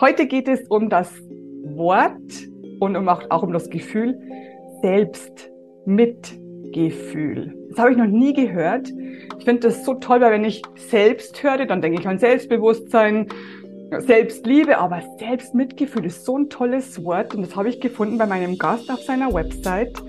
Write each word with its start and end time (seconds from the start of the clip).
Heute 0.00 0.26
geht 0.26 0.46
es 0.46 0.60
um 0.68 0.88
das 0.88 1.10
Wort 1.74 2.46
und 2.78 2.94
um 2.94 3.08
auch, 3.08 3.24
auch 3.30 3.42
um 3.42 3.52
das 3.52 3.68
Gefühl 3.68 4.16
Selbstmitgefühl. 4.80 7.52
Das 7.70 7.80
habe 7.80 7.90
ich 7.90 7.96
noch 7.96 8.06
nie 8.06 8.32
gehört. 8.32 8.92
Ich 9.38 9.44
finde 9.44 9.62
das 9.62 9.84
so 9.84 9.94
toll, 9.94 10.20
weil 10.20 10.30
wenn 10.30 10.44
ich 10.44 10.62
selbst 10.76 11.42
höre, 11.42 11.66
dann 11.66 11.82
denke 11.82 12.00
ich 12.00 12.06
an 12.06 12.20
Selbstbewusstsein, 12.20 13.26
Selbstliebe, 13.98 14.78
aber 14.78 15.02
Selbstmitgefühl 15.18 16.04
ist 16.04 16.24
so 16.24 16.38
ein 16.38 16.48
tolles 16.48 17.02
Wort 17.02 17.34
und 17.34 17.42
das 17.42 17.56
habe 17.56 17.68
ich 17.68 17.80
gefunden 17.80 18.18
bei 18.18 18.26
meinem 18.26 18.56
Gast 18.56 18.88
auf 18.92 19.00
seiner 19.00 19.34
Website. 19.34 20.00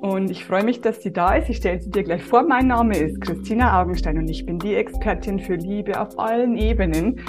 Und 0.00 0.30
ich 0.30 0.44
freue 0.44 0.62
mich, 0.62 0.80
dass 0.80 1.02
sie 1.02 1.12
da 1.12 1.34
ist. 1.34 1.48
Ich 1.48 1.56
stelle 1.56 1.80
sie 1.80 1.90
dir 1.90 2.04
gleich 2.04 2.22
vor. 2.22 2.44
Mein 2.44 2.68
Name 2.68 2.96
ist 2.96 3.20
Christina 3.20 3.80
Augenstein 3.80 4.16
und 4.16 4.28
ich 4.28 4.46
bin 4.46 4.60
die 4.60 4.76
Expertin 4.76 5.40
für 5.40 5.56
Liebe 5.56 6.00
auf 6.00 6.16
allen 6.18 6.56
Ebenen, 6.56 7.20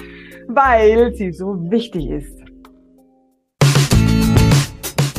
weil 0.47 1.16
sie 1.16 1.31
so 1.31 1.57
wichtig 1.71 2.09
ist. 2.09 2.39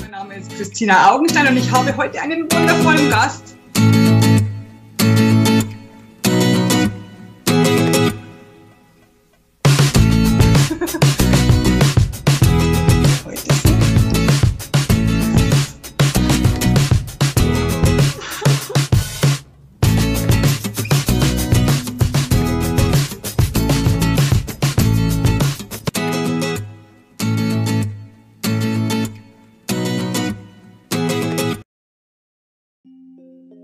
Mein 0.01 0.13
Name 0.13 0.37
ist 0.37 0.57
Christina 0.57 1.13
Augenstein 1.13 1.49
und 1.49 1.57
ich 1.57 1.73
habe 1.73 1.97
heute 1.97 2.21
einen 2.23 2.43
wundervollen 2.43 3.11
Gast. 3.11 3.57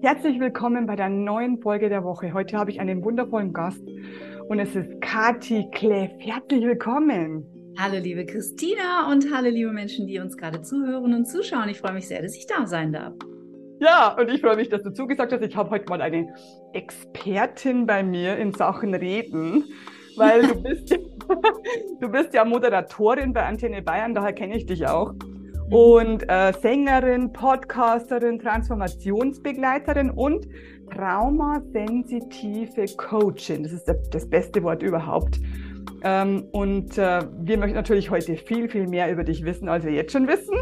Herzlich 0.07 0.39
willkommen 0.39 0.87
bei 0.87 0.95
der 0.95 1.09
neuen 1.09 1.61
Folge 1.61 1.89
der 1.89 2.05
Woche. 2.05 2.33
Heute 2.33 2.57
habe 2.57 2.71
ich 2.71 2.79
einen 2.79 3.03
wundervollen 3.03 3.53
Gast 3.53 3.83
und 4.49 4.61
es 4.61 4.77
ist 4.77 5.01
Kati 5.01 5.67
Kleff. 5.73 6.13
Herzlich 6.21 6.65
willkommen. 6.65 7.45
Hallo 7.77 7.99
liebe 7.99 8.25
Christina 8.25 9.11
und 9.11 9.35
hallo 9.35 9.49
liebe 9.49 9.73
Menschen, 9.73 10.07
die 10.07 10.21
uns 10.21 10.37
gerade 10.37 10.63
zuhören 10.63 11.13
und 11.13 11.25
zuschauen. 11.25 11.69
Ich 11.71 11.81
freue 11.81 11.95
mich 11.95 12.07
sehr, 12.07 12.23
dass 12.23 12.37
ich 12.37 12.47
da 12.47 12.69
sein 12.69 12.93
darf. 12.93 13.15
Ja, 13.81 14.17
und 14.17 14.31
ich 14.31 14.41
freue 14.41 14.55
mich, 14.55 14.69
dass 14.69 14.85
du 14.85 14.93
zugesagt 14.93 15.33
hast. 15.33 15.43
Ich 15.43 15.57
habe 15.57 15.71
heute 15.71 15.87
mal 15.89 16.01
eine 16.01 16.33
Expertin 16.73 17.85
bei 17.85 18.05
mir 18.05 18.37
in 18.37 18.53
Sachen 18.53 18.95
Reden, 18.95 19.65
weil 20.17 20.43
du 20.43 20.63
bist, 20.63 20.97
du 22.01 22.09
bist 22.09 22.33
ja 22.33 22.45
Moderatorin 22.45 23.33
bei 23.33 23.45
Antenne 23.45 23.83
Bayern, 23.83 24.15
daher 24.15 24.35
kenne 24.35 24.57
ich 24.57 24.67
dich 24.67 24.87
auch. 24.87 25.15
Mhm. 25.69 25.73
und 25.73 26.29
äh, 26.29 26.53
Sängerin, 26.61 27.33
Podcasterin, 27.33 28.39
Transformationsbegleiterin 28.39 30.11
und 30.11 30.47
traumasensitive 30.95 32.87
Coachin. 32.97 33.63
Das 33.63 33.73
ist 33.73 33.91
das 34.11 34.29
beste 34.29 34.63
Wort 34.63 34.83
überhaupt. 34.83 35.41
Ähm, 36.03 36.45
und 36.53 36.99
äh, 36.99 37.21
wir 37.41 37.59
möchten 37.59 37.75
natürlich 37.75 38.11
heute 38.11 38.37
viel, 38.37 38.69
viel 38.69 38.87
mehr 38.87 39.11
über 39.11 39.25
dich 39.25 39.45
wissen, 39.45 39.69
als 39.69 39.85
wir 39.85 39.93
jetzt 39.93 40.13
schon 40.13 40.29
wissen. 40.29 40.57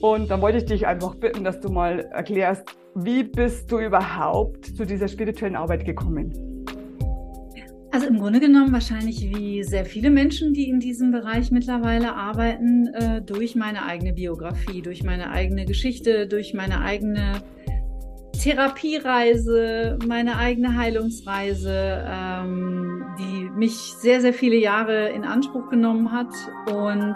Und 0.00 0.30
dann 0.30 0.40
wollte 0.42 0.58
ich 0.58 0.66
dich 0.66 0.86
einfach 0.86 1.14
bitten, 1.14 1.42
dass 1.42 1.60
du 1.60 1.70
mal 1.70 2.00
erklärst, 2.12 2.64
wie 2.94 3.24
bist 3.24 3.72
du 3.72 3.78
überhaupt 3.78 4.66
zu 4.66 4.84
dieser 4.84 5.08
spirituellen 5.08 5.56
Arbeit 5.56 5.84
gekommen? 5.84 6.55
Also 7.96 8.08
im 8.08 8.18
Grunde 8.18 8.40
genommen 8.40 8.74
wahrscheinlich 8.74 9.22
wie 9.22 9.62
sehr 9.64 9.86
viele 9.86 10.10
Menschen, 10.10 10.52
die 10.52 10.68
in 10.68 10.80
diesem 10.80 11.12
Bereich 11.12 11.50
mittlerweile 11.50 12.14
arbeiten, 12.14 12.88
äh, 12.88 13.22
durch 13.22 13.54
meine 13.56 13.86
eigene 13.86 14.12
Biografie, 14.12 14.82
durch 14.82 15.02
meine 15.02 15.30
eigene 15.30 15.64
Geschichte, 15.64 16.26
durch 16.26 16.52
meine 16.52 16.82
eigene 16.82 17.42
Therapiereise, 18.38 19.98
meine 20.06 20.36
eigene 20.36 20.76
Heilungsreise, 20.76 22.04
ähm, 22.06 23.02
die 23.18 23.48
mich 23.58 23.72
sehr, 23.72 24.20
sehr 24.20 24.34
viele 24.34 24.56
Jahre 24.56 25.08
in 25.08 25.24
Anspruch 25.24 25.70
genommen 25.70 26.12
hat. 26.12 26.34
Und 26.70 27.14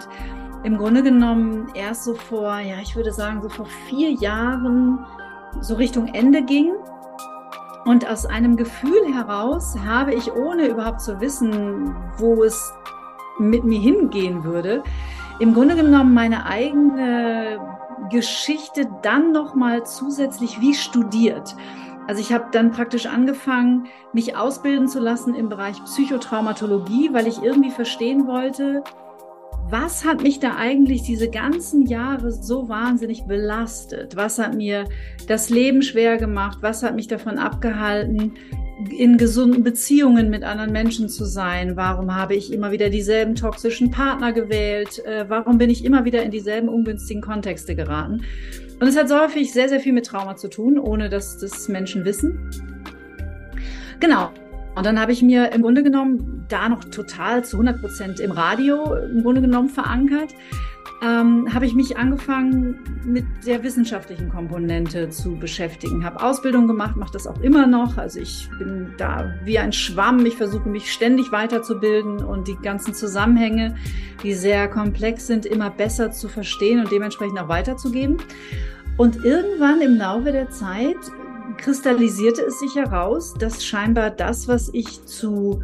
im 0.63 0.79
Grunde 0.79 1.03
genommen 1.03 1.67
erst 1.75 2.05
so 2.05 2.15
vor, 2.15 2.59
ja, 2.59 2.77
ich 2.81 2.95
würde 2.95 3.11
sagen, 3.11 3.43
so 3.43 3.49
vor 3.49 3.67
vier 3.87 4.13
Jahren 4.13 4.97
so 5.61 5.75
Richtung 5.75 6.07
Ende 6.07 6.43
ging 6.43 6.71
und 7.85 8.07
aus 8.07 8.25
einem 8.25 8.57
Gefühl 8.57 9.13
heraus 9.13 9.75
habe 9.85 10.13
ich, 10.13 10.33
ohne 10.33 10.67
überhaupt 10.67 11.01
zu 11.01 11.19
wissen, 11.19 11.95
wo 12.17 12.43
es 12.43 12.73
mit 13.39 13.63
mir 13.63 13.79
hingehen 13.79 14.43
würde, 14.43 14.83
im 15.39 15.53
Grunde 15.53 15.75
genommen 15.75 16.13
meine 16.13 16.45
eigene 16.45 17.59
Geschichte 18.09 18.87
dann 19.01 19.31
nochmal 19.31 19.85
zusätzlich 19.85 20.61
wie 20.61 20.75
studiert. 20.75 21.55
Also 22.07 22.21
ich 22.21 22.33
habe 22.33 22.45
dann 22.51 22.71
praktisch 22.71 23.05
angefangen, 23.05 23.87
mich 24.13 24.35
ausbilden 24.35 24.87
zu 24.87 24.99
lassen 24.99 25.33
im 25.33 25.49
Bereich 25.49 25.83
Psychotraumatologie, 25.83 27.13
weil 27.13 27.27
ich 27.27 27.41
irgendwie 27.41 27.71
verstehen 27.71 28.27
wollte, 28.27 28.83
was 29.69 30.03
hat 30.03 30.21
mich 30.21 30.39
da 30.39 30.55
eigentlich 30.57 31.03
diese 31.03 31.29
ganzen 31.29 31.85
Jahre 31.85 32.31
so 32.31 32.67
wahnsinnig 32.67 33.23
belastet? 33.25 34.15
Was 34.15 34.37
hat 34.39 34.55
mir 34.55 34.85
das 35.27 35.49
Leben 35.49 35.81
schwer 35.81 36.17
gemacht? 36.17 36.59
Was 36.61 36.83
hat 36.83 36.95
mich 36.95 37.07
davon 37.07 37.37
abgehalten, 37.37 38.33
in 38.89 39.17
gesunden 39.17 39.63
Beziehungen 39.63 40.29
mit 40.29 40.43
anderen 40.43 40.71
Menschen 40.71 41.07
zu 41.07 41.25
sein? 41.25 41.77
Warum 41.77 42.15
habe 42.15 42.35
ich 42.35 42.51
immer 42.51 42.71
wieder 42.71 42.89
dieselben 42.89 43.35
toxischen 43.35 43.91
Partner 43.91 44.33
gewählt? 44.33 45.03
Äh, 45.05 45.25
warum 45.29 45.57
bin 45.57 45.69
ich 45.69 45.85
immer 45.85 46.03
wieder 46.03 46.23
in 46.23 46.31
dieselben 46.31 46.67
ungünstigen 46.67 47.21
Kontexte 47.21 47.75
geraten? 47.75 48.23
Und 48.79 48.87
es 48.87 48.97
hat 48.97 49.07
so 49.07 49.19
häufig 49.19 49.53
sehr, 49.53 49.69
sehr 49.69 49.79
viel 49.79 49.93
mit 49.93 50.07
Trauma 50.07 50.35
zu 50.35 50.49
tun, 50.49 50.79
ohne 50.79 51.09
dass 51.09 51.37
das 51.37 51.67
Menschen 51.67 52.03
wissen. 52.03 52.49
Genau. 53.99 54.31
Und 54.75 54.85
dann 54.85 54.99
habe 54.99 55.11
ich 55.11 55.21
mir 55.21 55.51
im 55.51 55.61
Grunde 55.61 55.83
genommen 55.83 56.45
da 56.47 56.69
noch 56.69 56.83
total 56.85 57.43
zu 57.43 57.57
100 57.57 57.81
Prozent 57.81 58.19
im 58.19 58.31
Radio 58.31 58.95
im 58.95 59.21
Grunde 59.23 59.41
genommen 59.41 59.69
verankert, 59.69 60.33
ähm, 61.03 61.51
habe 61.51 61.65
ich 61.65 61.73
mich 61.73 61.97
angefangen 61.97 62.79
mit 63.03 63.25
der 63.45 63.63
wissenschaftlichen 63.63 64.29
Komponente 64.29 65.09
zu 65.09 65.35
beschäftigen. 65.35 66.05
Habe 66.05 66.21
Ausbildung 66.21 66.67
gemacht, 66.67 66.95
mache 66.95 67.11
das 67.13 67.25
auch 67.25 67.41
immer 67.41 67.65
noch. 67.65 67.97
Also 67.97 68.19
ich 68.19 68.49
bin 68.59 68.93
da 68.97 69.33
wie 69.43 69.57
ein 69.57 69.73
Schwamm. 69.73 70.25
Ich 70.25 70.37
versuche 70.37 70.69
mich 70.69 70.91
ständig 70.91 71.31
weiterzubilden 71.31 72.23
und 72.23 72.47
die 72.47 72.55
ganzen 72.55 72.93
Zusammenhänge, 72.93 73.75
die 74.23 74.33
sehr 74.33 74.67
komplex 74.67 75.25
sind, 75.25 75.47
immer 75.47 75.71
besser 75.71 76.11
zu 76.11 76.27
verstehen 76.27 76.79
und 76.79 76.91
dementsprechend 76.91 77.39
auch 77.39 77.49
weiterzugeben. 77.49 78.17
Und 78.97 79.25
irgendwann 79.25 79.81
im 79.81 79.95
Laufe 79.95 80.31
der 80.31 80.51
Zeit 80.51 80.97
kristallisierte 81.61 82.41
es 82.41 82.59
sich 82.59 82.75
heraus, 82.75 83.33
dass 83.35 83.63
scheinbar 83.63 84.09
das, 84.09 84.47
was 84.47 84.69
ich 84.73 85.05
zu 85.05 85.61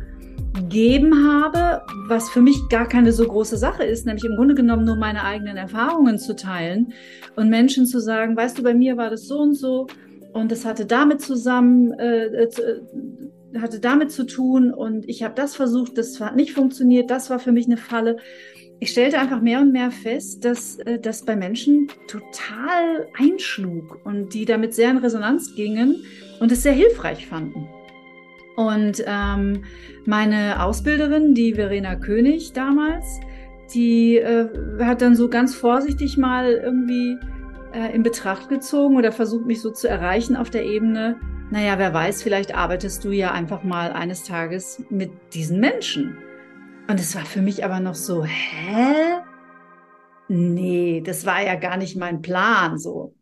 geben 0.69 1.27
habe, 1.27 1.81
was 2.07 2.29
für 2.29 2.41
mich 2.41 2.57
gar 2.69 2.87
keine 2.87 3.11
so 3.11 3.25
große 3.27 3.57
Sache 3.57 3.83
ist, 3.83 4.05
nämlich 4.05 4.23
im 4.23 4.35
Grunde 4.35 4.55
genommen 4.55 4.85
nur 4.85 4.95
meine 4.95 5.23
eigenen 5.23 5.57
Erfahrungen 5.57 6.19
zu 6.19 6.35
teilen 6.35 6.93
und 7.35 7.49
Menschen 7.49 7.85
zu 7.85 7.99
sagen, 7.99 8.35
weißt 8.35 8.57
du, 8.57 8.63
bei 8.63 8.73
mir 8.73 8.97
war 8.97 9.09
das 9.09 9.27
so 9.27 9.39
und 9.39 9.55
so 9.55 9.87
und 10.33 10.51
das 10.51 10.65
hatte 10.65 10.85
damit 10.85 11.21
zusammen, 11.21 11.93
äh, 11.93 12.25
äh, 12.25 12.43
äh 12.43 12.81
hatte 13.59 13.79
damit 13.79 14.11
zu 14.11 14.25
tun 14.25 14.73
und 14.73 15.07
ich 15.07 15.23
habe 15.23 15.33
das 15.33 15.55
versucht, 15.55 15.97
das 15.97 16.19
hat 16.19 16.35
nicht 16.35 16.51
funktioniert, 16.51 17.09
das 17.09 17.29
war 17.29 17.39
für 17.39 17.51
mich 17.51 17.65
eine 17.65 17.77
Falle 17.77 18.17
ich 18.79 18.91
stellte 18.91 19.19
einfach 19.19 19.41
mehr 19.41 19.59
und 19.59 19.71
mehr 19.71 19.91
fest, 19.91 20.45
dass 20.45 20.77
äh, 20.79 20.99
das 20.99 21.25
bei 21.25 21.35
Menschen 21.35 21.87
total 22.07 23.07
einschlug 23.17 23.99
und 24.03 24.33
die 24.33 24.45
damit 24.45 24.73
sehr 24.73 24.91
in 24.91 24.97
Resonanz 24.97 25.55
gingen 25.55 26.03
und 26.39 26.51
es 26.51 26.63
sehr 26.63 26.73
hilfreich 26.73 27.25
fanden. 27.27 27.67
Und 28.55 29.03
ähm, 29.05 29.63
meine 30.05 30.63
Ausbilderin, 30.63 31.33
die 31.33 31.53
Verena 31.53 31.95
König 31.95 32.53
damals, 32.53 33.19
die 33.73 34.17
äh, 34.17 34.47
hat 34.79 35.01
dann 35.01 35.15
so 35.15 35.29
ganz 35.29 35.53
vorsichtig 35.55 36.17
mal 36.17 36.51
irgendwie 36.51 37.17
äh, 37.73 37.93
in 37.93 38.03
Betracht 38.03 38.49
gezogen 38.49 38.95
oder 38.95 39.11
versucht 39.11 39.45
mich 39.45 39.61
so 39.61 39.71
zu 39.71 39.87
erreichen 39.87 40.35
auf 40.35 40.49
der 40.49 40.65
Ebene, 40.65 41.17
naja, 41.49 41.79
wer 41.79 41.93
weiß, 41.93 42.23
vielleicht 42.23 42.55
arbeitest 42.55 43.05
du 43.05 43.11
ja 43.11 43.31
einfach 43.31 43.63
mal 43.63 43.93
eines 43.93 44.23
Tages 44.23 44.83
mit 44.89 45.11
diesen 45.33 45.59
Menschen. 45.59 46.17
Und 46.87 46.99
es 46.99 47.15
war 47.15 47.25
für 47.25 47.41
mich 47.41 47.63
aber 47.65 47.79
noch 47.79 47.95
so, 47.95 48.23
hä? 48.23 49.21
Nee, 50.29 51.01
das 51.01 51.25
war 51.25 51.41
ja 51.41 51.55
gar 51.55 51.77
nicht 51.77 51.95
mein 51.95 52.21
Plan 52.21 52.77
so. 52.77 53.15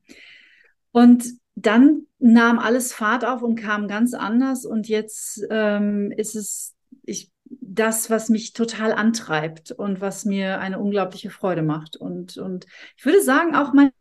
Und 0.91 1.25
dann 1.56 2.07
nahm 2.19 2.59
alles 2.59 2.94
Fahrt 2.94 3.25
auf 3.25 3.41
und 3.41 3.56
kam 3.56 3.88
ganz 3.88 4.13
anders. 4.13 4.65
Und 4.65 4.88
jetzt 4.88 5.45
ähm, 5.50 6.12
ist 6.15 6.35
es 6.35 6.75
ich, 7.03 7.31
das, 7.45 8.09
was 8.09 8.29
mich 8.29 8.53
total 8.53 8.91
antreibt 8.91 9.71
und 9.71 10.01
was 10.01 10.25
mir 10.25 10.59
eine 10.59 10.79
unglaubliche 10.79 11.29
Freude 11.29 11.61
macht. 11.61 11.95
Und, 11.95 12.38
und 12.38 12.65
ich 12.97 13.06
würde 13.06 13.21
sagen, 13.21 13.56
auch 13.56 13.73
mein 13.73 13.91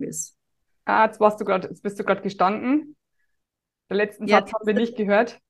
ist. 0.00 0.36
Ah, 0.84 1.06
jetzt 1.06 1.20
warst 1.20 1.40
du 1.40 1.44
gerade, 1.44 1.68
jetzt 1.68 1.82
bist 1.82 1.98
du 1.98 2.04
gerade 2.04 2.22
gestanden. 2.22 2.96
Den 3.90 3.96
letzten 3.96 4.26
ja, 4.26 4.38
Satz 4.38 4.52
haben 4.52 4.66
wir 4.66 4.74
nicht 4.74 4.96
gehört. 4.96 5.40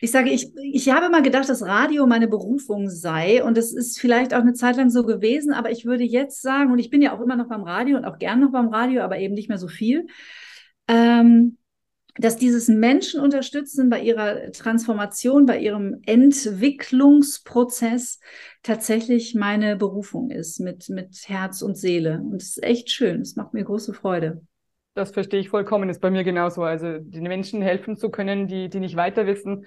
Ich 0.00 0.10
sage, 0.10 0.30
ich, 0.30 0.52
ich 0.72 0.88
habe 0.90 1.10
mal 1.10 1.22
gedacht, 1.22 1.48
dass 1.48 1.62
Radio 1.62 2.06
meine 2.06 2.28
Berufung 2.28 2.88
sei 2.88 3.44
und 3.44 3.58
es 3.58 3.72
ist 3.72 4.00
vielleicht 4.00 4.34
auch 4.34 4.40
eine 4.40 4.54
Zeit 4.54 4.76
lang 4.76 4.90
so 4.90 5.04
gewesen, 5.04 5.52
aber 5.52 5.70
ich 5.70 5.84
würde 5.84 6.04
jetzt 6.04 6.42
sagen, 6.42 6.72
und 6.72 6.78
ich 6.78 6.90
bin 6.90 7.02
ja 7.02 7.16
auch 7.16 7.20
immer 7.20 7.36
noch 7.36 7.48
beim 7.48 7.62
Radio 7.62 7.96
und 7.96 8.04
auch 8.04 8.18
gern 8.18 8.40
noch 8.40 8.52
beim 8.52 8.68
Radio, 8.68 9.02
aber 9.02 9.18
eben 9.18 9.34
nicht 9.34 9.48
mehr 9.48 9.58
so 9.58 9.68
viel, 9.68 10.06
ähm, 10.88 11.56
dass 12.16 12.36
dieses 12.36 12.68
Menschen 12.68 13.20
unterstützen 13.20 13.88
bei 13.88 14.02
ihrer 14.02 14.52
Transformation, 14.52 15.46
bei 15.46 15.58
ihrem 15.60 16.02
Entwicklungsprozess 16.04 18.20
tatsächlich 18.62 19.34
meine 19.34 19.76
Berufung 19.76 20.30
ist 20.30 20.60
mit, 20.60 20.90
mit 20.90 21.28
Herz 21.28 21.62
und 21.62 21.78
Seele. 21.78 22.20
Und 22.20 22.42
es 22.42 22.56
ist 22.56 22.62
echt 22.62 22.90
schön. 22.90 23.22
Es 23.22 23.36
macht 23.36 23.54
mir 23.54 23.64
große 23.64 23.94
Freude. 23.94 24.42
Das 24.94 25.12
verstehe 25.12 25.40
ich 25.40 25.48
vollkommen, 25.48 25.88
ist 25.88 26.00
bei 26.00 26.10
mir 26.10 26.24
genauso. 26.24 26.62
Also 26.62 26.98
den 26.98 27.22
Menschen 27.24 27.62
helfen 27.62 27.96
zu 27.96 28.10
können, 28.10 28.48
die, 28.48 28.68
die 28.68 28.80
nicht 28.80 28.96
weiter 28.96 29.26
wissen. 29.26 29.66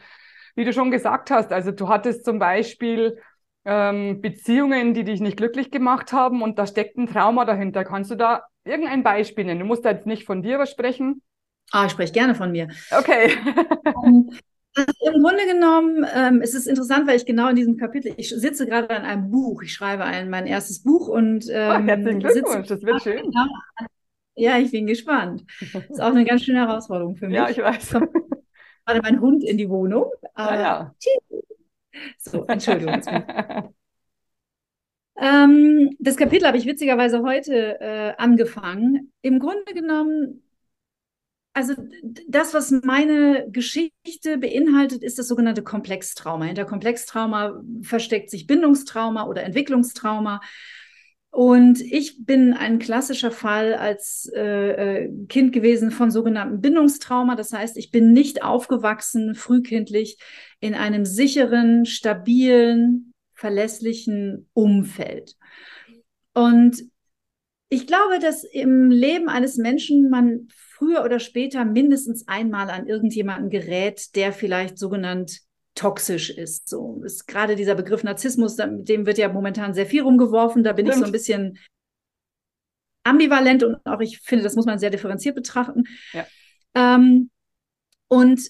Wie 0.56 0.66
du 0.66 0.74
schon 0.74 0.92
gesagt 0.92 1.32
hast, 1.32 1.52
also 1.52 1.72
du 1.72 1.88
hattest 1.88 2.26
zum 2.26 2.40
Beispiel 2.40 3.18
ähm, 3.66 4.22
Beziehungen, 4.22 4.94
die 4.94 5.04
dich 5.04 5.22
nicht 5.22 5.38
glücklich 5.38 5.72
gemacht 5.72 6.12
haben 6.12 6.42
und 6.42 6.60
da 6.60 6.68
steckt 6.68 6.98
ein 6.98 7.08
Trauma 7.08 7.46
dahinter. 7.46 7.86
Kannst 7.86 8.12
du 8.12 8.16
da 8.16 8.44
irgendein 8.66 9.04
Beispiel 9.04 9.46
nennen? 9.46 9.62
Du 9.62 9.66
musst 9.66 9.86
da 9.86 9.92
jetzt 9.92 10.06
nicht 10.06 10.26
von 10.26 10.44
dir 10.44 10.60
was 10.60 10.70
sprechen. 10.70 11.22
Ah, 11.72 11.86
ich 11.86 11.94
spreche 11.94 12.14
gerne 12.14 12.36
von 12.36 12.52
mir. 12.52 12.68
Okay. 12.92 13.32
Ähm, 13.96 14.30
Im 14.76 15.24
Grunde 15.24 15.46
genommen 15.48 16.06
ähm, 16.14 16.42
es 16.42 16.54
ist 16.54 16.68
interessant, 16.68 17.08
weil 17.08 17.16
ich 17.16 17.26
genau 17.26 17.48
in 17.48 17.56
diesem 17.56 17.78
Kapitel, 17.78 18.14
ich 18.18 18.30
sitze 18.30 18.66
gerade 18.66 18.90
an 18.90 19.04
einem 19.04 19.32
Buch, 19.32 19.62
ich 19.64 19.72
schreibe 19.72 20.04
ein, 20.04 20.30
mein 20.30 20.48
erstes 20.48 20.84
Buch 20.84 21.08
und 21.08 21.46
ähm, 21.50 21.84
oh, 21.84 21.88
herzlichen 21.88 22.20
Glückwunsch, 22.20 22.68
das 22.68 22.82
wird 22.82 23.02
schön. 23.04 23.22
Genau 23.24 23.46
ja, 24.36 24.58
ich 24.58 24.72
bin 24.72 24.88
gespannt. 24.88 25.44
Das 25.74 25.90
ist 25.90 26.02
auch 26.02 26.08
eine 26.12 26.26
ganz 26.26 26.44
schöne 26.44 26.60
Herausforderung 26.60 27.16
für 27.16 27.28
mich. 27.28 27.36
Ja, 27.36 27.50
ich 27.50 27.58
weiß. 27.58 27.92
Kommt 27.92 28.12
gerade 28.86 29.02
mein 29.02 29.22
Hund 29.22 29.44
in 29.44 29.58
die 29.58 29.70
Wohnung. 29.70 30.12
Ah, 30.34 30.56
ja. 30.60 30.96
So, 32.18 32.46
Entschuldigung. 32.46 33.02
ähm, 35.18 35.96
das 36.00 36.18
Kapitel 36.18 36.48
habe 36.48 36.58
ich 36.58 36.66
witzigerweise 36.66 37.22
heute 37.22 37.80
äh, 37.80 38.14
angefangen. 38.18 39.14
Im 39.22 39.40
Grunde 39.40 39.74
genommen 39.74 40.44
also 41.54 41.76
das, 42.28 42.54
was 42.56 42.72
meine 42.72 43.48
Geschichte 43.52 44.40
beinhaltet, 44.40 45.04
ist 45.04 45.20
das 45.20 45.28
sogenannte 45.28 45.62
Komplextrauma. 45.62 46.46
Hinter 46.46 46.66
Komplextrauma 46.66 47.62
versteckt 47.84 48.32
sich 48.32 48.48
Bindungstrauma 48.48 49.28
oder 49.28 49.44
Entwicklungstrauma. 49.44 50.42
Und 51.34 51.82
ich 51.82 52.26
bin 52.26 52.54
ein 52.54 52.78
klassischer 52.78 53.32
Fall 53.32 53.74
als 53.74 54.32
äh, 54.36 55.06
äh 55.06 55.26
Kind 55.30 55.52
gewesen 55.52 55.90
von 55.90 56.12
sogenanntem 56.12 56.62
Bindungstrauma. 56.62 57.36
Das 57.36 57.52
heißt, 57.52 57.76
ich 57.78 57.90
bin 57.90 58.14
nicht 58.14 58.44
aufgewachsen 58.44 59.34
frühkindlich 59.34 60.20
in 60.60 60.76
einem 60.76 61.06
sicheren, 61.06 61.88
stabilen, 61.88 63.14
verlässlichen 63.34 64.48
Umfeld. 64.54 65.36
Und 66.36 66.84
ich 67.70 67.88
glaube, 67.88 68.20
dass 68.20 68.44
im 68.44 68.92
Leben 68.92 69.28
eines 69.28 69.58
Menschen 69.58 70.12
man 70.12 70.50
früher 70.54 71.04
oder 71.04 71.18
später 71.18 71.66
mindestens 71.66 72.28
einmal 72.28 72.70
an 72.70 72.86
irgendjemanden 72.86 73.50
gerät, 73.50 74.16
der 74.16 74.34
vielleicht 74.34 74.78
sogenannt 74.78 75.40
toxisch 75.76 76.30
ist. 76.30 76.70
So 76.70 77.02
ist 77.04 77.28
gerade 77.28 77.56
dieser 77.56 77.76
Begriff 77.76 78.04
Narzissmus, 78.04 78.58
mit 78.58 78.90
dem 78.90 79.06
wird 79.06 79.18
ja 79.18 79.30
momentan 79.30 79.74
sehr 79.74 79.86
viel 79.86 80.04
rumgeworfen. 80.04 80.64
Da 80.64 80.74
bin 80.74 80.86
Stimmt. 80.86 80.96
ich 80.96 81.00
so 81.00 81.06
ein 81.06 81.12
bisschen 81.12 81.60
ambivalent 83.04 83.64
und 83.64 83.86
auch 83.86 84.00
ich 84.00 84.20
finde, 84.20 84.44
das 84.44 84.56
muss 84.56 84.66
man 84.66 84.80
sehr 84.80 84.90
differenziert 84.90 85.36
betrachten. 85.36 85.84
Ja. 86.14 86.26
Ähm, 86.76 87.30
und 88.08 88.50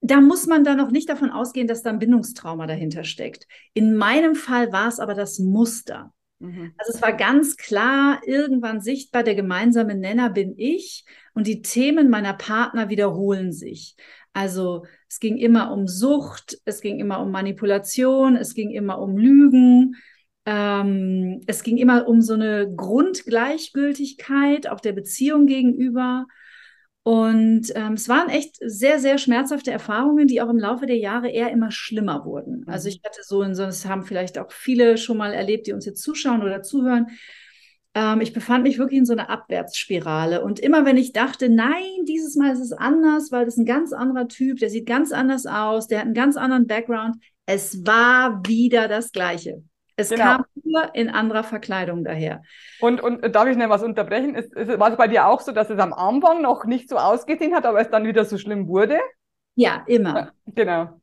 da 0.00 0.20
muss 0.20 0.46
man 0.46 0.64
dann 0.64 0.78
noch 0.78 0.90
nicht 0.90 1.08
davon 1.08 1.30
ausgehen, 1.30 1.68
dass 1.68 1.82
da 1.82 1.90
ein 1.90 2.00
Bindungstrauma 2.00 2.66
dahinter 2.66 3.04
steckt. 3.04 3.46
In 3.72 3.94
meinem 3.94 4.34
Fall 4.34 4.72
war 4.72 4.88
es 4.88 4.98
aber 4.98 5.14
das 5.14 5.38
Muster. 5.38 6.12
Mhm. 6.40 6.74
Also 6.76 6.92
es 6.92 7.00
war 7.00 7.12
ganz 7.12 7.56
klar 7.56 8.20
irgendwann 8.26 8.80
sichtbar, 8.80 9.22
der 9.22 9.36
gemeinsame 9.36 9.94
Nenner 9.94 10.28
bin 10.28 10.54
ich 10.58 11.04
und 11.34 11.46
die 11.46 11.62
Themen 11.62 12.10
meiner 12.10 12.34
Partner 12.34 12.88
wiederholen 12.88 13.52
sich. 13.52 13.94
Also 14.32 14.84
es 15.08 15.20
ging 15.20 15.36
immer 15.36 15.72
um 15.72 15.86
Sucht, 15.86 16.58
es 16.64 16.80
ging 16.80 16.98
immer 16.98 17.20
um 17.20 17.30
Manipulation, 17.30 18.36
es 18.36 18.54
ging 18.54 18.70
immer 18.70 18.98
um 18.98 19.16
Lügen, 19.16 19.96
ähm, 20.46 21.40
es 21.46 21.62
ging 21.62 21.76
immer 21.76 22.08
um 22.08 22.20
so 22.20 22.34
eine 22.34 22.72
Grundgleichgültigkeit 22.74 24.68
auch 24.68 24.80
der 24.80 24.92
Beziehung 24.92 25.46
gegenüber. 25.46 26.26
Und 27.04 27.72
ähm, 27.74 27.94
es 27.94 28.08
waren 28.08 28.28
echt 28.28 28.56
sehr, 28.60 29.00
sehr 29.00 29.18
schmerzhafte 29.18 29.72
Erfahrungen, 29.72 30.28
die 30.28 30.40
auch 30.40 30.48
im 30.48 30.58
Laufe 30.58 30.86
der 30.86 30.98
Jahre 30.98 31.30
eher 31.30 31.50
immer 31.50 31.72
schlimmer 31.72 32.24
wurden. 32.24 32.64
Also 32.68 32.88
mhm. 32.88 32.94
ich 32.94 33.00
hatte 33.04 33.22
so, 33.24 33.42
so 33.54 33.64
das 33.64 33.86
haben 33.86 34.04
vielleicht 34.04 34.38
auch 34.38 34.52
viele 34.52 34.96
schon 34.96 35.16
mal 35.16 35.32
erlebt, 35.32 35.66
die 35.66 35.72
uns 35.72 35.84
jetzt 35.84 36.02
zuschauen 36.02 36.42
oder 36.42 36.62
zuhören. 36.62 37.08
Ähm, 37.94 38.20
ich 38.20 38.32
befand 38.32 38.62
mich 38.64 38.78
wirklich 38.78 38.98
in 38.98 39.06
so 39.06 39.12
einer 39.12 39.30
Abwärtsspirale. 39.30 40.42
Und 40.42 40.58
immer 40.60 40.84
wenn 40.84 40.96
ich 40.96 41.12
dachte, 41.12 41.48
nein, 41.48 42.04
dieses 42.06 42.36
Mal 42.36 42.52
ist 42.52 42.60
es 42.60 42.72
anders, 42.72 43.32
weil 43.32 43.44
das 43.44 43.54
ist 43.54 43.60
ein 43.60 43.66
ganz 43.66 43.92
anderer 43.92 44.28
Typ, 44.28 44.58
der 44.58 44.70
sieht 44.70 44.86
ganz 44.86 45.12
anders 45.12 45.46
aus, 45.46 45.88
der 45.88 45.98
hat 45.98 46.06
einen 46.06 46.14
ganz 46.14 46.36
anderen 46.36 46.66
Background, 46.66 47.16
es 47.46 47.86
war 47.86 48.42
wieder 48.46 48.88
das 48.88 49.12
Gleiche. 49.12 49.62
Es 49.96 50.08
genau. 50.08 50.24
kam 50.24 50.44
nur 50.64 50.94
in 50.94 51.10
anderer 51.10 51.44
Verkleidung 51.44 52.02
daher. 52.02 52.42
Und, 52.80 53.02
und 53.02 53.22
darf 53.34 53.46
ich 53.46 53.56
noch 53.56 53.68
was 53.68 53.82
unterbrechen? 53.82 54.34
Ist, 54.34 54.54
ist, 54.54 54.78
war 54.78 54.90
es 54.90 54.96
bei 54.96 55.06
dir 55.06 55.26
auch 55.26 55.40
so, 55.40 55.52
dass 55.52 55.68
es 55.68 55.78
am 55.78 55.92
Anfang 55.92 56.40
noch 56.40 56.64
nicht 56.64 56.88
so 56.88 56.96
ausgesehen 56.96 57.54
hat, 57.54 57.66
aber 57.66 57.80
es 57.80 57.90
dann 57.90 58.06
wieder 58.06 58.24
so 58.24 58.38
schlimm 58.38 58.68
wurde? 58.68 58.98
Ja, 59.54 59.84
immer. 59.86 60.32
Genau. 60.46 61.00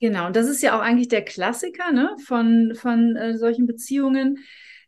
Genau, 0.00 0.28
und 0.28 0.36
das 0.36 0.48
ist 0.48 0.62
ja 0.62 0.78
auch 0.78 0.82
eigentlich 0.82 1.08
der 1.08 1.22
Klassiker 1.22 1.92
ne, 1.92 2.16
von, 2.24 2.72
von 2.74 3.16
äh, 3.16 3.36
solchen 3.36 3.66
Beziehungen, 3.66 4.38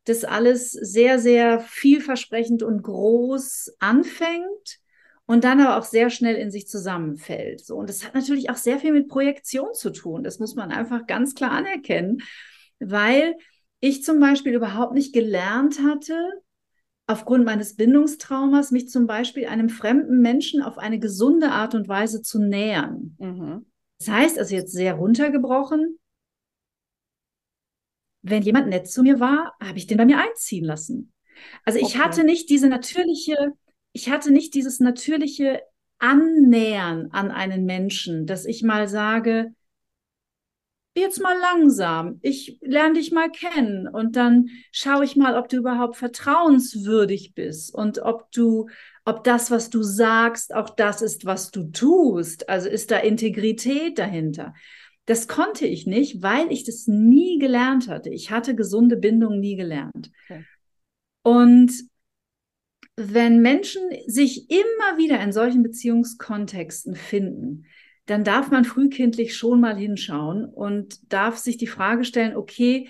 dass 0.05 0.25
alles 0.25 0.73
sehr, 0.73 1.19
sehr 1.19 1.61
vielversprechend 1.61 2.63
und 2.63 2.83
groß 2.83 3.77
anfängt 3.79 4.79
und 5.27 5.45
dann 5.45 5.61
aber 5.61 5.79
auch 5.79 5.85
sehr 5.85 6.11
schnell 6.11 6.37
in 6.37 6.51
sich 6.51 6.67
zusammenfällt. 6.67 7.65
So, 7.65 7.77
und 7.77 7.89
das 7.89 8.05
hat 8.05 8.15
natürlich 8.15 8.51
auch 8.51 8.57
sehr 8.57 8.79
viel 8.79 8.93
mit 8.93 9.09
Projektion 9.09 9.75
zu 9.75 9.91
tun. 9.91 10.23
Das 10.23 10.39
muss 10.39 10.55
man 10.55 10.73
einfach 10.73 11.07
ganz 11.07 11.35
klar 11.35 11.53
anerkennen 11.53 12.23
weil 12.83 13.37
ich 13.81 14.03
zum 14.05 14.21
Beispiel 14.21 14.55
überhaupt 14.55 14.95
nicht 14.95 15.13
gelernt 15.13 15.81
hatte, 15.83 16.15
aufgrund 17.07 17.45
meines 17.45 17.77
Bindungstraumas, 17.77 18.71
mich 18.71 18.89
zum 18.89 19.07
Beispiel 19.07 19.47
einem 19.47 19.69
fremden 19.69 20.21
Menschen 20.21 20.63
auf 20.63 20.79
eine 20.79 20.99
gesunde 20.99 21.51
Art 21.51 21.75
und 21.75 21.89
Weise 21.89 22.23
zu 22.23 22.41
nähern. 22.41 23.17
Mhm. 23.19 23.67
Das 23.99 24.09
heißt 24.09 24.39
also 24.39 24.55
jetzt 24.55 24.73
sehr 24.73 24.95
runtergebrochen, 24.95 25.99
wenn 28.23 28.43
jemand 28.43 28.69
nett 28.69 28.89
zu 28.89 29.03
mir 29.03 29.21
war, 29.21 29.55
habe 29.61 29.79
ich 29.79 29.87
den 29.87 29.99
bei 29.99 30.07
mir 30.07 30.19
einziehen 30.19 30.65
lassen. 30.65 31.13
Also 31.65 31.79
ich 31.79 31.97
okay. 31.97 31.99
hatte 31.99 32.25
nicht 32.25 32.49
diese 32.51 32.69
natürliche, 32.69 33.53
ich 33.93 34.11
hatte 34.11 34.31
nicht 34.31 34.55
dieses 34.55 34.81
natürliche 34.81 35.61
Annähern 35.99 37.11
an 37.13 37.31
einen 37.31 37.65
Menschen, 37.65 38.27
dass 38.27 38.45
ich 38.45 38.63
mal 38.63 38.89
sage, 38.89 39.53
jetzt 40.95 41.21
mal 41.21 41.37
langsam. 41.39 42.19
Ich 42.23 42.59
lerne 42.61 42.95
dich 42.95 43.13
mal 43.13 43.31
kennen 43.31 43.89
und 43.89 44.17
dann 44.17 44.49
schaue 44.73 45.05
ich 45.05 45.17
mal, 45.17 45.37
ob 45.37 45.49
du 45.49 45.57
überhaupt 45.59 45.97
vertrauenswürdig 45.97 47.35
bist 47.35 47.75
und 47.75 48.01
ob 48.01 48.31
du, 48.33 48.69
ob 49.05 49.25
das, 49.25 49.51
was 49.51 49.71
du 49.71 49.83
sagst, 49.83 50.55
auch 50.55 50.71
das 50.71 51.03
ist, 51.03 51.25
was 51.25 51.51
du 51.51 51.71
tust. 51.71 52.49
Also 52.49 52.69
ist 52.69 52.91
da 52.91 52.99
Integrität 52.99 53.99
dahinter. 53.99 54.55
Das 55.07 55.27
konnte 55.29 55.67
ich 55.67 55.87
nicht, 55.87 56.23
weil 56.23 56.51
ich 56.53 56.65
das 56.65 56.87
nie 56.87 57.39
gelernt 57.39 57.89
hatte. 57.89 58.11
Ich 58.11 58.31
hatte 58.31 58.55
gesunde 58.55 58.97
Bindungen 58.97 59.41
nie 59.41 59.57
gelernt. 59.57 60.11
Okay. 60.25 60.45
Und 61.23 61.73
wenn 62.97 63.41
Menschen 63.41 63.83
sich 64.07 64.51
immer 64.51 64.99
wieder 64.99 65.21
in 65.21 65.33
solchen 65.33 65.63
Beziehungskontexten 65.63 66.95
finden, 66.95 67.67
dann 68.07 68.25
darf 68.25 68.51
man 68.51 68.65
frühkindlich 68.65 69.37
schon 69.37 69.61
mal 69.61 69.77
hinschauen 69.77 70.45
und 70.45 71.13
darf 71.13 71.39
sich 71.39 71.57
die 71.57 71.67
Frage 71.67 72.05
stellen, 72.05 72.37
okay, 72.37 72.89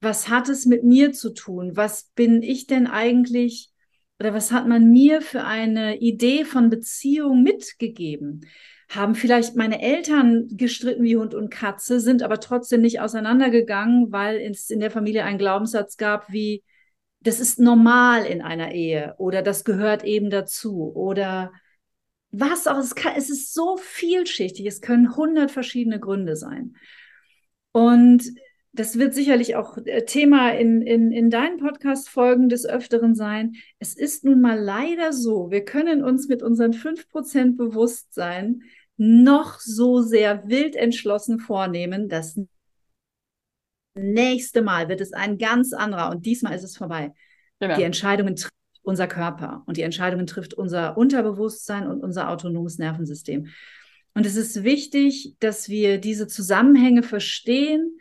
was 0.00 0.28
hat 0.28 0.48
es 0.48 0.66
mit 0.66 0.84
mir 0.84 1.12
zu 1.12 1.32
tun? 1.32 1.76
Was 1.76 2.10
bin 2.14 2.42
ich 2.42 2.66
denn 2.66 2.86
eigentlich 2.86 3.70
oder 4.18 4.34
was 4.34 4.52
hat 4.52 4.68
man 4.68 4.90
mir 4.90 5.20
für 5.20 5.44
eine 5.44 5.98
Idee 5.98 6.44
von 6.44 6.70
Beziehung 6.70 7.42
mitgegeben? 7.42 8.46
Haben 8.94 9.14
vielleicht 9.14 9.56
meine 9.56 9.80
Eltern 9.80 10.48
gestritten 10.50 11.02
wie 11.02 11.16
Hund 11.16 11.34
und 11.34 11.50
Katze, 11.50 11.98
sind 11.98 12.22
aber 12.22 12.40
trotzdem 12.40 12.82
nicht 12.82 13.00
auseinandergegangen, 13.00 14.12
weil 14.12 14.36
es 14.36 14.68
in 14.68 14.80
der 14.80 14.90
Familie 14.90 15.24
einen 15.24 15.38
Glaubenssatz 15.38 15.96
gab 15.96 16.30
wie, 16.30 16.62
das 17.20 17.40
ist 17.40 17.58
normal 17.58 18.26
in 18.26 18.42
einer 18.42 18.72
Ehe 18.72 19.14
oder 19.16 19.40
das 19.40 19.64
gehört 19.64 20.04
eben 20.04 20.28
dazu 20.28 20.92
oder 20.94 21.52
was 22.32 22.66
auch, 22.66 22.78
es, 22.78 22.94
kann, 22.94 23.14
es 23.16 23.30
ist 23.30 23.54
so 23.54 23.78
vielschichtig, 23.78 24.66
es 24.66 24.80
können 24.80 25.16
hundert 25.16 25.50
verschiedene 25.50 25.98
Gründe 25.98 26.36
sein. 26.36 26.76
Und 27.72 28.24
das 28.72 28.98
wird 28.98 29.14
sicherlich 29.14 29.54
auch 29.56 29.76
äh, 29.84 30.04
Thema 30.04 30.50
in, 30.50 30.82
in, 30.82 31.12
in 31.12 31.30
deinen 31.30 31.58
Podcast-Folgen 31.58 32.48
des 32.48 32.66
Öfteren 32.66 33.14
sein. 33.14 33.54
Es 33.78 33.94
ist 33.94 34.24
nun 34.24 34.40
mal 34.40 34.58
leider 34.58 35.12
so, 35.12 35.50
wir 35.50 35.64
können 35.64 36.02
uns 36.02 36.28
mit 36.28 36.42
unseren 36.42 36.72
fünf 36.72 37.08
Prozent 37.08 37.58
bewusst 37.58 38.14
sein, 38.14 38.62
noch 38.96 39.60
so 39.60 40.02
sehr 40.02 40.48
wild 40.48 40.76
entschlossen 40.76 41.38
vornehmen, 41.38 42.08
das 42.08 42.38
nächste 43.94 44.62
Mal 44.62 44.88
wird 44.88 45.00
es 45.00 45.12
ein 45.12 45.38
ganz 45.38 45.72
anderer 45.72 46.10
und 46.10 46.24
diesmal 46.26 46.54
ist 46.54 46.64
es 46.64 46.76
vorbei. 46.76 47.12
Genau. 47.60 47.76
Die 47.76 47.82
Entscheidungen 47.82 48.36
trifft 48.36 48.52
unser 48.82 49.06
Körper 49.06 49.62
und 49.66 49.76
die 49.76 49.82
Entscheidungen 49.82 50.26
trifft 50.26 50.54
unser 50.54 50.96
Unterbewusstsein 50.96 51.86
und 51.86 52.02
unser 52.02 52.28
autonomes 52.30 52.78
Nervensystem. 52.78 53.48
Und 54.14 54.26
es 54.26 54.36
ist 54.36 54.62
wichtig, 54.64 55.36
dass 55.40 55.68
wir 55.68 55.98
diese 55.98 56.26
Zusammenhänge 56.26 57.02
verstehen. 57.02 57.98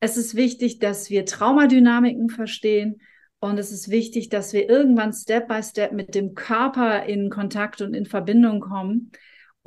Es 0.00 0.16
ist 0.16 0.34
wichtig, 0.34 0.78
dass 0.78 1.10
wir 1.10 1.24
Traumadynamiken 1.24 2.28
verstehen. 2.30 3.00
Und 3.40 3.58
es 3.58 3.72
ist 3.72 3.88
wichtig, 3.88 4.28
dass 4.28 4.52
wir 4.52 4.68
irgendwann 4.68 5.12
Step 5.12 5.48
by 5.48 5.62
Step 5.62 5.92
mit 5.92 6.14
dem 6.14 6.34
Körper 6.34 7.04
in 7.04 7.30
Kontakt 7.30 7.80
und 7.80 7.94
in 7.94 8.06
Verbindung 8.06 8.60
kommen, 8.60 9.12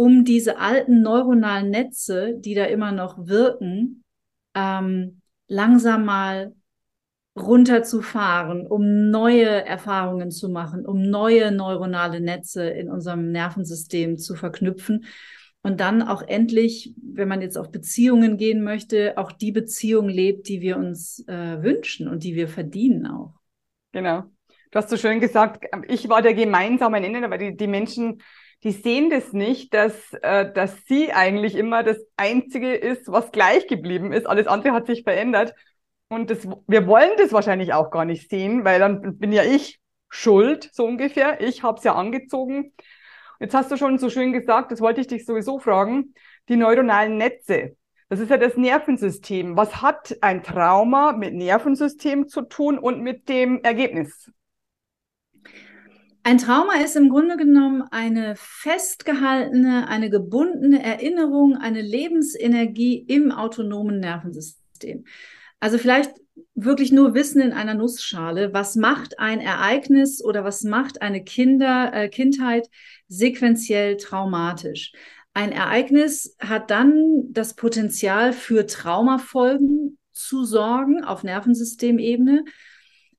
um 0.01 0.25
diese 0.25 0.57
alten 0.57 1.03
neuronalen 1.03 1.69
Netze, 1.69 2.33
die 2.35 2.55
da 2.55 2.65
immer 2.65 2.91
noch 2.91 3.27
wirken, 3.27 4.03
ähm, 4.55 5.21
langsam 5.47 6.05
mal 6.05 6.55
runterzufahren, 7.37 8.65
um 8.65 9.11
neue 9.11 9.63
Erfahrungen 9.63 10.31
zu 10.31 10.49
machen, 10.49 10.87
um 10.87 11.03
neue 11.03 11.51
neuronale 11.51 12.19
Netze 12.19 12.67
in 12.67 12.89
unserem 12.89 13.31
Nervensystem 13.31 14.17
zu 14.17 14.33
verknüpfen 14.33 15.05
und 15.61 15.79
dann 15.79 16.01
auch 16.01 16.23
endlich, 16.23 16.95
wenn 16.99 17.27
man 17.27 17.43
jetzt 17.43 17.55
auf 17.55 17.71
Beziehungen 17.71 18.37
gehen 18.37 18.63
möchte, 18.63 19.19
auch 19.19 19.31
die 19.31 19.51
Beziehung 19.51 20.09
lebt, 20.09 20.47
die 20.47 20.61
wir 20.61 20.77
uns 20.77 21.23
äh, 21.27 21.61
wünschen 21.61 22.07
und 22.07 22.23
die 22.23 22.33
wir 22.33 22.47
verdienen 22.47 23.05
auch. 23.05 23.35
Genau. 23.91 24.23
Du 24.71 24.79
hast 24.79 24.89
so 24.89 24.97
schön 24.97 25.19
gesagt, 25.19 25.65
ich 25.89 26.09
war 26.09 26.23
der 26.23 26.33
gemeinsame 26.33 26.99
Nenner, 26.99 27.29
weil 27.29 27.37
die, 27.37 27.55
die 27.55 27.67
Menschen, 27.67 28.23
die 28.63 28.71
sehen 28.71 29.09
das 29.09 29.33
nicht, 29.33 29.73
dass, 29.73 30.13
äh, 30.21 30.51
dass 30.51 30.85
sie 30.85 31.11
eigentlich 31.11 31.55
immer 31.55 31.83
das 31.83 31.97
Einzige 32.15 32.73
ist, 32.73 33.11
was 33.11 33.31
gleich 33.31 33.67
geblieben 33.67 34.13
ist. 34.13 34.27
Alles 34.27 34.47
andere 34.47 34.73
hat 34.73 34.85
sich 34.85 35.03
verändert. 35.03 35.55
Und 36.09 36.29
das, 36.29 36.47
wir 36.67 36.87
wollen 36.87 37.11
das 37.17 37.31
wahrscheinlich 37.31 37.73
auch 37.73 37.89
gar 37.89 38.05
nicht 38.05 38.29
sehen, 38.29 38.63
weil 38.65 38.79
dann 38.79 39.17
bin 39.17 39.31
ja 39.31 39.43
ich 39.43 39.79
schuld, 40.09 40.69
so 40.73 40.85
ungefähr. 40.85 41.41
Ich 41.41 41.63
habe 41.63 41.77
es 41.77 41.83
ja 41.83 41.95
angezogen. 41.95 42.73
Jetzt 43.39 43.55
hast 43.55 43.71
du 43.71 43.77
schon 43.77 43.97
so 43.97 44.09
schön 44.09 44.33
gesagt, 44.33 44.71
das 44.71 44.81
wollte 44.81 45.01
ich 45.01 45.07
dich 45.07 45.25
sowieso 45.25 45.57
fragen, 45.57 46.13
die 46.49 46.57
neuronalen 46.57 47.17
Netze. 47.17 47.75
Das 48.09 48.19
ist 48.19 48.29
ja 48.29 48.37
das 48.37 48.57
Nervensystem. 48.57 49.55
Was 49.55 49.81
hat 49.81 50.17
ein 50.21 50.43
Trauma 50.43 51.13
mit 51.13 51.33
Nervensystem 51.33 52.27
zu 52.27 52.41
tun 52.41 52.77
und 52.77 53.01
mit 53.01 53.29
dem 53.29 53.63
Ergebnis? 53.63 54.31
Ein 56.23 56.37
Trauma 56.37 56.75
ist 56.83 56.95
im 56.95 57.09
Grunde 57.09 57.35
genommen 57.35 57.83
eine 57.89 58.35
festgehaltene, 58.35 59.87
eine 59.87 60.11
gebundene 60.11 60.83
Erinnerung, 60.83 61.57
eine 61.57 61.81
Lebensenergie 61.81 62.97
im 63.07 63.31
autonomen 63.31 63.99
Nervensystem. 63.99 65.05
Also 65.59 65.79
vielleicht 65.79 66.11
wirklich 66.53 66.91
nur 66.91 67.15
Wissen 67.15 67.41
in 67.41 67.53
einer 67.53 67.73
Nussschale. 67.73 68.53
Was 68.53 68.75
macht 68.75 69.19
ein 69.19 69.39
Ereignis 69.39 70.23
oder 70.23 70.43
was 70.43 70.63
macht 70.63 71.01
eine 71.01 71.23
Kinder, 71.23 71.91
äh, 71.93 72.07
Kindheit 72.07 72.69
sequenziell 73.07 73.97
traumatisch? 73.97 74.91
Ein 75.33 75.51
Ereignis 75.51 76.35
hat 76.39 76.69
dann 76.69 77.31
das 77.31 77.55
Potenzial 77.55 78.31
für 78.31 78.67
Traumafolgen 78.67 79.97
zu 80.11 80.43
sorgen 80.43 81.03
auf 81.03 81.23
Nervensystemebene, 81.23 82.45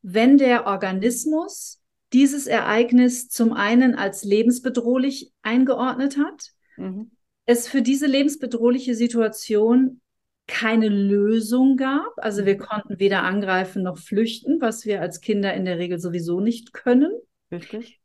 wenn 0.02 0.38
der 0.38 0.66
Organismus 0.66 1.81
dieses 2.12 2.46
Ereignis 2.46 3.28
zum 3.28 3.52
einen 3.52 3.94
als 3.94 4.24
lebensbedrohlich 4.24 5.32
eingeordnet 5.42 6.18
hat, 6.18 6.50
mhm. 6.76 7.10
es 7.46 7.68
für 7.68 7.82
diese 7.82 8.06
lebensbedrohliche 8.06 8.94
Situation 8.94 10.00
keine 10.46 10.88
Lösung 10.88 11.76
gab. 11.76 12.12
Also 12.16 12.44
wir 12.44 12.54
mhm. 12.54 12.60
konnten 12.60 12.98
weder 12.98 13.22
angreifen 13.22 13.82
noch 13.82 13.98
flüchten, 13.98 14.60
was 14.60 14.84
wir 14.84 15.00
als 15.00 15.20
Kinder 15.20 15.54
in 15.54 15.64
der 15.64 15.78
Regel 15.78 15.98
sowieso 15.98 16.40
nicht 16.40 16.72
können. 16.72 17.12
Richtig. 17.50 18.00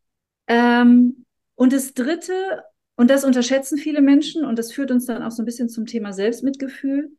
Ähm, 0.48 1.26
und 1.56 1.74
das 1.74 1.94
Dritte, 1.94 2.64
und 2.96 3.10
das 3.10 3.26
unterschätzen 3.26 3.78
viele 3.78 4.02
Menschen, 4.02 4.46
und 4.46 4.58
das 4.58 4.72
führt 4.72 4.92
uns 4.92 5.06
dann 5.06 5.24
auch 5.24 5.32
so 5.32 5.42
ein 5.42 5.46
bisschen 5.46 5.70
zum 5.70 5.86
Thema 5.86 6.14
Selbstmitgefühl, 6.14 7.12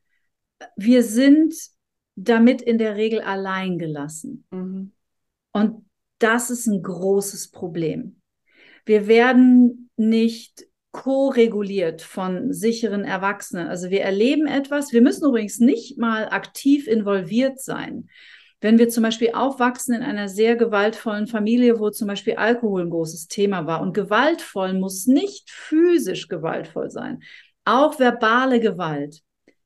wir 0.76 1.02
sind 1.02 1.54
damit 2.16 2.62
in 2.62 2.78
der 2.78 2.96
Regel 2.96 3.20
allein 3.20 3.78
gelassen. 3.78 4.44
Mhm. 4.50 4.92
Und 5.52 5.87
das 6.18 6.50
ist 6.50 6.66
ein 6.66 6.82
großes 6.82 7.50
Problem. 7.50 8.20
Wir 8.84 9.06
werden 9.06 9.90
nicht 9.96 10.66
ko-reguliert 10.92 12.02
von 12.02 12.52
sicheren 12.52 13.04
Erwachsenen. 13.04 13.68
Also 13.68 13.90
wir 13.90 14.00
erleben 14.00 14.46
etwas. 14.46 14.92
Wir 14.92 15.02
müssen 15.02 15.28
übrigens 15.28 15.60
nicht 15.60 15.98
mal 15.98 16.28
aktiv 16.30 16.88
involviert 16.88 17.60
sein. 17.60 18.08
Wenn 18.60 18.78
wir 18.78 18.88
zum 18.88 19.04
Beispiel 19.04 19.32
aufwachsen 19.34 19.94
in 19.94 20.02
einer 20.02 20.28
sehr 20.28 20.56
gewaltvollen 20.56 21.28
Familie, 21.28 21.78
wo 21.78 21.90
zum 21.90 22.08
Beispiel 22.08 22.34
Alkohol 22.34 22.82
ein 22.82 22.90
großes 22.90 23.28
Thema 23.28 23.66
war 23.66 23.80
und 23.80 23.92
gewaltvoll 23.94 24.72
muss 24.72 25.06
nicht 25.06 25.50
physisch 25.50 26.26
gewaltvoll 26.26 26.90
sein. 26.90 27.22
Auch 27.64 28.00
verbale 28.00 28.58
Gewalt 28.58 29.22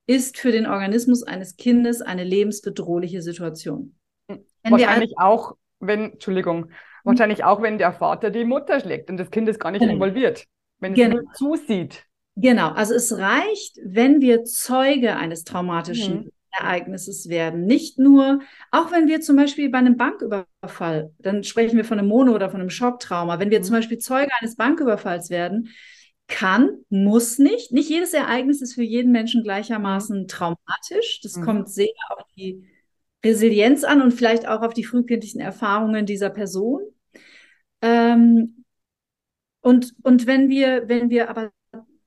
ist 0.07 0.37
für 0.37 0.53
den 0.53 0.67
Organismus 0.67 1.23
eines 1.23 1.57
Kindes 1.57 2.03
eine 2.03 2.25
lebensbedrohliche 2.25 3.23
Situation. 3.23 3.95
Wenn 4.27 4.45
wahrscheinlich 4.65 5.15
auch, 5.17 5.57
wenn, 5.83 6.13
Entschuldigung, 6.13 6.71
wahrscheinlich 7.05 7.45
auch, 7.45 7.61
wenn 7.61 7.79
der 7.79 7.93
Vater 7.93 8.31
die 8.31 8.45
Mutter 8.45 8.81
schlägt 8.81 9.11
und 9.11 9.19
das 9.19 9.31
Kind 9.31 9.49
ist 9.49 9.61
gar 9.61 9.71
nicht 9.71 9.81
genau. 9.81 9.93
involviert 9.95 10.47
wenn 10.83 10.95
genau. 10.95 11.17
es 11.17 11.41
nur 11.41 11.57
zusieht. 11.57 12.05
Genau, 12.35 12.71
also 12.71 12.95
es 12.95 13.17
reicht, 13.17 13.79
wenn 13.85 14.21
wir 14.21 14.45
Zeuge 14.45 15.17
eines 15.17 15.45
traumatischen 15.45 16.25
mhm. 16.25 16.31
Ereignisses 16.51 17.29
werden. 17.29 17.65
Nicht 17.65 17.99
nur, 17.99 18.41
auch 18.71 18.91
wenn 18.91 19.07
wir 19.07 19.21
zum 19.21 19.37
Beispiel 19.37 19.71
bei 19.71 19.79
einem 19.79 19.97
Banküberfall, 19.97 21.13
dann 21.19 21.45
sprechen 21.45 21.77
wir 21.77 21.85
von 21.85 21.99
einem 21.99 22.09
Mono- 22.09 22.35
oder 22.35 22.51
von 22.51 22.61
einem 22.61 22.71
Schocktrauma, 22.71 23.39
wenn 23.39 23.51
wir 23.51 23.61
mhm. 23.61 23.65
zum 23.65 23.77
Beispiel 23.77 23.99
Zeuge 23.99 24.31
eines 24.41 24.57
Banküberfalls 24.57 25.31
werden, 25.31 25.69
kann, 26.29 26.71
muss 26.89 27.39
nicht. 27.39 27.73
Nicht 27.73 27.91
jedes 27.91 28.13
Ereignis 28.13 28.63
ist 28.63 28.75
für 28.75 28.83
jeden 28.83 29.13
Menschen 29.13 29.43
gleichermaßen 29.43 30.29
traumatisch. 30.29 31.21
Das 31.23 31.37
mhm. 31.37 31.45
kommt 31.45 31.69
sehr 31.69 31.89
auf 32.11 32.25
die 32.37 32.67
Resilienz 33.25 33.85
an 33.85 34.03
und 34.03 34.13
vielleicht 34.13 34.49
auch 34.49 34.63
auf 34.63 34.75
die 34.75 34.85
frühkindlichen 34.85 35.41
Erfahrungen 35.41 36.07
dieser 36.07 36.31
Person. 36.31 36.83
Ähm, 37.81 38.65
und, 39.61 39.95
und 40.03 40.27
wenn 40.27 40.49
wir, 40.49 40.89
wenn 40.89 41.11
wir 41.11 41.31
aber, 41.31 41.53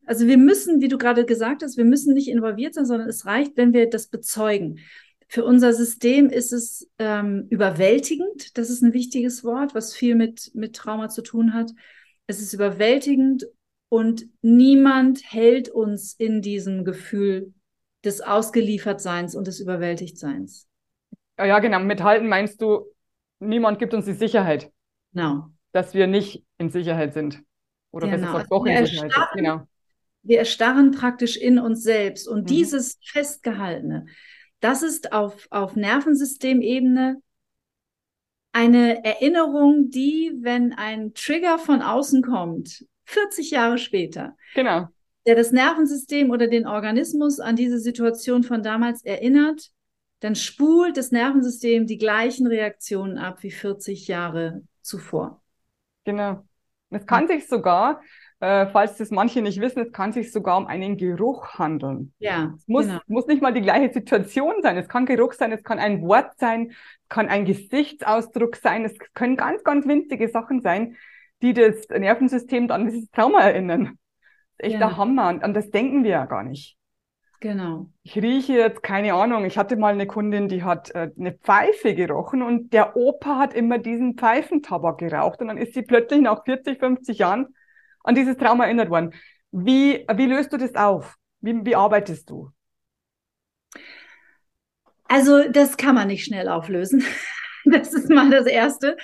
also 0.06 0.28
wir 0.28 0.38
müssen, 0.38 0.82
wie 0.82 0.88
du 0.88 0.98
gerade 0.98 1.26
gesagt 1.26 1.64
hast, 1.64 1.78
wir 1.78 1.86
müssen 1.86 2.14
nicht 2.14 2.28
involviert 2.28 2.74
sein, 2.74 2.86
sondern 2.86 3.10
es 3.10 3.26
reicht, 3.26 3.56
wenn 3.56 3.74
wir 3.74 3.90
das 3.90 4.08
bezeugen. 4.08 4.80
Für 5.28 5.44
unser 5.44 5.74
System 5.74 6.30
ist 6.30 6.54
es 6.54 6.90
ähm, 7.00 7.48
überwältigend. 7.50 8.58
Das 8.58 8.70
ist 8.70 8.84
ein 8.84 8.94
wichtiges 8.94 9.44
Wort, 9.44 9.74
was 9.74 9.96
viel 9.96 10.16
mit, 10.16 10.52
mit 10.54 10.76
Trauma 10.76 11.10
zu 11.10 11.24
tun 11.24 11.54
hat. 11.54 11.72
Es 12.28 12.42
ist 12.42 12.54
überwältigend 12.54 13.48
und 13.90 14.28
niemand 14.42 15.22
hält 15.24 15.70
uns 15.70 16.14
in 16.14 16.42
diesem 16.42 16.86
Gefühl 16.86 17.54
des 18.04 18.22
Ausgeliefertseins 18.22 19.36
und 19.36 19.48
des 19.48 19.60
Überwältigtseins. 19.60 20.68
Ja, 21.38 21.46
ja, 21.46 21.60
genau. 21.60 21.80
Mithalten 21.80 22.28
meinst 22.28 22.62
du, 22.62 22.86
niemand 23.40 23.80
gibt 23.80 23.94
uns 23.94 24.06
die 24.06 24.14
Sicherheit. 24.14 24.72
Genau 25.14 25.50
dass 25.76 25.94
wir 25.94 26.08
nicht 26.08 26.42
in 26.58 26.70
Sicherheit 26.70 27.14
sind. 27.14 27.44
Oder 27.92 28.08
genau. 28.08 28.18
besser 28.18 28.32
gesagt, 28.32 28.52
doch 28.52 28.66
in 28.66 28.86
Sicherheit 28.86 29.12
sind. 29.12 29.24
Genau. 29.36 29.68
Wir 30.24 30.40
erstarren 30.40 30.92
praktisch 30.92 31.36
in 31.36 31.60
uns 31.60 31.84
selbst. 31.84 32.30
Und 32.30 32.44
mhm. 32.44 32.46
dieses 32.46 32.98
Festgehaltene, 33.04 34.06
das 34.62 34.84
ist 34.84 35.12
auf, 35.12 35.48
auf 35.52 35.76
Nervensystemebene 35.76 37.18
eine 38.54 39.04
Erinnerung, 39.04 39.90
die, 39.90 40.32
wenn 40.40 40.72
ein 40.72 41.14
Trigger 41.14 41.60
von 41.60 41.82
außen 41.82 42.24
kommt, 42.24 42.86
40 43.04 43.52
Jahre 43.52 43.78
später, 43.78 44.38
genau. 44.56 44.88
der 45.28 45.36
das 45.36 45.52
Nervensystem 45.52 46.32
oder 46.32 46.48
den 46.48 46.66
Organismus 46.66 47.42
an 47.42 47.58
diese 47.58 47.80
Situation 47.80 48.44
von 48.44 48.64
damals 48.64 49.04
erinnert, 49.04 49.72
dann 50.26 50.34
spult 50.34 50.98
das 50.98 51.12
Nervensystem 51.12 51.86
die 51.86 52.00
gleichen 52.00 52.48
Reaktionen 52.48 53.20
ab 53.20 53.44
wie 53.44 53.52
40 53.52 54.08
Jahre 54.08 54.64
zuvor. 54.82 55.44
Genau. 56.04 56.44
Es 56.90 57.06
kann 57.06 57.28
sich 57.28 57.48
sogar, 57.48 58.02
äh, 58.40 58.66
falls 58.66 58.98
das 58.98 59.12
manche 59.12 59.44
nicht 59.44 59.62
wissen, 59.62 59.84
es 59.84 59.92
kann 59.92 60.14
sich 60.14 60.32
sogar 60.32 60.58
um 60.58 60.66
einen 60.66 60.98
Geruch 60.98 61.60
handeln. 61.60 62.12
Ja. 62.18 62.56
Es 62.58 62.68
muss, 62.68 62.88
genau. 62.88 63.00
muss 63.06 63.28
nicht 63.28 63.44
mal 63.44 63.54
die 63.54 63.62
gleiche 63.62 63.94
Situation 63.94 64.64
sein. 64.64 64.78
Es 64.78 64.90
kann 64.90 65.06
Geruch 65.06 65.34
sein, 65.34 65.52
es 65.52 65.64
kann 65.64 65.78
ein 65.78 66.02
Wort 66.02 66.32
sein, 66.40 66.72
kann 67.08 67.28
ein 67.28 67.46
Gesichtsausdruck 67.46 68.56
sein. 68.56 68.84
Es 68.84 68.98
können 69.14 69.38
ganz, 69.38 69.64
ganz 69.64 69.86
winzige 69.86 70.28
Sachen 70.30 70.62
sein, 70.62 70.96
die 71.44 71.54
das 71.54 71.88
Nervensystem 71.90 72.72
an 72.72 72.88
dieses 72.88 73.12
Trauma 73.12 73.42
erinnern. 73.42 73.84
Das 73.84 73.92
ist 74.58 74.64
echt 74.64 74.74
ja. 74.74 74.88
der 74.88 74.98
Hammer. 74.98 75.30
Und 75.30 75.44
an 75.44 75.54
das 75.54 75.70
denken 75.70 76.04
wir 76.04 76.12
ja 76.12 76.26
gar 76.26 76.42
nicht. 76.42 76.80
Genau. 77.46 77.92
Ich 78.02 78.16
rieche 78.16 78.54
jetzt, 78.54 78.82
keine 78.82 79.14
Ahnung, 79.14 79.46
ich 79.46 79.56
hatte 79.56 79.76
mal 79.76 79.94
eine 79.94 80.08
Kundin, 80.08 80.48
die 80.48 80.64
hat 80.64 80.90
äh, 80.96 81.12
eine 81.16 81.32
Pfeife 81.32 81.94
gerochen 81.94 82.42
und 82.42 82.74
der 82.74 82.98
Opa 82.98 83.38
hat 83.38 83.54
immer 83.54 83.78
diesen 83.78 84.18
Pfeifentabak 84.18 84.98
geraucht 84.98 85.42
und 85.42 85.50
dann 85.50 85.58
ist 85.60 85.76
sie 85.76 85.84
plötzlich 85.84 86.22
nach 86.22 86.44
40, 86.44 86.80
50 86.80 87.20
Jahren 87.20 87.54
an 88.04 88.16
dieses 88.16 88.38
Trauma 88.38 88.66
erinnert 88.66 88.90
worden. 88.90 89.14
Wie, 89.52 90.08
wie 90.12 90.26
löst 90.26 90.54
du 90.54 90.58
das 90.58 90.74
auf? 90.74 91.18
Wie, 91.40 91.64
wie 91.64 91.76
arbeitest 91.76 92.32
du? 92.32 92.50
Also 95.08 95.48
das 95.48 95.78
kann 95.78 95.94
man 95.94 96.08
nicht 96.08 96.26
schnell 96.26 96.50
auflösen. 96.50 97.04
Das 97.68 97.94
ist 97.96 98.12
mal 98.12 98.30
das 98.30 98.46
Erste, 98.46 98.96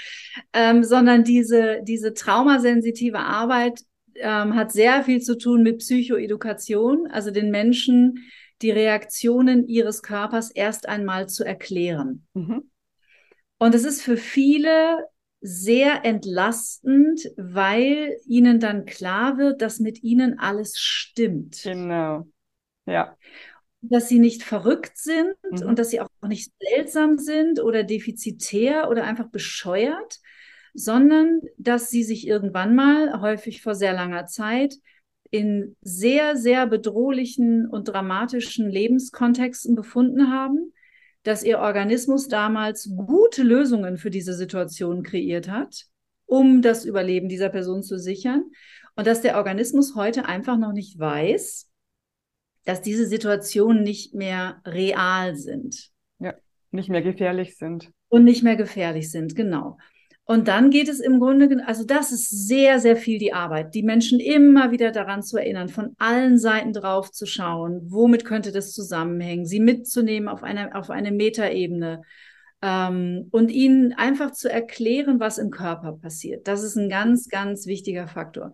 ähm, 0.54 0.84
sondern 0.84 1.24
diese, 1.24 1.80
diese 1.82 2.14
traumasensitive 2.14 3.18
Arbeit 3.18 3.82
ähm, 4.22 4.56
hat 4.56 4.72
sehr 4.72 5.04
viel 5.04 5.22
zu 5.22 5.38
tun 5.38 5.64
mit 5.64 5.80
Psychoedukation, 5.80 7.08
also 7.08 7.32
den 7.32 7.52
Menschen 7.52 8.26
die 8.62 8.72
Reaktionen 8.72 9.68
ihres 9.68 10.04
Körpers 10.04 10.52
erst 10.52 10.88
einmal 10.88 11.28
zu 11.28 11.44
erklären. 11.44 12.28
Mhm. 12.34 12.70
Und 13.58 13.76
es 13.76 13.84
ist 13.84 14.02
für 14.02 14.18
viele 14.18 15.06
sehr 15.42 16.06
entlastend, 16.06 17.22
weil 17.38 18.18
ihnen 18.26 18.60
dann 18.60 18.86
klar 18.86 19.38
wird, 19.38 19.62
dass 19.62 19.80
mit 19.80 20.04
ihnen 20.04 20.38
alles 20.38 20.78
stimmt. 20.80 21.62
Genau. 21.64 22.28
Ja 22.86 23.18
dass 23.82 24.08
sie 24.08 24.20
nicht 24.20 24.44
verrückt 24.44 24.98
sind 24.98 25.36
mhm. 25.50 25.68
und 25.68 25.80
dass 25.80 25.90
sie 25.90 26.02
auch 26.02 26.10
nicht 26.28 26.54
seltsam 26.60 27.18
sind 27.18 27.60
oder 27.60 27.84
defizitär 27.84 28.90
oder 28.90 29.04
einfach 29.04 29.30
bescheuert, 29.30 30.20
sondern 30.74 31.42
dass 31.58 31.90
sie 31.90 32.04
sich 32.04 32.28
irgendwann 32.28 32.76
mal, 32.76 33.22
häufig 33.22 33.62
vor 33.62 33.76
sehr 33.76 33.94
langer 33.94 34.26
Zeit, 34.26 34.76
in 35.30 35.76
sehr, 35.82 36.36
sehr 36.36 36.68
bedrohlichen 36.68 37.68
und 37.68 37.88
dramatischen 37.88 38.70
Lebenskontexten 38.70 39.76
befunden 39.76 40.30
haben, 40.30 40.74
dass 41.24 41.44
ihr 41.44 41.60
Organismus 41.60 42.28
damals 42.28 42.92
gute 42.96 43.44
Lösungen 43.44 43.98
für 43.98 44.10
diese 44.10 44.34
Situation 44.34 45.04
kreiert 45.04 45.50
hat, 45.50 45.86
um 46.26 46.62
das 46.62 46.86
Überleben 46.86 47.30
dieser 47.30 47.50
Person 47.50 47.84
zu 47.84 47.98
sichern 47.98 48.44
und 48.96 49.08
dass 49.08 49.22
der 49.22 49.38
Organismus 49.38 49.96
heute 49.96 50.26
einfach 50.26 50.58
noch 50.58 50.74
nicht 50.74 51.00
weiß, 51.00 51.70
dass 52.66 52.82
diese 52.82 53.08
Situationen 53.08 53.84
nicht 53.84 54.14
mehr 54.14 54.62
real 54.66 55.36
sind. 55.36 55.92
Ja, 56.20 56.34
nicht 56.72 56.90
mehr 56.90 57.02
gefährlich 57.02 57.58
sind. 57.58 57.92
Und 58.10 58.24
nicht 58.24 58.44
mehr 58.44 58.56
gefährlich 58.56 59.10
sind, 59.10 59.36
genau. 59.36 59.78
Und 60.26 60.48
dann 60.48 60.70
geht 60.70 60.88
es 60.88 61.00
im 61.00 61.20
Grunde, 61.20 61.66
also 61.66 61.84
das 61.84 62.12
ist 62.12 62.48
sehr, 62.48 62.80
sehr 62.80 62.96
viel 62.96 63.18
die 63.18 63.34
Arbeit, 63.34 63.74
die 63.74 63.84
Menschen 63.84 64.20
immer 64.20 64.72
wieder 64.72 64.92
daran 64.92 65.24
zu 65.24 65.38
erinnern, 65.38 65.68
von 65.68 65.96
allen 65.98 66.38
Seiten 66.38 66.74
drauf 66.74 67.12
zu 67.12 67.26
schauen, 67.26 67.82
womit 67.90 68.24
könnte 68.24 68.52
das 68.52 68.72
zusammenhängen, 68.72 69.46
sie 69.46 69.60
mitzunehmen 69.60 70.30
auf 70.30 70.44
eine, 70.44 70.76
auf 70.76 70.90
eine 70.90 71.12
Metaebene 71.12 72.04
ähm, 72.62 73.28
und 73.32 73.52
ihnen 73.52 73.94
einfach 73.94 74.32
zu 74.32 74.50
erklären, 74.50 75.20
was 75.20 75.38
im 75.38 75.50
Körper 75.50 75.94
passiert. 75.94 76.48
Das 76.48 76.64
ist 76.64 76.78
ein 76.78 76.90
ganz, 76.90 77.28
ganz 77.28 77.66
wichtiger 77.66 78.08
Faktor. 78.08 78.54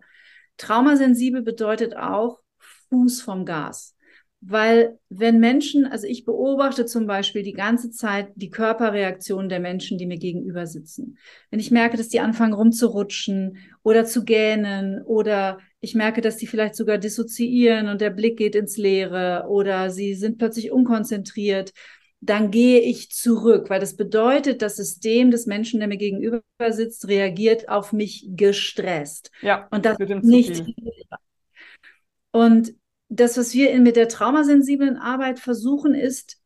Traumasensibel 0.56 1.42
bedeutet 1.42 1.96
auch 1.96 2.40
Fuß 2.88 3.20
vom 3.20 3.44
Gas. 3.44 3.94
Weil 4.40 4.98
wenn 5.08 5.40
Menschen, 5.40 5.84
also 5.84 6.06
ich 6.06 6.24
beobachte 6.24 6.86
zum 6.86 7.06
Beispiel 7.06 7.42
die 7.42 7.52
ganze 7.52 7.90
Zeit 7.90 8.28
die 8.36 8.50
Körperreaktion 8.50 9.48
der 9.48 9.58
Menschen, 9.58 9.98
die 9.98 10.06
mir 10.06 10.18
gegenüber 10.18 10.66
sitzen. 10.66 11.18
Wenn 11.50 11.58
ich 11.58 11.72
merke, 11.72 11.96
dass 11.96 12.08
die 12.08 12.20
anfangen 12.20 12.52
rumzurutschen 12.52 13.58
oder 13.82 14.04
zu 14.04 14.24
gähnen 14.24 15.02
oder 15.02 15.58
ich 15.80 15.96
merke, 15.96 16.20
dass 16.20 16.36
die 16.36 16.46
vielleicht 16.46 16.76
sogar 16.76 16.98
dissoziieren 16.98 17.88
und 17.88 18.00
der 18.00 18.10
Blick 18.10 18.36
geht 18.38 18.54
ins 18.54 18.76
Leere 18.76 19.46
oder 19.48 19.90
sie 19.90 20.14
sind 20.14 20.38
plötzlich 20.38 20.70
unkonzentriert, 20.70 21.72
dann 22.20 22.50
gehe 22.50 22.80
ich 22.80 23.10
zurück, 23.10 23.70
weil 23.70 23.80
das 23.80 23.96
bedeutet, 23.96 24.62
das 24.62 24.76
System 24.76 25.30
des 25.30 25.46
Menschen, 25.46 25.78
der 25.80 25.88
mir 25.88 25.98
gegenüber 25.98 26.42
sitzt, 26.70 27.08
reagiert 27.08 27.68
auf 27.68 27.92
mich 27.92 28.26
gestresst. 28.30 29.30
Ja, 29.40 29.68
und 29.70 29.84
das 29.84 29.98
nicht. 30.22 30.64
Und 32.30 32.74
das, 33.08 33.36
was 33.36 33.54
wir 33.54 33.78
mit 33.80 33.96
der 33.96 34.08
traumasensiblen 34.08 34.96
Arbeit 34.96 35.38
versuchen, 35.38 35.94
ist, 35.94 36.38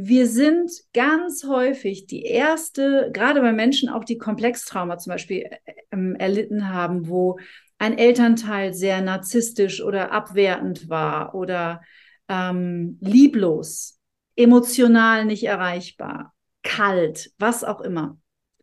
wir 0.00 0.28
sind 0.28 0.70
ganz 0.94 1.44
häufig 1.44 2.06
die 2.06 2.22
erste, 2.22 3.10
gerade 3.12 3.40
bei 3.40 3.52
Menschen 3.52 3.88
auch, 3.88 4.04
die 4.04 4.16
Komplextrauma 4.16 4.96
zum 4.98 5.10
Beispiel 5.10 5.50
ähm, 5.90 6.14
erlitten 6.14 6.72
haben, 6.72 7.08
wo 7.08 7.38
ein 7.78 7.98
Elternteil 7.98 8.74
sehr 8.74 9.00
narzisstisch 9.02 9.82
oder 9.82 10.12
abwertend 10.12 10.88
war 10.88 11.34
oder 11.34 11.82
ähm, 12.28 12.98
lieblos, 13.00 13.98
emotional 14.36 15.24
nicht 15.24 15.44
erreichbar, 15.44 16.32
kalt, 16.62 17.32
was 17.38 17.64
auch 17.64 17.80
immer. 17.80 18.18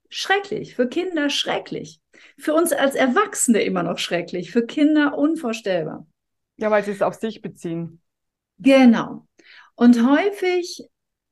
Schrecklich, 0.10 0.76
für 0.76 0.88
Kinder 0.88 1.30
schrecklich. 1.30 2.00
Für 2.38 2.54
uns 2.54 2.72
als 2.72 2.96
Erwachsene 2.96 3.62
immer 3.62 3.84
noch 3.84 3.98
schrecklich, 3.98 4.52
für 4.52 4.66
Kinder 4.66 5.18
unvorstellbar. 5.18 6.08
Ja, 6.58 6.72
weil 6.72 6.84
sie 6.84 6.92
es 6.92 7.02
auf 7.02 7.16
sich 7.16 7.42
beziehen. 7.42 8.02
Genau. 8.60 9.28
Und 9.76 10.06
häufig 10.08 10.88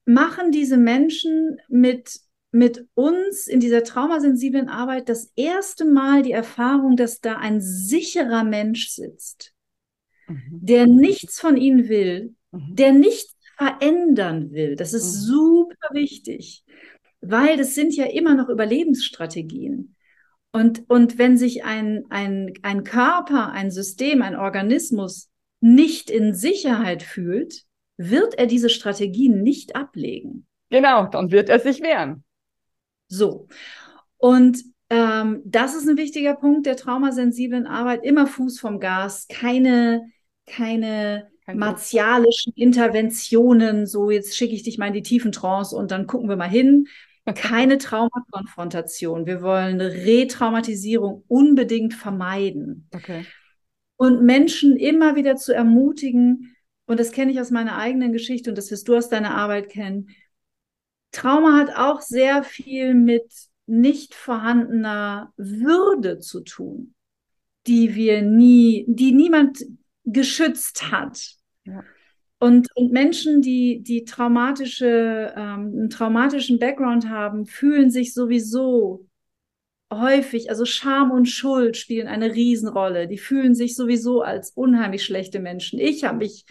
machen 0.05 0.51
diese 0.51 0.77
Menschen 0.77 1.57
mit, 1.69 2.19
mit 2.51 2.87
uns 2.93 3.47
in 3.47 3.59
dieser 3.59 3.83
traumasensiblen 3.83 4.67
Arbeit 4.67 5.07
das 5.07 5.31
erste 5.35 5.85
Mal 5.85 6.23
die 6.23 6.33
Erfahrung, 6.33 6.97
dass 6.97 7.21
da 7.21 7.37
ein 7.37 7.61
sicherer 7.61 8.43
Mensch 8.43 8.89
sitzt, 8.89 9.53
mhm. 10.27 10.59
der 10.61 10.87
nichts 10.87 11.39
von 11.39 11.55
ihnen 11.55 11.87
will, 11.87 12.35
mhm. 12.51 12.75
der 12.75 12.91
nichts 12.91 13.35
verändern 13.57 14.51
will. 14.51 14.75
Das 14.75 14.93
ist 14.93 15.15
mhm. 15.15 15.19
super 15.19 15.89
wichtig, 15.93 16.65
weil 17.21 17.55
das 17.55 17.75
sind 17.75 17.95
ja 17.95 18.05
immer 18.05 18.35
noch 18.35 18.49
Überlebensstrategien. 18.49 19.95
Und, 20.53 20.89
und 20.89 21.17
wenn 21.17 21.35
sich 21.35 21.65
ein, 21.65 22.05
ein, 22.09 22.53
ein 22.61 22.83
Körper, 22.85 23.51
ein 23.51 23.71
System, 23.71 24.21
ein 24.21 24.35
Organismus 24.37 25.29
nicht 25.59 26.09
in 26.09 26.33
Sicherheit 26.33 27.03
fühlt, 27.03 27.63
wird 27.97 28.35
er 28.35 28.45
diese 28.45 28.69
Strategien 28.69 29.43
nicht 29.43 29.75
ablegen. 29.75 30.45
Genau, 30.69 31.07
dann 31.07 31.31
wird 31.31 31.49
er 31.49 31.59
sich 31.59 31.81
wehren. 31.81 32.23
So. 33.07 33.47
Und 34.17 34.63
ähm, 34.89 35.41
das 35.43 35.75
ist 35.75 35.89
ein 35.89 35.97
wichtiger 35.97 36.35
Punkt 36.35 36.65
der 36.65 36.77
traumasensiblen 36.77 37.67
Arbeit. 37.67 38.05
Immer 38.05 38.27
Fuß 38.27 38.59
vom 38.59 38.79
Gas, 38.79 39.27
keine, 39.27 40.03
keine 40.45 41.29
Kein 41.45 41.57
martialischen 41.57 42.53
Interventionen, 42.55 43.85
so 43.85 44.09
jetzt 44.09 44.37
schicke 44.37 44.55
ich 44.55 44.63
dich 44.63 44.77
mal 44.77 44.87
in 44.87 44.93
die 44.93 45.01
tiefen 45.01 45.31
Trance 45.31 45.75
und 45.75 45.91
dann 45.91 46.07
gucken 46.07 46.29
wir 46.29 46.37
mal 46.37 46.49
hin, 46.49 46.87
keine 47.31 47.77
Traumakonfrontation. 47.77 49.25
Wir 49.25 49.41
wollen 49.41 49.79
Retraumatisierung 49.79 51.23
unbedingt 51.27 51.93
vermeiden. 51.93 52.89
Okay. 52.93 53.25
Und 53.95 54.23
Menschen 54.23 54.75
immer 54.75 55.15
wieder 55.15 55.37
zu 55.37 55.53
ermutigen, 55.53 56.55
und 56.85 56.99
das 56.99 57.13
kenne 57.13 57.31
ich 57.31 57.39
aus 57.39 57.51
meiner 57.51 57.77
eigenen 57.77 58.11
Geschichte 58.11 58.49
und 58.49 58.57
das 58.57 58.69
wirst 58.69 58.87
du 58.89 58.97
aus 58.97 59.07
deiner 59.07 59.35
Arbeit 59.35 59.69
kennen. 59.69 60.09
Trauma 61.11 61.57
hat 61.57 61.75
auch 61.77 62.01
sehr 62.01 62.43
viel 62.43 62.93
mit 62.93 63.31
nicht 63.65 64.13
vorhandener 64.13 65.31
Würde 65.37 66.19
zu 66.19 66.41
tun, 66.41 66.93
die 67.67 67.95
wir 67.95 68.21
nie, 68.21 68.83
die 68.89 69.13
niemand 69.13 69.63
geschützt 70.03 70.91
hat. 70.91 71.37
Ja. 71.63 71.83
Und, 72.43 72.67
und 72.75 72.91
Menschen, 72.91 73.41
die, 73.41 73.81
die 73.81 74.03
traumatische, 74.03 75.33
ähm, 75.33 75.71
einen 75.77 75.89
traumatischen 75.89 76.59
Background 76.59 77.07
haben, 77.07 77.45
fühlen 77.45 77.89
sich 77.89 78.13
sowieso 78.13 79.07
häufig, 79.89 80.49
also 80.49 80.65
Scham 80.65 81.11
und 81.11 81.27
Schuld 81.27 81.77
spielen 81.77 82.09
eine 82.09 82.33
Riesenrolle. 82.33 83.07
Die 83.07 83.17
fühlen 83.17 83.55
sich 83.55 83.77
sowieso 83.77 84.23
als 84.23 84.51
unheimlich 84.51 85.05
schlechte 85.05 85.39
Menschen. 85.39 85.79
Ich 85.79 86.03
habe 86.03 86.17
mich 86.17 86.43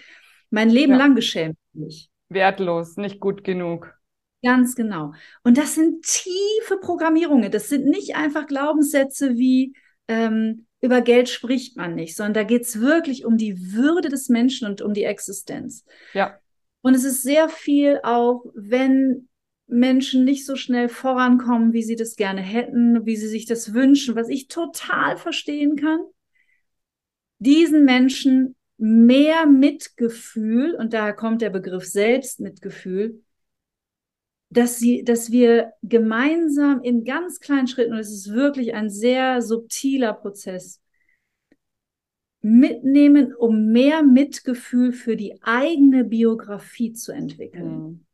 mein 0.49 0.71
Leben 0.71 0.93
ja. 0.93 0.99
lang 0.99 1.15
geschämt. 1.15 1.59
Mich. 1.75 2.09
Wertlos, 2.31 2.97
nicht 2.97 3.21
gut 3.21 3.45
genug. 3.45 3.95
Ganz 4.43 4.75
genau. 4.75 5.13
Und 5.45 5.59
das 5.59 5.75
sind 5.75 6.07
tiefe 6.07 6.79
Programmierungen. 6.81 7.51
Das 7.51 7.69
sind 7.69 7.85
nicht 7.85 8.17
einfach 8.17 8.47
Glaubenssätze 8.47 9.37
wie, 9.37 9.75
ähm, 10.09 10.65
über 10.83 11.01
Geld 11.01 11.29
spricht 11.29 11.77
man 11.77 11.95
nicht, 11.95 12.17
sondern 12.17 12.35
da 12.35 12.43
geht 12.43 12.63
es 12.63 12.81
wirklich 12.81 13.25
um 13.25 13.39
die 13.39 13.73
Würde 13.73 14.09
des 14.09 14.29
Menschen 14.29 14.69
und 14.69 14.83
um 14.83 14.93
die 14.93 15.05
Existenz. 15.05 15.85
Ja. 16.13 16.39
Und 16.83 16.95
es 16.95 17.05
ist 17.05 17.23
sehr 17.23 17.49
viel 17.49 18.01
auch, 18.03 18.45
wenn 18.55 19.29
Menschen 19.69 20.25
nicht 20.25 20.45
so 20.45 20.57
schnell 20.57 20.89
vorankommen, 20.89 21.73
wie 21.73 21.85
sie 21.85 21.95
das 21.95 22.17
gerne 22.17 22.43
hätten, 22.43 23.07
wie 23.07 23.17
sie 23.17 23.29
sich 23.29 23.47
das 23.47 23.73
wünschen, 23.73 24.17
was 24.17 24.29
ich 24.29 24.49
total 24.49 25.17
verstehen 25.17 25.77
kann, 25.77 26.01
diesen 27.39 27.85
Menschen 27.85 28.57
mehr 28.77 29.47
Mitgefühl, 29.47 30.75
und 30.75 30.93
daher 30.93 31.15
kommt 31.15 31.43
der 31.43 31.51
Begriff 31.51 31.85
Selbstmitgefühl, 31.85 33.23
dass 34.53 34.79
sie, 34.79 35.03
dass 35.03 35.31
wir 35.31 35.73
gemeinsam 35.83 36.83
in 36.83 37.05
ganz 37.05 37.41
kleinen 37.41 37.67
Schritten, 37.67 37.93
und 37.93 37.99
es 37.99 38.13
ist 38.13 38.33
wirklich 38.33 38.75
ein 38.75 38.91
sehr 38.91 39.41
subtiler 39.41 40.13
Prozess, 40.13 40.81
mitnehmen, 42.43 43.35
um 43.35 43.67
mehr 43.73 44.03
Mitgefühl 44.03 44.93
für 44.93 45.17
die 45.17 45.43
eigene 45.43 46.05
Biografie 46.05 46.93
zu 46.93 47.13
entwickeln. 47.13 47.79
Mhm. 47.79 48.07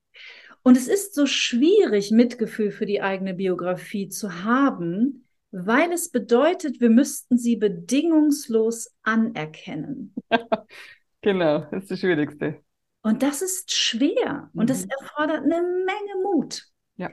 Und 0.62 0.76
es 0.76 0.86
ist 0.86 1.14
so 1.14 1.26
schwierig, 1.26 2.10
Mitgefühl 2.10 2.70
für 2.70 2.86
die 2.86 3.00
eigene 3.00 3.34
Biografie 3.34 4.08
zu 4.08 4.44
haben, 4.44 5.24
weil 5.50 5.90
es 5.92 6.10
bedeutet, 6.10 6.80
wir 6.80 6.90
müssten 6.90 7.38
sie 7.38 7.56
bedingungslos 7.56 8.94
anerkennen. 9.02 10.14
genau, 11.22 11.60
das 11.70 11.84
ist 11.84 11.90
das 11.92 12.00
Schwierigste. 12.00 12.60
Und 13.08 13.22
das 13.22 13.40
ist 13.40 13.72
schwer 13.72 14.50
und 14.54 14.68
das 14.68 14.84
Mhm. 14.84 14.90
erfordert 15.00 15.42
eine 15.42 15.62
Menge 15.62 16.22
Mut. 16.22 16.64
Ja. 16.98 17.10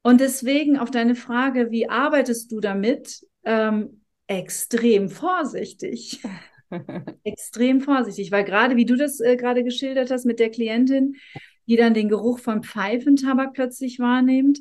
Und 0.00 0.22
deswegen 0.22 0.78
auf 0.78 0.90
deine 0.90 1.14
Frage, 1.14 1.70
wie 1.70 1.90
arbeitest 1.90 2.50
du 2.50 2.60
damit? 2.60 3.26
Ähm, 3.44 4.02
extrem 4.26 5.10
vorsichtig. 5.10 6.22
Extrem 7.24 7.82
vorsichtig, 7.82 8.32
weil 8.32 8.44
gerade 8.44 8.76
wie 8.76 8.86
du 8.86 8.96
das 8.96 9.20
äh, 9.20 9.36
gerade 9.36 9.62
geschildert 9.62 10.10
hast 10.10 10.24
mit 10.24 10.38
der 10.38 10.50
Klientin, 10.50 11.16
die 11.66 11.76
dann 11.76 11.92
den 11.92 12.08
Geruch 12.08 12.38
von 12.38 12.62
Pfeifentabak 12.62 13.52
plötzlich 13.52 13.98
wahrnimmt 13.98 14.60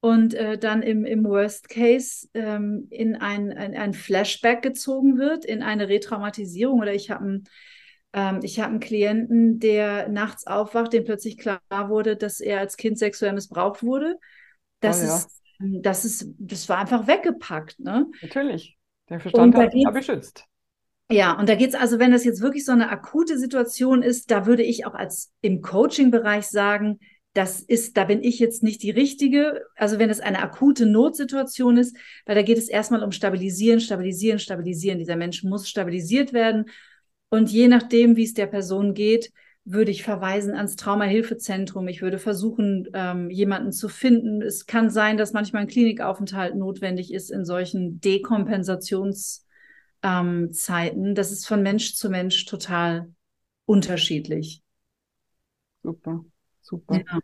und 0.00 0.34
äh, 0.34 0.58
dann 0.58 0.82
im, 0.82 1.04
im 1.04 1.24
Worst 1.24 1.68
Case 1.68 2.28
ähm, 2.34 2.86
in 2.90 3.16
ein, 3.16 3.50
ein, 3.52 3.74
ein 3.74 3.94
Flashback 3.94 4.62
gezogen 4.62 5.18
wird, 5.18 5.44
in 5.44 5.64
eine 5.64 5.88
Retraumatisierung. 5.88 6.78
Oder 6.82 6.94
ich 6.94 7.10
habe 7.10 7.24
einen, 7.24 7.44
ähm, 8.18 8.40
ich 8.42 8.58
hab 8.58 8.68
einen 8.68 8.80
Klienten, 8.80 9.60
der 9.60 10.08
nachts 10.08 10.46
aufwacht, 10.46 10.92
dem 10.92 11.04
plötzlich 11.04 11.38
klar 11.38 11.60
wurde, 11.70 12.16
dass 12.16 12.40
er 12.40 12.58
als 12.58 12.76
Kind 12.76 12.98
sexuell 12.98 13.32
missbraucht 13.32 13.82
wurde. 13.84 14.16
Das 14.80 15.02
Oh 15.02 15.06
ja. 15.06 15.16
ist, 15.16 15.42
das 15.60 16.04
ist, 16.04 16.26
das 16.38 16.68
war 16.68 16.78
einfach 16.78 17.06
weggepackt, 17.06 17.78
ne? 17.78 18.06
Natürlich. 18.20 18.76
Der 19.08 19.20
Verstand 19.20 19.54
hat 19.54 19.72
sich 19.72 19.86
beschützt. 19.92 20.44
Ja, 21.10 21.38
und 21.38 21.48
da 21.48 21.54
geht's 21.54 21.74
also, 21.74 21.98
wenn 21.98 22.10
das 22.10 22.24
jetzt 22.24 22.42
wirklich 22.42 22.64
so 22.64 22.72
eine 22.72 22.90
akute 22.90 23.38
Situation 23.38 24.02
ist, 24.02 24.30
da 24.30 24.46
würde 24.46 24.62
ich 24.62 24.84
auch 24.84 24.94
als 24.94 25.32
im 25.40 25.62
Coaching-Bereich 25.62 26.46
sagen, 26.46 26.98
das 27.32 27.60
ist, 27.60 27.96
da 27.96 28.04
bin 28.04 28.22
ich 28.22 28.38
jetzt 28.40 28.62
nicht 28.62 28.82
die 28.82 28.90
richtige. 28.90 29.62
Also 29.76 29.98
wenn 29.98 30.10
es 30.10 30.20
eine 30.20 30.42
akute 30.42 30.86
Notsituation 30.86 31.76
ist, 31.76 31.96
weil 32.26 32.34
da 32.34 32.42
geht 32.42 32.58
es 32.58 32.68
erstmal 32.68 33.02
um 33.04 33.12
Stabilisieren, 33.12 33.80
Stabilisieren, 33.80 34.38
Stabilisieren. 34.38 34.98
Dieser 34.98 35.16
Mensch 35.16 35.44
muss 35.44 35.68
stabilisiert 35.68 36.32
werden. 36.32 36.66
Und 37.30 37.50
je 37.50 37.68
nachdem, 37.68 38.16
wie 38.16 38.24
es 38.24 38.34
der 38.34 38.46
Person 38.46 38.94
geht, 38.94 39.32
würde 39.64 39.90
ich 39.90 40.02
verweisen 40.02 40.54
ans 40.54 40.76
Traumahilfezentrum. 40.76 41.88
Ich 41.88 42.00
würde 42.00 42.18
versuchen, 42.18 42.88
ähm, 42.94 43.28
jemanden 43.28 43.70
zu 43.70 43.88
finden. 43.90 44.40
Es 44.40 44.64
kann 44.64 44.88
sein, 44.88 45.18
dass 45.18 45.34
manchmal 45.34 45.62
ein 45.62 45.68
Klinikaufenthalt 45.68 46.56
notwendig 46.56 47.12
ist 47.12 47.30
in 47.30 47.44
solchen 47.44 48.00
Dekompensations- 48.00 49.44
ähm. 50.02 50.50
Das 51.14 51.32
ist 51.32 51.46
von 51.46 51.62
Mensch 51.62 51.94
zu 51.94 52.08
Mensch 52.08 52.46
total 52.46 53.12
unterschiedlich. 53.66 54.62
Super, 55.82 56.24
super. 56.60 56.96
Ja. 56.96 57.18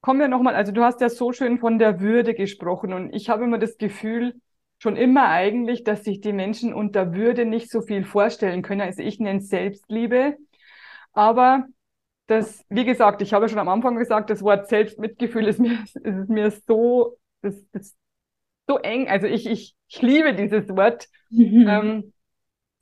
Kommen 0.00 0.20
wir 0.20 0.28
nochmal, 0.28 0.54
also 0.54 0.70
du 0.70 0.84
hast 0.84 1.00
ja 1.00 1.08
so 1.08 1.32
schön 1.32 1.58
von 1.58 1.78
der 1.78 2.00
Würde 2.00 2.34
gesprochen 2.34 2.92
und 2.92 3.14
ich 3.14 3.30
habe 3.30 3.44
immer 3.44 3.58
das 3.58 3.78
Gefühl, 3.78 4.34
schon 4.78 4.96
immer 4.96 5.28
eigentlich, 5.28 5.84
dass 5.84 6.04
sich 6.04 6.20
die 6.20 6.32
Menschen 6.32 6.74
unter 6.74 7.14
Würde 7.14 7.44
nicht 7.44 7.70
so 7.70 7.80
viel 7.80 8.04
vorstellen 8.04 8.62
können. 8.62 8.82
Also 8.82 9.02
ich 9.02 9.18
nenne 9.18 9.40
es 9.40 9.48
Selbstliebe, 9.48 10.36
aber 11.12 11.66
das, 12.26 12.64
wie 12.68 12.84
gesagt, 12.84 13.22
ich 13.22 13.32
habe 13.32 13.48
schon 13.48 13.58
am 13.58 13.68
Anfang 13.68 13.96
gesagt, 13.96 14.30
das 14.30 14.42
Wort 14.42 14.68
Selbstmitgefühl 14.68 15.46
ist 15.46 15.60
mir, 15.60 15.72
ist 16.02 16.28
mir 16.28 16.50
so, 16.66 17.18
das, 17.42 17.54
das 17.72 17.94
so 18.66 18.78
eng. 18.78 19.08
Also 19.08 19.26
ich, 19.26 19.46
ich, 19.46 19.74
ich 19.88 20.02
liebe 20.02 20.34
dieses 20.34 20.68
Wort. 20.70 21.06
Mhm. 21.30 21.66
Ähm, 21.68 22.12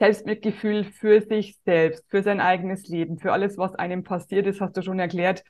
Selbstmitgefühl 0.03 0.83
für 0.85 1.21
sich 1.21 1.59
selbst, 1.65 2.05
für 2.11 2.25
sein 2.25 2.41
eigenes 2.41 2.89
Leben, 2.89 3.21
für 3.21 3.33
alles, 3.33 3.57
was 3.57 3.77
einem 3.77 4.03
passiert 4.03 4.49
ist, 4.49 4.61
hast 4.61 4.77
du 4.77 4.83
schon 4.83 4.99
erklärt, 4.99 5.45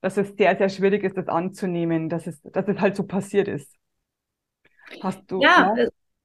dass 0.00 0.16
es 0.16 0.34
sehr, 0.36 0.56
sehr 0.56 0.70
schwierig 0.70 1.04
ist, 1.04 1.18
das 1.18 1.28
anzunehmen, 1.28 2.08
dass 2.08 2.26
es, 2.26 2.40
dass 2.40 2.66
es 2.66 2.80
halt 2.80 2.96
so 2.96 3.04
passiert 3.04 3.46
ist. 3.46 3.76
Hast 5.02 5.22
du, 5.30 5.40
Ja, 5.42 5.74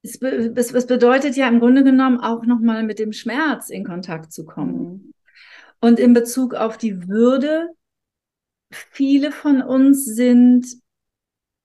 es, 0.02 0.18
be- 0.18 0.52
es, 0.56 0.72
es 0.72 0.86
bedeutet 0.86 1.36
ja 1.36 1.48
im 1.48 1.60
Grunde 1.60 1.84
genommen 1.84 2.20
auch 2.20 2.44
nochmal 2.44 2.82
mit 2.82 2.98
dem 2.98 3.12
Schmerz 3.12 3.70
in 3.70 3.84
Kontakt 3.84 4.32
zu 4.32 4.44
kommen. 4.44 4.82
Mhm. 4.82 5.12
Und 5.80 5.98
in 6.00 6.12
Bezug 6.14 6.54
auf 6.54 6.78
die 6.78 7.08
Würde, 7.08 7.68
viele 8.70 9.32
von 9.32 9.62
uns 9.62 10.04
sind 10.04 10.66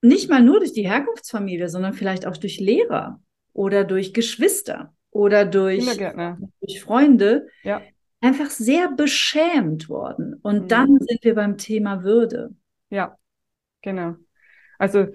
nicht 0.02 0.30
mal 0.30 0.42
nur 0.42 0.60
durch 0.60 0.74
die 0.74 0.88
Herkunftsfamilie, 0.88 1.70
sondern 1.70 1.94
vielleicht 1.94 2.26
auch 2.26 2.38
durch 2.38 2.60
Lehrer 2.60 3.22
oder 3.54 3.84
durch 3.84 4.14
Geschwister 4.14 4.94
oder 5.12 5.46
durch, 5.46 5.98
durch 6.62 6.82
Freunde 6.82 7.48
Ja, 7.64 7.82
einfach 8.22 8.50
sehr 8.50 8.92
beschämt 8.92 9.90
worden. 9.90 10.36
Und 10.42 10.64
Mhm. 10.64 10.68
dann 10.70 10.98
sind 11.00 11.24
wir 11.24 11.36
beim 11.36 11.58
Thema 11.58 12.04
Würde. 12.04 12.56
ja, 12.90 13.18
genau. 13.82 14.16
Also 14.80 15.08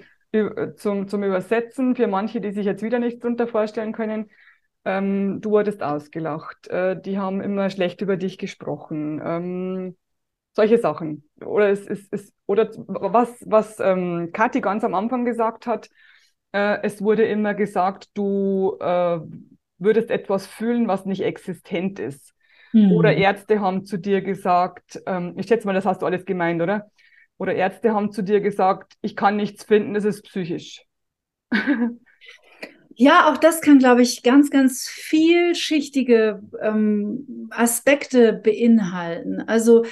zum, 0.76 1.08
zum 1.08 1.22
Übersetzen, 1.22 1.96
für 1.96 2.06
manche, 2.06 2.40
die 2.40 2.52
sich 2.52 2.66
jetzt 2.66 2.82
wieder 2.82 2.98
nichts 2.98 3.20
drunter 3.20 3.46
vorstellen 3.46 3.92
können, 3.92 4.30
ähm, 4.84 5.40
du 5.40 5.50
wurdest 5.50 5.82
ausgelacht, 5.82 6.68
äh, 6.68 7.00
die 7.00 7.18
haben 7.18 7.40
immer 7.40 7.70
schlecht 7.70 8.00
über 8.00 8.16
dich 8.16 8.38
gesprochen, 8.38 9.20
ähm, 9.24 9.96
solche 10.54 10.78
Sachen. 10.78 11.24
Oder 11.44 11.70
es 11.70 11.86
ist, 11.86 12.12
es, 12.12 12.32
oder 12.46 12.70
was, 12.88 13.30
was 13.46 13.80
ähm, 13.80 14.30
Kathi 14.32 14.60
ganz 14.60 14.84
am 14.84 14.94
Anfang 14.94 15.24
gesagt 15.24 15.66
hat, 15.66 15.88
äh, 16.52 16.78
es 16.82 17.02
wurde 17.02 17.24
immer 17.26 17.54
gesagt, 17.54 18.10
du 18.14 18.76
äh, 18.80 19.20
würdest 19.78 20.10
etwas 20.10 20.46
fühlen, 20.46 20.88
was 20.88 21.04
nicht 21.06 21.22
existent 21.22 21.98
ist. 21.98 22.34
Oder 22.88 23.14
Mhm. 23.14 23.16
Ärzte 23.16 23.60
haben 23.60 23.84
zu 23.84 23.98
dir 23.98 24.22
gesagt, 24.22 25.02
ähm, 25.06 25.34
ich 25.38 25.46
schätze 25.48 25.66
mal, 25.66 25.74
das 25.74 25.86
hast 25.86 26.02
du 26.02 26.06
alles 26.06 26.24
gemeint, 26.24 26.62
oder? 26.62 26.90
Oder 27.38 27.54
Ärzte 27.54 27.92
haben 27.92 28.12
zu 28.12 28.22
dir 28.22 28.40
gesagt, 28.40 28.94
ich 29.02 29.16
kann 29.16 29.36
nichts 29.36 29.64
finden, 29.64 29.94
das 29.94 30.04
ist 30.04 30.22
psychisch. 30.24 30.84
Ja, 32.98 33.30
auch 33.30 33.36
das 33.36 33.60
kann, 33.60 33.78
glaube 33.78 34.00
ich, 34.00 34.22
ganz, 34.22 34.48
ganz 34.48 34.88
vielschichtige 34.88 36.42
ähm, 36.62 37.48
Aspekte 37.50 38.32
beinhalten. 38.32 39.42
Also 39.42 39.84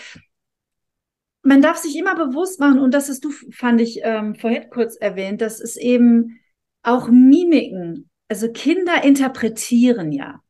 man 1.42 1.60
darf 1.60 1.76
sich 1.76 1.96
immer 1.96 2.14
bewusst 2.14 2.60
machen, 2.60 2.78
und 2.78 2.94
das 2.94 3.10
hast 3.10 3.22
du, 3.22 3.30
fand 3.30 3.82
ich, 3.82 4.00
ähm, 4.02 4.34
vorhin 4.34 4.70
kurz 4.70 4.96
erwähnt, 4.96 5.42
dass 5.42 5.60
es 5.60 5.76
eben 5.76 6.40
auch 6.82 7.08
Mimiken, 7.08 8.08
also 8.28 8.50
Kinder 8.50 9.04
interpretieren 9.04 10.10
ja. 10.10 10.40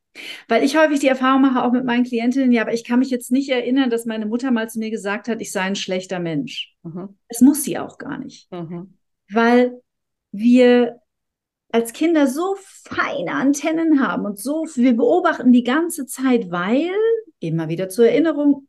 Weil 0.48 0.62
ich 0.62 0.76
häufig 0.76 1.00
die 1.00 1.08
Erfahrung 1.08 1.42
mache, 1.42 1.64
auch 1.64 1.72
mit 1.72 1.84
meinen 1.84 2.04
Klientinnen, 2.04 2.52
ja, 2.52 2.62
aber 2.62 2.72
ich 2.72 2.84
kann 2.84 3.00
mich 3.00 3.10
jetzt 3.10 3.32
nicht 3.32 3.50
erinnern, 3.50 3.90
dass 3.90 4.06
meine 4.06 4.26
Mutter 4.26 4.50
mal 4.50 4.68
zu 4.68 4.78
mir 4.78 4.90
gesagt 4.90 5.28
hat, 5.28 5.40
ich 5.40 5.50
sei 5.52 5.62
ein 5.62 5.76
schlechter 5.76 6.20
Mensch. 6.20 6.74
Mhm. 6.82 7.16
Das 7.28 7.40
muss 7.40 7.64
sie 7.64 7.78
auch 7.78 7.98
gar 7.98 8.18
nicht 8.18 8.50
Mhm. 8.52 8.94
weil 9.30 9.80
wir 10.32 11.00
als 11.72 11.92
Kinder 11.92 12.26
so 12.28 12.56
feine 12.60 13.32
Antennen 13.32 14.00
haben 14.06 14.24
und 14.26 14.38
so, 14.38 14.64
wir 14.74 14.96
beobachten 14.96 15.50
die 15.50 15.64
ganze 15.64 16.06
Zeit, 16.06 16.50
weil, 16.50 16.90
immer 17.40 17.68
wieder 17.68 17.88
zur 17.88 18.06
Erinnerung, 18.08 18.68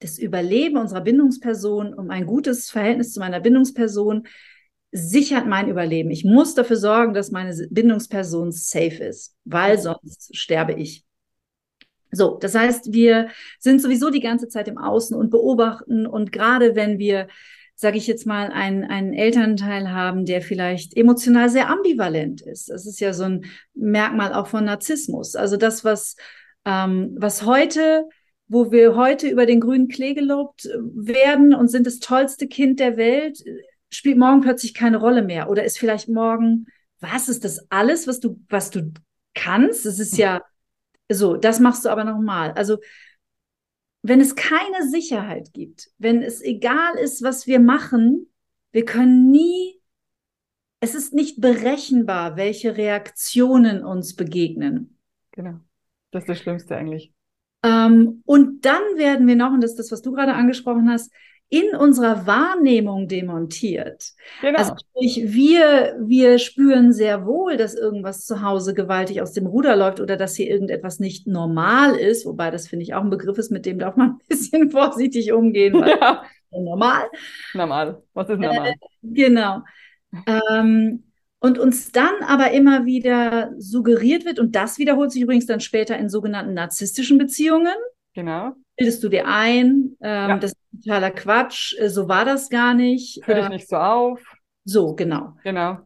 das 0.00 0.18
Überleben 0.18 0.76
unserer 0.76 1.00
Bindungsperson, 1.02 1.94
um 1.94 2.10
ein 2.10 2.26
gutes 2.26 2.68
Verhältnis 2.70 3.12
zu 3.12 3.20
meiner 3.20 3.40
Bindungsperson, 3.40 4.26
sichert 4.92 5.46
mein 5.46 5.68
Überleben. 5.68 6.10
Ich 6.10 6.24
muss 6.24 6.54
dafür 6.54 6.76
sorgen, 6.76 7.14
dass 7.14 7.30
meine 7.30 7.54
Bindungsperson 7.70 8.52
safe 8.52 9.04
ist, 9.04 9.36
weil 9.44 9.78
sonst 9.78 10.34
sterbe 10.36 10.72
ich. 10.74 11.04
So, 12.12 12.38
das 12.38 12.54
heißt, 12.54 12.92
wir 12.92 13.28
sind 13.58 13.82
sowieso 13.82 14.10
die 14.10 14.20
ganze 14.20 14.48
Zeit 14.48 14.68
im 14.68 14.78
Außen 14.78 15.16
und 15.16 15.30
beobachten 15.30 16.06
und 16.06 16.32
gerade 16.32 16.74
wenn 16.74 16.98
wir 16.98 17.28
sage 17.76 17.98
ich 17.98 18.06
jetzt 18.06 18.26
mal, 18.26 18.50
einen, 18.50 18.84
einen 18.84 19.12
Elternteil 19.12 19.92
haben, 19.92 20.24
der 20.24 20.40
vielleicht 20.40 20.96
emotional 20.96 21.50
sehr 21.50 21.68
ambivalent 21.68 22.40
ist. 22.40 22.70
Das 22.70 22.86
ist 22.86 23.00
ja 23.00 23.12
so 23.12 23.24
ein 23.24 23.44
Merkmal 23.74 24.32
auch 24.32 24.46
von 24.46 24.64
Narzissmus. 24.64 25.36
Also 25.36 25.58
das, 25.58 25.84
was, 25.84 26.16
ähm, 26.64 27.14
was 27.18 27.44
heute, 27.44 28.08
wo 28.48 28.72
wir 28.72 28.96
heute 28.96 29.28
über 29.28 29.44
den 29.44 29.60
grünen 29.60 29.88
Klee 29.88 30.14
gelobt 30.14 30.66
werden 30.80 31.54
und 31.54 31.68
sind 31.68 31.86
das 31.86 31.98
tollste 31.98 32.48
Kind 32.48 32.80
der 32.80 32.96
Welt, 32.96 33.44
spielt 33.90 34.18
morgen 34.18 34.40
plötzlich 34.40 34.74
keine 34.74 34.98
Rolle 34.98 35.22
mehr. 35.22 35.48
Oder 35.48 35.64
ist 35.64 35.78
vielleicht 35.78 36.08
morgen, 36.08 36.66
was 37.00 37.28
ist 37.28 37.44
das 37.44 37.70
alles, 37.70 38.06
was 38.06 38.20
du, 38.20 38.40
was 38.48 38.70
du 38.70 38.92
kannst? 39.34 39.86
Es 39.86 39.98
ist 39.98 40.16
ja 40.16 40.42
so, 41.10 41.36
das 41.36 41.60
machst 41.60 41.84
du 41.84 41.88
aber 41.88 42.04
nochmal. 42.04 42.52
Also 42.52 42.78
wenn 44.02 44.20
es 44.20 44.36
keine 44.36 44.88
Sicherheit 44.88 45.52
gibt, 45.52 45.90
wenn 45.98 46.22
es 46.22 46.40
egal 46.40 46.94
ist, 46.96 47.22
was 47.22 47.46
wir 47.46 47.58
machen, 47.58 48.30
wir 48.72 48.84
können 48.84 49.30
nie, 49.30 49.80
es 50.80 50.94
ist 50.94 51.12
nicht 51.12 51.40
berechenbar, 51.40 52.36
welche 52.36 52.76
Reaktionen 52.76 53.84
uns 53.84 54.14
begegnen. 54.14 54.98
Genau. 55.32 55.60
Das 56.12 56.22
ist 56.22 56.28
das 56.28 56.38
Schlimmste 56.38 56.76
eigentlich. 56.76 57.12
Ähm, 57.62 58.22
und 58.24 58.64
dann 58.64 58.82
werden 58.96 59.26
wir 59.26 59.34
noch, 59.34 59.52
und 59.52 59.60
das 59.60 59.72
ist 59.72 59.78
das, 59.78 59.92
was 59.92 60.02
du 60.02 60.12
gerade 60.12 60.34
angesprochen 60.34 60.88
hast, 60.88 61.12
in 61.48 61.76
unserer 61.76 62.26
Wahrnehmung 62.26 63.06
demontiert. 63.06 64.12
Genau. 64.40 64.58
Also 64.58 64.74
sprich, 64.76 65.32
wir, 65.32 65.96
wir 66.00 66.38
spüren 66.38 66.92
sehr 66.92 67.24
wohl, 67.24 67.56
dass 67.56 67.74
irgendwas 67.74 68.24
zu 68.24 68.42
Hause 68.42 68.74
gewaltig 68.74 69.22
aus 69.22 69.32
dem 69.32 69.46
Ruder 69.46 69.76
läuft 69.76 70.00
oder 70.00 70.16
dass 70.16 70.34
hier 70.34 70.48
irgendetwas 70.48 70.98
nicht 70.98 71.28
normal 71.28 71.94
ist, 71.94 72.26
wobei 72.26 72.50
das 72.50 72.66
finde 72.66 72.82
ich 72.82 72.94
auch 72.94 73.02
ein 73.02 73.10
Begriff 73.10 73.38
ist, 73.38 73.52
mit 73.52 73.64
dem 73.64 73.78
darf 73.78 73.96
man 73.96 74.10
ein 74.20 74.20
bisschen 74.28 74.70
vorsichtig 74.70 75.32
umgehen, 75.32 75.74
ja, 75.86 76.24
normal. 76.50 77.04
normal. 77.54 78.02
Was 78.12 78.28
ist 78.28 78.40
normal? 78.40 78.74
Genau. 79.02 79.60
Ähm, 80.26 81.04
und 81.38 81.58
uns 81.58 81.92
dann 81.92 82.22
aber 82.26 82.50
immer 82.50 82.86
wieder 82.86 83.52
suggeriert 83.56 84.24
wird, 84.24 84.40
und 84.40 84.56
das 84.56 84.78
wiederholt 84.78 85.12
sich 85.12 85.22
übrigens 85.22 85.46
dann 85.46 85.60
später 85.60 85.96
in 85.96 86.08
sogenannten 86.08 86.54
narzisstischen 86.54 87.18
Beziehungen. 87.18 87.74
Genau. 88.16 88.54
Bildest 88.78 89.04
du 89.04 89.10
dir 89.10 89.26
ein, 89.26 89.94
ähm, 90.00 90.28
ja. 90.30 90.38
das 90.38 90.52
ist 90.52 90.84
totaler 90.84 91.10
Quatsch, 91.10 91.78
äh, 91.78 91.90
so 91.90 92.08
war 92.08 92.24
das 92.24 92.48
gar 92.48 92.72
nicht. 92.72 93.22
Führ 93.22 93.34
dich 93.34 93.44
äh, 93.44 93.48
nicht 93.50 93.68
so 93.68 93.76
auf. 93.76 94.22
So, 94.64 94.94
genau. 94.94 95.36
Genau. 95.44 95.78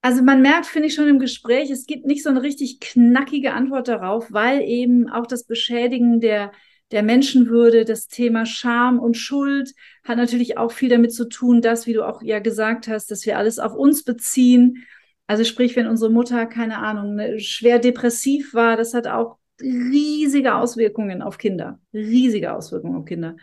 Also 0.00 0.24
man 0.24 0.42
merkt, 0.42 0.66
finde 0.66 0.88
ich 0.88 0.94
schon 0.94 1.08
im 1.08 1.20
Gespräch, 1.20 1.70
es 1.70 1.86
gibt 1.86 2.04
nicht 2.04 2.24
so 2.24 2.30
eine 2.30 2.42
richtig 2.42 2.80
knackige 2.80 3.52
Antwort 3.52 3.86
darauf, 3.86 4.32
weil 4.32 4.62
eben 4.62 5.08
auch 5.08 5.24
das 5.24 5.44
Beschädigen 5.44 6.18
der, 6.18 6.50
der 6.90 7.04
Menschenwürde, 7.04 7.84
das 7.84 8.08
Thema 8.08 8.44
Scham 8.44 8.98
und 8.98 9.16
Schuld 9.16 9.72
hat 10.02 10.16
natürlich 10.16 10.58
auch 10.58 10.72
viel 10.72 10.88
damit 10.88 11.14
zu 11.14 11.28
tun, 11.28 11.62
dass, 11.62 11.86
wie 11.86 11.92
du 11.92 12.04
auch 12.04 12.22
ja 12.22 12.40
gesagt 12.40 12.88
hast, 12.88 13.12
dass 13.12 13.24
wir 13.24 13.38
alles 13.38 13.60
auf 13.60 13.74
uns 13.74 14.02
beziehen. 14.02 14.84
Also 15.28 15.44
sprich, 15.44 15.76
wenn 15.76 15.86
unsere 15.86 16.10
Mutter, 16.10 16.44
keine 16.46 16.78
Ahnung, 16.78 17.14
ne, 17.14 17.38
schwer 17.38 17.78
depressiv 17.78 18.52
war, 18.52 18.76
das 18.76 18.94
hat 18.94 19.06
auch 19.06 19.38
riesige 19.62 20.54
Auswirkungen 20.54 21.22
auf 21.22 21.38
Kinder. 21.38 21.80
Riesige 21.92 22.52
Auswirkungen 22.52 22.96
auf 22.96 23.04
Kinder. 23.04 23.36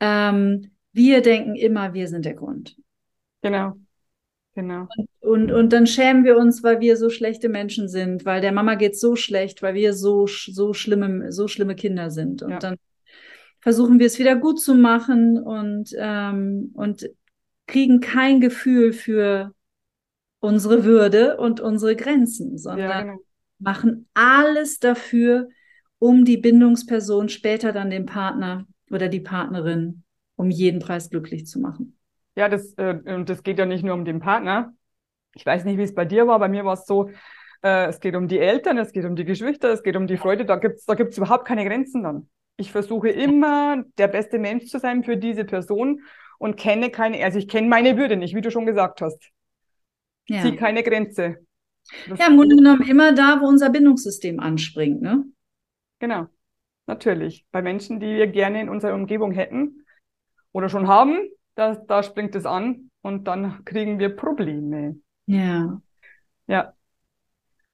Ähm, 0.00 0.70
wir 0.92 1.22
denken 1.22 1.54
immer, 1.54 1.94
wir 1.94 2.08
sind 2.08 2.24
der 2.24 2.34
Grund. 2.34 2.76
Genau. 3.42 3.74
Genau. 4.54 4.88
Und, 5.20 5.52
und 5.52 5.72
dann 5.72 5.86
schämen 5.86 6.24
wir 6.24 6.36
uns, 6.36 6.64
weil 6.64 6.80
wir 6.80 6.96
so 6.96 7.10
schlechte 7.10 7.48
Menschen 7.48 7.88
sind, 7.88 8.24
weil 8.24 8.40
der 8.40 8.50
Mama 8.50 8.74
geht 8.74 8.98
so 8.98 9.14
schlecht, 9.14 9.62
weil 9.62 9.74
wir 9.74 9.94
so, 9.94 10.26
so 10.26 10.74
schlimme, 10.74 11.30
so 11.30 11.46
schlimme 11.46 11.76
Kinder 11.76 12.10
sind. 12.10 12.42
Und 12.42 12.50
ja. 12.50 12.58
dann 12.58 12.76
versuchen 13.60 14.00
wir 14.00 14.06
es 14.06 14.18
wieder 14.18 14.34
gut 14.34 14.60
zu 14.60 14.74
machen 14.74 15.38
und, 15.38 15.90
ähm, 15.96 16.72
und 16.74 17.08
kriegen 17.68 18.00
kein 18.00 18.40
Gefühl 18.40 18.92
für 18.92 19.52
unsere 20.40 20.84
Würde 20.84 21.36
und 21.36 21.60
unsere 21.60 21.94
Grenzen, 21.94 22.58
sondern 22.58 22.90
ja, 22.90 23.02
genau. 23.02 23.18
Machen 23.58 24.08
alles 24.14 24.78
dafür, 24.78 25.48
um 25.98 26.24
die 26.24 26.36
Bindungsperson 26.36 27.28
später 27.28 27.72
dann 27.72 27.90
den 27.90 28.06
Partner 28.06 28.66
oder 28.90 29.08
die 29.08 29.20
Partnerin 29.20 30.04
um 30.36 30.50
jeden 30.50 30.80
Preis 30.80 31.10
glücklich 31.10 31.46
zu 31.46 31.60
machen. 31.60 31.98
Ja, 32.36 32.48
das, 32.48 32.74
äh, 32.74 32.98
und 33.06 33.28
das 33.28 33.42
geht 33.42 33.58
ja 33.58 33.66
nicht 33.66 33.82
nur 33.82 33.94
um 33.94 34.04
den 34.04 34.20
Partner. 34.20 34.72
Ich 35.34 35.44
weiß 35.44 35.64
nicht, 35.64 35.76
wie 35.76 35.82
es 35.82 35.94
bei 35.94 36.04
dir 36.04 36.26
war. 36.28 36.38
Bei 36.38 36.48
mir 36.48 36.64
war 36.64 36.74
es 36.74 36.86
so, 36.86 37.10
äh, 37.62 37.86
es 37.86 37.98
geht 37.98 38.14
um 38.14 38.28
die 38.28 38.38
Eltern, 38.38 38.78
es 38.78 38.92
geht 38.92 39.04
um 39.04 39.16
die 39.16 39.24
Geschwister, 39.24 39.72
es 39.72 39.82
geht 39.82 39.96
um 39.96 40.06
die 40.06 40.16
Freude. 40.16 40.44
Da 40.44 40.56
gibt's 40.56 40.84
da 40.84 40.94
gibt's 40.94 41.16
überhaupt 41.16 41.44
keine 41.44 41.64
Grenzen 41.64 42.04
dann. 42.04 42.28
Ich 42.56 42.70
versuche 42.72 43.08
immer, 43.08 43.84
der 43.98 44.08
beste 44.08 44.38
Mensch 44.38 44.66
zu 44.66 44.78
sein 44.78 45.04
für 45.04 45.16
diese 45.16 45.44
Person 45.44 46.02
und 46.38 46.56
kenne 46.56 46.90
keine, 46.90 47.22
also 47.24 47.38
ich 47.38 47.48
kenne 47.48 47.68
meine 47.68 47.96
Würde 47.96 48.16
nicht, 48.16 48.34
wie 48.34 48.40
du 48.40 48.50
schon 48.50 48.66
gesagt 48.66 49.00
hast. 49.00 49.30
Ja. 50.26 50.42
Zieh 50.42 50.56
keine 50.56 50.82
Grenze. 50.82 51.38
Das 52.08 52.18
ja, 52.18 52.26
im 52.26 52.36
Grunde 52.36 52.56
genommen 52.56 52.82
immer 52.82 53.12
da, 53.12 53.40
wo 53.40 53.46
unser 53.46 53.70
Bindungssystem 53.70 54.40
anspringt, 54.40 55.00
ne? 55.00 55.24
Genau. 55.98 56.26
Natürlich. 56.86 57.44
Bei 57.52 57.60
Menschen, 57.60 58.00
die 58.00 58.16
wir 58.16 58.26
gerne 58.26 58.62
in 58.62 58.68
unserer 58.68 58.94
Umgebung 58.94 59.32
hätten 59.32 59.84
oder 60.52 60.68
schon 60.68 60.88
haben, 60.88 61.18
da, 61.54 61.74
da 61.74 62.02
springt 62.02 62.34
es 62.34 62.46
an 62.46 62.90
und 63.02 63.24
dann 63.24 63.64
kriegen 63.64 63.98
wir 63.98 64.16
Probleme. 64.16 64.98
Ja. 65.26 65.80
Ja. 66.46 66.72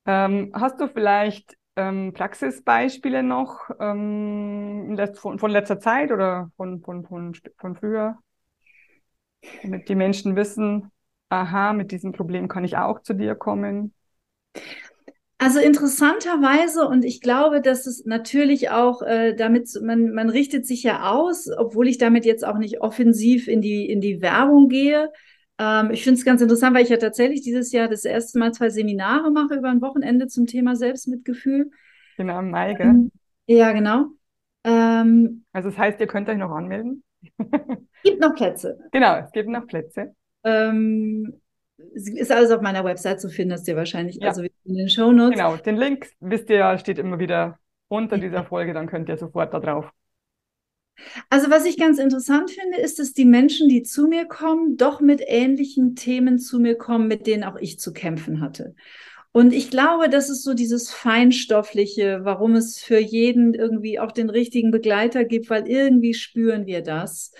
Ähm, 0.04 0.52
hast 0.52 0.80
du 0.80 0.88
vielleicht 0.88 1.56
ähm, 1.76 2.12
Praxisbeispiele 2.12 3.22
noch 3.22 3.70
ähm, 3.78 4.98
von, 5.14 5.38
von, 5.38 5.50
letzter 5.50 5.78
Zeit 5.78 6.10
oder 6.10 6.50
von, 6.56 6.80
von, 6.82 7.04
von, 7.04 7.36
von 7.56 7.76
früher, 7.76 8.18
damit 9.62 9.88
die 9.88 9.94
Menschen 9.94 10.34
wissen, 10.34 10.90
aha, 11.28 11.72
mit 11.72 11.92
diesem 11.92 12.12
Problem 12.12 12.48
kann 12.48 12.64
ich 12.64 12.76
auch 12.76 13.00
zu 13.00 13.14
dir 13.14 13.34
kommen? 13.34 13.93
Also 15.38 15.58
interessanterweise, 15.58 16.86
und 16.86 17.04
ich 17.04 17.20
glaube, 17.20 17.60
dass 17.60 17.86
es 17.86 18.04
natürlich 18.06 18.70
auch 18.70 19.02
äh, 19.02 19.34
damit, 19.34 19.68
man, 19.82 20.14
man 20.14 20.30
richtet 20.30 20.66
sich 20.66 20.82
ja 20.82 21.10
aus, 21.10 21.50
obwohl 21.54 21.88
ich 21.88 21.98
damit 21.98 22.24
jetzt 22.24 22.46
auch 22.46 22.56
nicht 22.56 22.80
offensiv 22.80 23.48
in 23.48 23.60
die, 23.60 23.88
in 23.88 24.00
die 24.00 24.22
Werbung 24.22 24.68
gehe. 24.68 25.10
Ähm, 25.58 25.90
ich 25.90 26.02
finde 26.02 26.18
es 26.18 26.24
ganz 26.24 26.40
interessant, 26.40 26.74
weil 26.74 26.84
ich 26.84 26.88
ja 26.88 26.96
tatsächlich 26.96 27.42
dieses 27.42 27.72
Jahr 27.72 27.88
das 27.88 28.04
erste 28.04 28.38
Mal 28.38 28.52
zwei 28.52 28.70
Seminare 28.70 29.30
mache 29.30 29.56
über 29.56 29.68
ein 29.68 29.82
Wochenende 29.82 30.28
zum 30.28 30.46
Thema 30.46 30.76
Selbstmitgefühl. 30.76 31.70
Genau, 32.16 32.38
im 32.38 32.50
Mai, 32.50 32.74
gell? 32.74 32.86
Ähm, 32.86 33.12
ja, 33.46 33.72
genau. 33.72 34.06
Ähm, 34.64 35.44
also 35.52 35.68
das 35.68 35.78
heißt, 35.78 36.00
ihr 36.00 36.06
könnt 36.06 36.28
euch 36.28 36.38
noch 36.38 36.52
anmelden? 36.52 37.02
gibt 38.02 38.20
noch 38.20 38.34
Plätze. 38.34 38.78
Genau, 38.92 39.16
es 39.18 39.30
gibt 39.32 39.48
noch 39.48 39.66
Plätze. 39.66 40.14
Ähm, 40.44 41.40
ist 41.92 42.32
alles 42.32 42.50
auf 42.50 42.60
meiner 42.60 42.84
Website 42.84 43.20
zu 43.20 43.28
finden, 43.28 43.50
das 43.50 43.66
ihr 43.68 43.76
wahrscheinlich 43.76 44.16
ja. 44.16 44.28
also 44.28 44.42
in 44.42 44.74
den 44.74 44.88
Show 44.88 45.12
Notes. 45.12 45.36
Genau, 45.36 45.56
den 45.56 45.76
Link 45.76 46.08
wisst 46.20 46.50
ihr 46.50 46.56
ja, 46.56 46.78
steht 46.78 46.98
immer 46.98 47.18
wieder 47.18 47.58
unter 47.88 48.18
dieser 48.18 48.44
Folge, 48.44 48.72
dann 48.72 48.86
könnt 48.86 49.08
ihr 49.08 49.16
sofort 49.16 49.52
da 49.52 49.60
drauf. 49.60 49.90
Also 51.28 51.50
was 51.50 51.64
ich 51.64 51.76
ganz 51.76 51.98
interessant 51.98 52.50
finde, 52.50 52.78
ist, 52.78 52.98
dass 52.98 53.12
die 53.12 53.24
Menschen, 53.24 53.68
die 53.68 53.82
zu 53.82 54.06
mir 54.06 54.26
kommen, 54.26 54.76
doch 54.76 55.00
mit 55.00 55.22
ähnlichen 55.26 55.96
Themen 55.96 56.38
zu 56.38 56.60
mir 56.60 56.76
kommen, 56.76 57.08
mit 57.08 57.26
denen 57.26 57.44
auch 57.44 57.56
ich 57.56 57.78
zu 57.78 57.92
kämpfen 57.92 58.40
hatte. 58.40 58.74
Und 59.32 59.52
ich 59.52 59.68
glaube, 59.68 60.08
das 60.08 60.30
ist 60.30 60.44
so 60.44 60.54
dieses 60.54 60.92
Feinstoffliche, 60.92 62.20
warum 62.22 62.54
es 62.54 62.78
für 62.78 63.00
jeden 63.00 63.52
irgendwie 63.52 63.98
auch 63.98 64.12
den 64.12 64.30
richtigen 64.30 64.70
Begleiter 64.70 65.24
gibt, 65.24 65.50
weil 65.50 65.66
irgendwie 65.66 66.14
spüren 66.14 66.66
wir 66.66 66.82
das. 66.82 67.32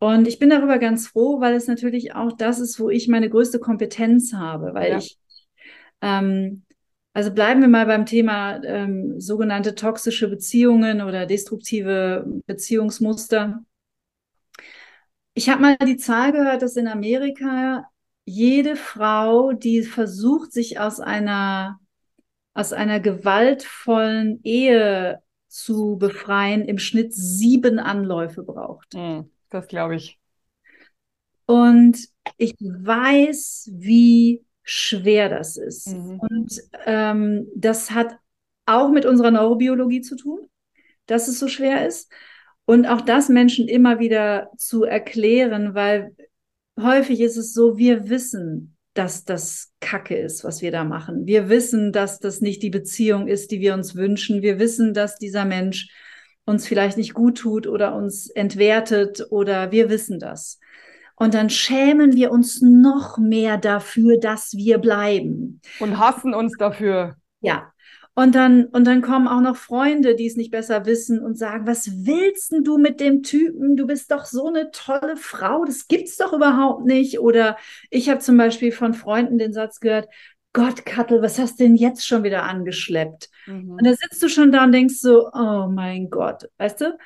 Und 0.00 0.26
ich 0.26 0.38
bin 0.38 0.48
darüber 0.48 0.78
ganz 0.78 1.08
froh, 1.08 1.40
weil 1.40 1.54
es 1.54 1.66
natürlich 1.66 2.14
auch 2.14 2.32
das 2.32 2.58
ist, 2.58 2.80
wo 2.80 2.88
ich 2.88 3.06
meine 3.06 3.28
größte 3.28 3.58
Kompetenz 3.58 4.32
habe, 4.32 4.72
weil 4.72 4.92
ja. 4.92 4.98
ich, 4.98 5.18
ähm, 6.00 6.62
also 7.12 7.30
bleiben 7.34 7.60
wir 7.60 7.68
mal 7.68 7.84
beim 7.84 8.06
Thema 8.06 8.64
ähm, 8.64 9.20
sogenannte 9.20 9.74
toxische 9.74 10.28
Beziehungen 10.28 11.02
oder 11.02 11.26
destruktive 11.26 12.24
Beziehungsmuster. 12.46 13.62
Ich 15.34 15.50
habe 15.50 15.60
mal 15.60 15.76
die 15.76 15.98
Zahl 15.98 16.32
gehört, 16.32 16.62
dass 16.62 16.76
in 16.76 16.88
Amerika 16.88 17.84
jede 18.24 18.76
Frau, 18.76 19.52
die 19.52 19.82
versucht, 19.82 20.52
sich 20.52 20.80
aus 20.80 20.98
einer, 20.98 21.78
aus 22.54 22.72
einer 22.72 23.00
gewaltvollen 23.00 24.40
Ehe 24.44 25.20
zu 25.46 25.98
befreien, 25.98 26.64
im 26.64 26.78
Schnitt 26.78 27.12
sieben 27.12 27.78
Anläufe 27.78 28.42
braucht. 28.42 28.94
Mhm. 28.94 29.30
Das 29.50 29.66
glaube 29.68 29.96
ich. 29.96 30.18
Und 31.46 31.98
ich 32.36 32.54
weiß, 32.60 33.70
wie 33.72 34.44
schwer 34.62 35.28
das 35.28 35.56
ist. 35.56 35.88
Mhm. 35.88 36.20
Und 36.20 36.60
ähm, 36.86 37.48
das 37.56 37.90
hat 37.90 38.16
auch 38.66 38.90
mit 38.90 39.04
unserer 39.04 39.32
Neurobiologie 39.32 40.00
zu 40.00 40.16
tun, 40.16 40.48
dass 41.06 41.28
es 41.28 41.40
so 41.40 41.48
schwer 41.48 41.86
ist. 41.86 42.10
Und 42.66 42.86
auch 42.86 43.00
das 43.00 43.28
Menschen 43.28 43.66
immer 43.66 43.98
wieder 43.98 44.50
zu 44.56 44.84
erklären, 44.84 45.74
weil 45.74 46.14
häufig 46.80 47.20
ist 47.20 47.36
es 47.36 47.52
so, 47.52 47.76
wir 47.76 48.08
wissen, 48.08 48.76
dass 48.94 49.24
das 49.24 49.72
Kacke 49.80 50.16
ist, 50.16 50.44
was 50.44 50.62
wir 50.62 50.70
da 50.70 50.84
machen. 50.84 51.26
Wir 51.26 51.48
wissen, 51.48 51.90
dass 51.92 52.20
das 52.20 52.40
nicht 52.40 52.62
die 52.62 52.70
Beziehung 52.70 53.26
ist, 53.26 53.50
die 53.50 53.60
wir 53.60 53.74
uns 53.74 53.96
wünschen. 53.96 54.42
Wir 54.42 54.58
wissen, 54.60 54.94
dass 54.94 55.16
dieser 55.16 55.44
Mensch 55.44 55.90
uns 56.44 56.66
vielleicht 56.66 56.96
nicht 56.96 57.14
gut 57.14 57.38
tut 57.38 57.66
oder 57.66 57.94
uns 57.94 58.28
entwertet 58.28 59.26
oder 59.30 59.70
wir 59.70 59.88
wissen 59.90 60.18
das. 60.18 60.58
Und 61.16 61.34
dann 61.34 61.50
schämen 61.50 62.14
wir 62.14 62.30
uns 62.30 62.62
noch 62.62 63.18
mehr 63.18 63.58
dafür, 63.58 64.18
dass 64.18 64.54
wir 64.54 64.78
bleiben. 64.78 65.60
Und 65.78 65.98
hassen 65.98 66.32
uns 66.32 66.56
dafür. 66.56 67.16
Ja. 67.40 67.72
Und 68.14 68.34
dann, 68.34 68.66
und 68.66 68.86
dann 68.86 69.02
kommen 69.02 69.28
auch 69.28 69.40
noch 69.40 69.56
Freunde, 69.56 70.14
die 70.14 70.26
es 70.26 70.36
nicht 70.36 70.50
besser 70.50 70.84
wissen 70.86 71.20
und 71.20 71.38
sagen, 71.38 71.66
was 71.66 72.06
willst 72.06 72.52
denn 72.52 72.64
du 72.64 72.76
mit 72.76 73.00
dem 73.00 73.22
Typen? 73.22 73.76
Du 73.76 73.86
bist 73.86 74.10
doch 74.10 74.24
so 74.24 74.48
eine 74.48 74.70
tolle 74.72 75.16
Frau. 75.16 75.64
Das 75.64 75.88
gibt's 75.88 76.16
doch 76.16 76.32
überhaupt 76.32 76.86
nicht. 76.86 77.20
Oder 77.20 77.56
ich 77.90 78.08
habe 78.08 78.20
zum 78.20 78.36
Beispiel 78.36 78.72
von 78.72 78.94
Freunden 78.94 79.38
den 79.38 79.52
Satz 79.52 79.78
gehört, 79.80 80.08
Gott, 80.52 80.84
Kattel, 80.84 81.22
was 81.22 81.38
hast 81.38 81.60
du 81.60 81.64
denn 81.64 81.76
jetzt 81.76 82.06
schon 82.06 82.24
wieder 82.24 82.42
angeschleppt? 82.42 83.30
Mhm. 83.46 83.70
Und 83.70 83.84
da 83.84 83.92
sitzt 83.92 84.22
du 84.22 84.28
schon 84.28 84.50
da 84.50 84.64
und 84.64 84.72
denkst 84.72 84.96
so, 84.96 85.30
oh 85.32 85.68
mein 85.68 86.10
Gott, 86.10 86.48
weißt 86.58 86.80
du? 86.80 86.98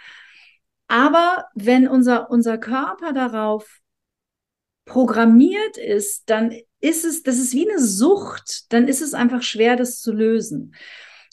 Aber 0.89 1.47
wenn 1.55 1.89
unser, 1.89 2.31
unser 2.31 2.59
Körper 2.59 3.13
darauf 3.13 3.81
programmiert 4.85 5.77
ist, 5.77 6.29
dann 6.31 6.55
ist 6.81 7.05
es, 7.05 7.23
das 7.23 7.39
ist 7.39 7.55
wie 7.55 7.69
eine 7.69 7.81
Sucht, 7.81 8.73
dann 8.73 8.89
ist 8.89 9.01
es 9.01 9.15
einfach 9.15 9.43
schwer, 9.43 9.77
das 9.77 10.01
zu 10.01 10.13
lösen. 10.13 10.75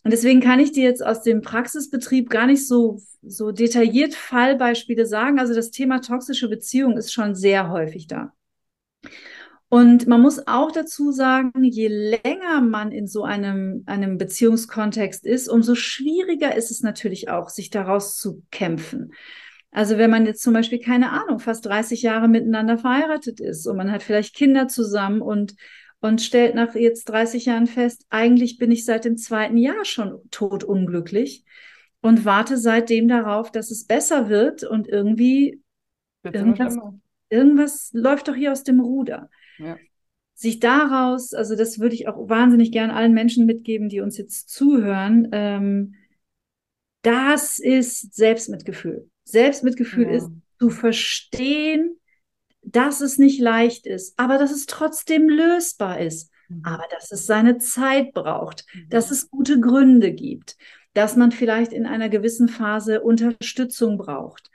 Und 0.03 0.11
deswegen 0.11 0.41
kann 0.41 0.59
ich 0.59 0.71
dir 0.71 0.83
jetzt 0.83 1.05
aus 1.05 1.21
dem 1.21 1.41
Praxisbetrieb 1.41 2.29
gar 2.29 2.47
nicht 2.47 2.67
so, 2.67 2.99
so 3.21 3.51
detailliert 3.51 4.15
Fallbeispiele 4.15 5.05
sagen. 5.05 5.39
Also 5.39 5.53
das 5.53 5.69
Thema 5.69 6.01
toxische 6.01 6.49
Beziehung 6.49 6.97
ist 6.97 7.13
schon 7.13 7.35
sehr 7.35 7.69
häufig 7.69 8.07
da. 8.07 8.33
Und 9.73 10.05
man 10.05 10.19
muss 10.19 10.47
auch 10.47 10.73
dazu 10.73 11.13
sagen, 11.13 11.63
je 11.63 11.87
länger 11.87 12.59
man 12.59 12.91
in 12.91 13.07
so 13.07 13.23
einem, 13.23 13.83
einem 13.85 14.17
Beziehungskontext 14.17 15.25
ist, 15.25 15.47
umso 15.47 15.75
schwieriger 15.75 16.57
ist 16.57 16.71
es 16.71 16.81
natürlich 16.81 17.29
auch, 17.29 17.47
sich 17.47 17.69
daraus 17.69 18.17
zu 18.17 18.43
kämpfen. 18.51 19.13
Also 19.71 19.97
wenn 19.97 20.09
man 20.09 20.25
jetzt 20.25 20.43
zum 20.43 20.53
Beispiel, 20.53 20.79
keine 20.79 21.11
Ahnung, 21.11 21.39
fast 21.39 21.65
30 21.65 22.01
Jahre 22.01 22.27
miteinander 22.27 22.77
verheiratet 22.77 23.39
ist 23.39 23.65
und 23.65 23.77
man 23.77 23.93
hat 23.93 24.03
vielleicht 24.03 24.35
Kinder 24.35 24.67
zusammen 24.67 25.21
und, 25.21 25.55
und 26.01 26.21
stellt 26.21 26.53
nach 26.53 26.75
jetzt 26.75 27.05
30 27.05 27.45
Jahren 27.45 27.67
fest, 27.67 28.05
eigentlich 28.09 28.57
bin 28.57 28.73
ich 28.73 28.83
seit 28.83 29.05
dem 29.05 29.15
zweiten 29.15 29.55
Jahr 29.55 29.85
schon 29.85 30.19
totunglücklich 30.31 31.45
und 32.01 32.25
warte 32.25 32.57
seitdem 32.57 33.07
darauf, 33.07 33.53
dass 33.53 33.71
es 33.71 33.85
besser 33.85 34.27
wird 34.27 34.65
und 34.65 34.89
irgendwie 34.89 35.61
irgendwas, 36.23 36.75
irgendwas 37.29 37.91
läuft 37.93 38.27
doch 38.27 38.35
hier 38.35 38.51
aus 38.51 38.65
dem 38.65 38.81
Ruder. 38.81 39.29
Ja. 39.61 39.77
Sich 40.33 40.59
daraus, 40.59 41.33
also 41.33 41.55
das 41.55 41.79
würde 41.79 41.95
ich 41.95 42.07
auch 42.07 42.27
wahnsinnig 42.27 42.71
gern 42.71 42.89
allen 42.89 43.13
Menschen 43.13 43.45
mitgeben, 43.45 43.89
die 43.89 44.01
uns 44.01 44.17
jetzt 44.17 44.49
zuhören, 44.49 45.29
ähm, 45.31 45.95
das 47.03 47.59
ist 47.59 48.13
Selbstmitgefühl. 48.15 49.09
Selbstmitgefühl 49.23 50.05
ja. 50.05 50.11
ist 50.17 50.29
zu 50.59 50.69
verstehen, 50.69 51.97
dass 52.63 53.01
es 53.01 53.17
nicht 53.17 53.39
leicht 53.39 53.87
ist, 53.87 54.17
aber 54.17 54.37
dass 54.37 54.51
es 54.51 54.65
trotzdem 54.65 55.29
lösbar 55.29 55.99
ist, 55.99 56.31
mhm. 56.49 56.61
aber 56.63 56.85
dass 56.91 57.11
es 57.11 57.25
seine 57.25 57.57
Zeit 57.57 58.13
braucht, 58.13 58.65
mhm. 58.73 58.89
dass 58.89 59.11
es 59.11 59.29
gute 59.29 59.59
Gründe 59.59 60.11
gibt, 60.13 60.57
dass 60.93 61.15
man 61.15 61.31
vielleicht 61.31 61.73
in 61.73 61.85
einer 61.85 62.09
gewissen 62.09 62.49
Phase 62.49 63.01
Unterstützung 63.01 63.97
braucht. 63.97 64.49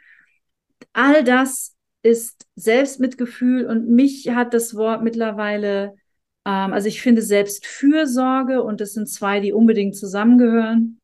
All 0.92 1.24
das 1.24 1.75
ist 2.06 2.46
Selbstmitgefühl 2.54 3.66
und 3.66 3.88
mich 3.88 4.28
hat 4.28 4.54
das 4.54 4.76
Wort 4.76 5.02
mittlerweile, 5.02 5.96
ähm, 6.44 6.72
also 6.72 6.88
ich 6.88 7.02
finde 7.02 7.22
Selbstfürsorge 7.22 8.62
und 8.62 8.80
das 8.80 8.92
sind 8.92 9.08
zwei, 9.08 9.40
die 9.40 9.52
unbedingt 9.52 9.96
zusammengehören, 9.96 11.00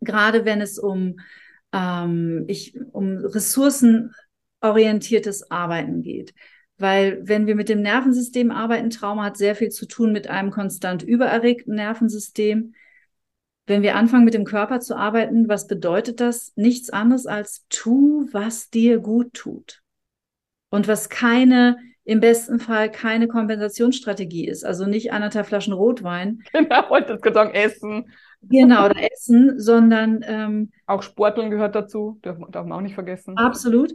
gerade 0.00 0.44
wenn 0.44 0.60
es 0.60 0.78
um 0.78 1.16
ähm, 1.72 2.44
ich, 2.48 2.78
um 2.92 3.18
ressourcenorientiertes 3.18 5.50
Arbeiten 5.50 6.02
geht. 6.02 6.34
Weil 6.78 7.20
wenn 7.22 7.46
wir 7.46 7.54
mit 7.54 7.68
dem 7.68 7.82
Nervensystem 7.82 8.50
arbeiten, 8.50 8.88
Trauma 8.90 9.24
hat 9.24 9.36
sehr 9.36 9.54
viel 9.54 9.68
zu 9.68 9.86
tun 9.86 10.12
mit 10.12 10.28
einem 10.28 10.50
konstant 10.50 11.02
übererregten 11.02 11.74
Nervensystem. 11.74 12.74
Wenn 13.66 13.82
wir 13.82 13.96
anfangen 13.96 14.24
mit 14.24 14.32
dem 14.34 14.44
Körper 14.44 14.80
zu 14.80 14.96
arbeiten, 14.96 15.48
was 15.48 15.68
bedeutet 15.68 16.20
das? 16.20 16.52
Nichts 16.56 16.90
anderes 16.90 17.26
als 17.26 17.66
tu, 17.68 18.28
was 18.32 18.70
dir 18.70 18.98
gut 18.98 19.34
tut. 19.34 19.81
Und 20.72 20.88
was 20.88 21.10
keine, 21.10 21.76
im 22.04 22.20
besten 22.20 22.58
Fall 22.58 22.90
keine 22.90 23.28
Kompensationsstrategie 23.28 24.48
ist. 24.48 24.64
Also 24.64 24.86
nicht 24.86 25.12
anderthalb 25.12 25.46
Flaschen 25.46 25.74
Rotwein. 25.74 26.42
Genau, 26.52 26.96
und 26.96 27.08
das 27.10 27.20
Karton 27.20 27.50
essen. 27.50 28.10
Genau, 28.40 28.86
oder 28.86 28.96
essen, 29.12 29.60
sondern 29.60 30.24
ähm, 30.26 30.72
auch 30.86 31.02
Sporteln 31.02 31.50
gehört 31.50 31.74
dazu, 31.74 32.18
darf, 32.22 32.38
darf 32.50 32.66
man 32.66 32.78
auch 32.78 32.82
nicht 32.82 32.94
vergessen. 32.94 33.36
Absolut. 33.36 33.92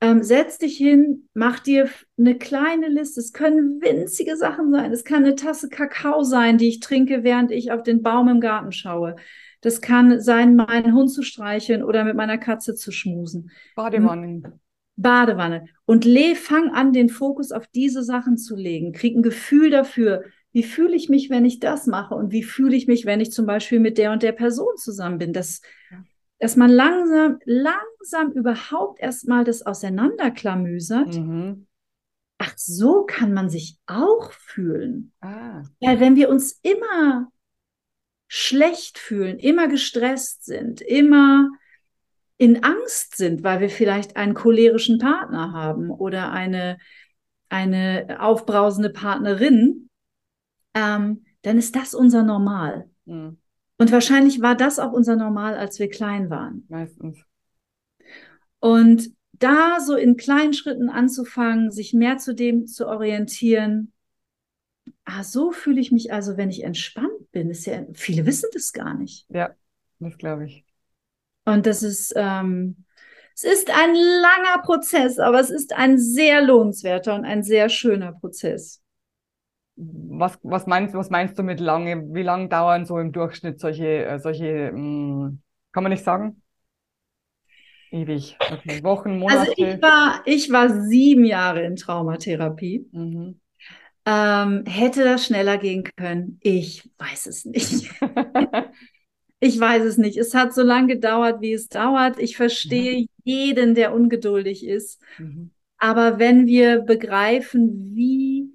Ähm, 0.00 0.22
setz 0.22 0.58
dich 0.58 0.76
hin, 0.76 1.28
mach 1.34 1.58
dir 1.58 1.88
eine 2.16 2.38
kleine 2.38 2.88
Liste. 2.88 3.18
Es 3.18 3.32
können 3.32 3.80
winzige 3.82 4.36
Sachen 4.36 4.70
sein. 4.70 4.92
Es 4.92 5.02
kann 5.02 5.24
eine 5.24 5.34
Tasse 5.34 5.68
Kakao 5.68 6.22
sein, 6.22 6.56
die 6.56 6.68
ich 6.68 6.78
trinke, 6.78 7.24
während 7.24 7.50
ich 7.50 7.72
auf 7.72 7.82
den 7.82 8.02
Baum 8.02 8.28
im 8.28 8.40
Garten 8.40 8.70
schaue. 8.70 9.16
Das 9.60 9.80
kann 9.80 10.20
sein, 10.20 10.54
meinen 10.54 10.94
Hund 10.94 11.10
zu 11.10 11.22
streicheln 11.22 11.82
oder 11.82 12.04
mit 12.04 12.14
meiner 12.14 12.38
Katze 12.38 12.76
zu 12.76 12.92
schmusen. 12.92 13.50
Badewanne. 13.74 14.60
Badewanne. 14.96 15.66
Und 15.84 16.04
le, 16.04 16.34
fang 16.34 16.70
an, 16.70 16.92
den 16.92 17.08
Fokus 17.08 17.52
auf 17.52 17.66
diese 17.68 18.02
Sachen 18.02 18.36
zu 18.36 18.56
legen. 18.56 18.92
Krieg 18.92 19.16
ein 19.16 19.22
Gefühl 19.22 19.70
dafür, 19.70 20.24
wie 20.52 20.62
fühle 20.62 20.94
ich 20.94 21.08
mich, 21.08 21.30
wenn 21.30 21.44
ich 21.44 21.60
das 21.60 21.86
mache 21.86 22.14
und 22.14 22.30
wie 22.32 22.42
fühle 22.42 22.76
ich 22.76 22.86
mich, 22.86 23.06
wenn 23.06 23.20
ich 23.20 23.32
zum 23.32 23.46
Beispiel 23.46 23.80
mit 23.80 23.98
der 23.98 24.12
und 24.12 24.22
der 24.22 24.32
Person 24.32 24.76
zusammen 24.76 25.18
bin. 25.18 25.32
Das, 25.32 25.62
dass 26.38 26.56
man 26.56 26.70
langsam, 26.70 27.38
langsam 27.44 28.32
überhaupt 28.32 29.00
erstmal 29.00 29.44
das 29.44 29.64
auseinanderklamüsert. 29.64 31.16
Mhm. 31.16 31.66
Ach, 32.38 32.52
so 32.56 33.04
kann 33.04 33.32
man 33.32 33.48
sich 33.48 33.78
auch 33.86 34.32
fühlen. 34.32 35.12
Ah. 35.20 35.62
Weil 35.80 36.00
wenn 36.00 36.16
wir 36.16 36.28
uns 36.28 36.58
immer 36.62 37.30
schlecht 38.26 38.98
fühlen, 38.98 39.38
immer 39.38 39.68
gestresst 39.68 40.44
sind, 40.44 40.80
immer 40.80 41.50
in 42.42 42.64
Angst 42.64 43.16
sind, 43.16 43.44
weil 43.44 43.60
wir 43.60 43.70
vielleicht 43.70 44.16
einen 44.16 44.34
cholerischen 44.34 44.98
Partner 44.98 45.52
haben 45.52 45.92
oder 45.92 46.32
eine, 46.32 46.76
eine 47.48 48.16
aufbrausende 48.18 48.90
Partnerin, 48.90 49.88
ähm, 50.74 51.24
dann 51.42 51.56
ist 51.56 51.76
das 51.76 51.94
unser 51.94 52.24
Normal. 52.24 52.90
Mhm. 53.04 53.38
Und 53.78 53.92
wahrscheinlich 53.92 54.42
war 54.42 54.56
das 54.56 54.80
auch 54.80 54.90
unser 54.90 55.14
Normal, 55.14 55.54
als 55.54 55.78
wir 55.78 55.88
klein 55.88 56.30
waren. 56.30 56.66
Meistens. 56.68 57.24
Und 58.58 59.12
da 59.30 59.78
so 59.78 59.94
in 59.94 60.16
kleinen 60.16 60.52
Schritten 60.52 60.90
anzufangen, 60.90 61.70
sich 61.70 61.94
mehr 61.94 62.18
zu 62.18 62.34
dem 62.34 62.66
zu 62.66 62.88
orientieren. 62.88 63.92
Ah, 65.04 65.22
so 65.22 65.52
fühle 65.52 65.80
ich 65.80 65.92
mich 65.92 66.12
also, 66.12 66.36
wenn 66.36 66.50
ich 66.50 66.64
entspannt 66.64 67.30
bin. 67.30 67.50
Ist 67.50 67.66
ja, 67.66 67.86
viele 67.92 68.26
wissen 68.26 68.50
das 68.52 68.72
gar 68.72 68.94
nicht. 68.94 69.26
Ja, 69.30 69.54
das 70.00 70.18
glaube 70.18 70.46
ich. 70.46 70.64
Und 71.44 71.66
das 71.66 71.82
ist, 71.82 72.12
ähm, 72.16 72.84
es 73.34 73.44
ist 73.44 73.70
ein 73.70 73.94
langer 73.94 74.62
Prozess, 74.62 75.18
aber 75.18 75.40
es 75.40 75.50
ist 75.50 75.72
ein 75.74 75.98
sehr 75.98 76.42
lohnenswerter 76.42 77.14
und 77.14 77.24
ein 77.24 77.42
sehr 77.42 77.68
schöner 77.68 78.12
Prozess 78.12 78.82
was, 79.76 80.38
was, 80.42 80.66
meinst, 80.66 80.94
was 80.94 81.10
meinst 81.10 81.38
du 81.38 81.42
mit 81.42 81.60
lange? 81.60 82.14
Wie 82.14 82.22
lange 82.22 82.48
dauern 82.48 82.84
so 82.84 82.98
im 82.98 83.12
Durchschnitt 83.12 83.60
solche, 83.60 84.04
äh, 84.04 84.18
solche 84.18 84.72
mh, 84.72 85.28
hm, 85.28 85.42
kann 85.72 85.82
man 85.82 85.92
nicht 85.92 86.04
sagen? 86.04 86.42
Ewig. 87.90 88.36
Okay. 88.40 88.82
Wochen, 88.82 89.18
Monate. 89.18 89.40
Also 89.40 89.52
ich 89.56 89.82
war, 89.82 90.22
ich 90.24 90.52
war 90.52 90.68
sieben 90.70 91.24
Jahre 91.24 91.62
in 91.62 91.76
Traumatherapie. 91.76 92.88
Mhm. 92.92 93.40
Ähm, 94.04 94.64
hätte 94.66 95.04
das 95.04 95.26
schneller 95.26 95.58
gehen 95.58 95.84
können? 95.96 96.38
Ich 96.40 96.90
weiß 96.98 97.26
es 97.26 97.44
nicht. 97.44 97.90
ich 99.42 99.58
weiß 99.58 99.82
es 99.82 99.98
nicht. 99.98 100.16
Es 100.16 100.34
hat 100.34 100.54
so 100.54 100.62
lange 100.62 100.94
gedauert, 100.94 101.40
wie 101.40 101.52
es 101.52 101.68
dauert. 101.68 102.16
Ich 102.20 102.36
verstehe 102.36 103.00
mhm. 103.00 103.06
jeden, 103.24 103.74
der 103.74 103.92
ungeduldig 103.92 104.64
ist. 104.64 105.02
Mhm. 105.18 105.50
Aber 105.78 106.20
wenn 106.20 106.46
wir 106.46 106.78
begreifen, 106.78 107.90
wie 107.92 108.48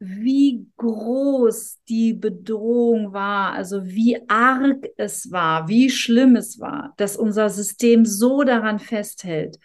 wie 0.00 0.66
groß 0.76 1.78
die 1.88 2.12
Bedrohung 2.12 3.12
war, 3.14 3.54
also 3.54 3.84
wie 3.86 4.18
arg 4.28 4.86
es 4.96 5.32
war, 5.32 5.68
wie 5.68 5.90
schlimm 5.90 6.36
es 6.36 6.60
war, 6.60 6.92
dass 6.98 7.16
unser 7.16 7.48
System 7.48 8.04
so 8.04 8.44
daran 8.44 8.78
festhält, 8.78 9.58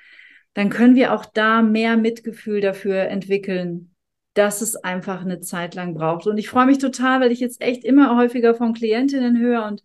dann 0.54 0.70
können 0.70 0.96
wir 0.96 1.14
auch 1.14 1.26
da 1.26 1.62
mehr 1.62 1.98
Mitgefühl 1.98 2.62
dafür 2.62 3.10
entwickeln, 3.10 3.94
dass 4.34 4.62
es 4.62 4.76
einfach 4.78 5.22
eine 5.22 5.42
Zeit 5.42 5.76
lang 5.76 5.94
braucht. 5.94 6.26
Und 6.26 6.38
ich 6.38 6.50
freue 6.50 6.66
mich 6.66 6.80
total, 6.80 7.20
weil 7.20 7.32
ich 7.34 7.42
jetzt 7.42 7.62
echt 7.62 7.84
immer 7.84 8.16
häufiger 8.18 8.56
von 8.56 8.74
Klientinnen 8.74 9.38
höre 9.38 9.66
und 9.66 9.84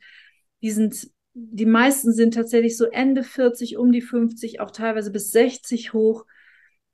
die 0.62 0.70
sind, 0.70 1.10
die 1.34 1.66
meisten 1.66 2.12
sind 2.12 2.34
tatsächlich 2.34 2.76
so 2.76 2.86
Ende 2.86 3.22
40, 3.22 3.76
um 3.76 3.92
die 3.92 4.02
50, 4.02 4.60
auch 4.60 4.70
teilweise 4.70 5.10
bis 5.10 5.30
60 5.30 5.92
hoch 5.92 6.24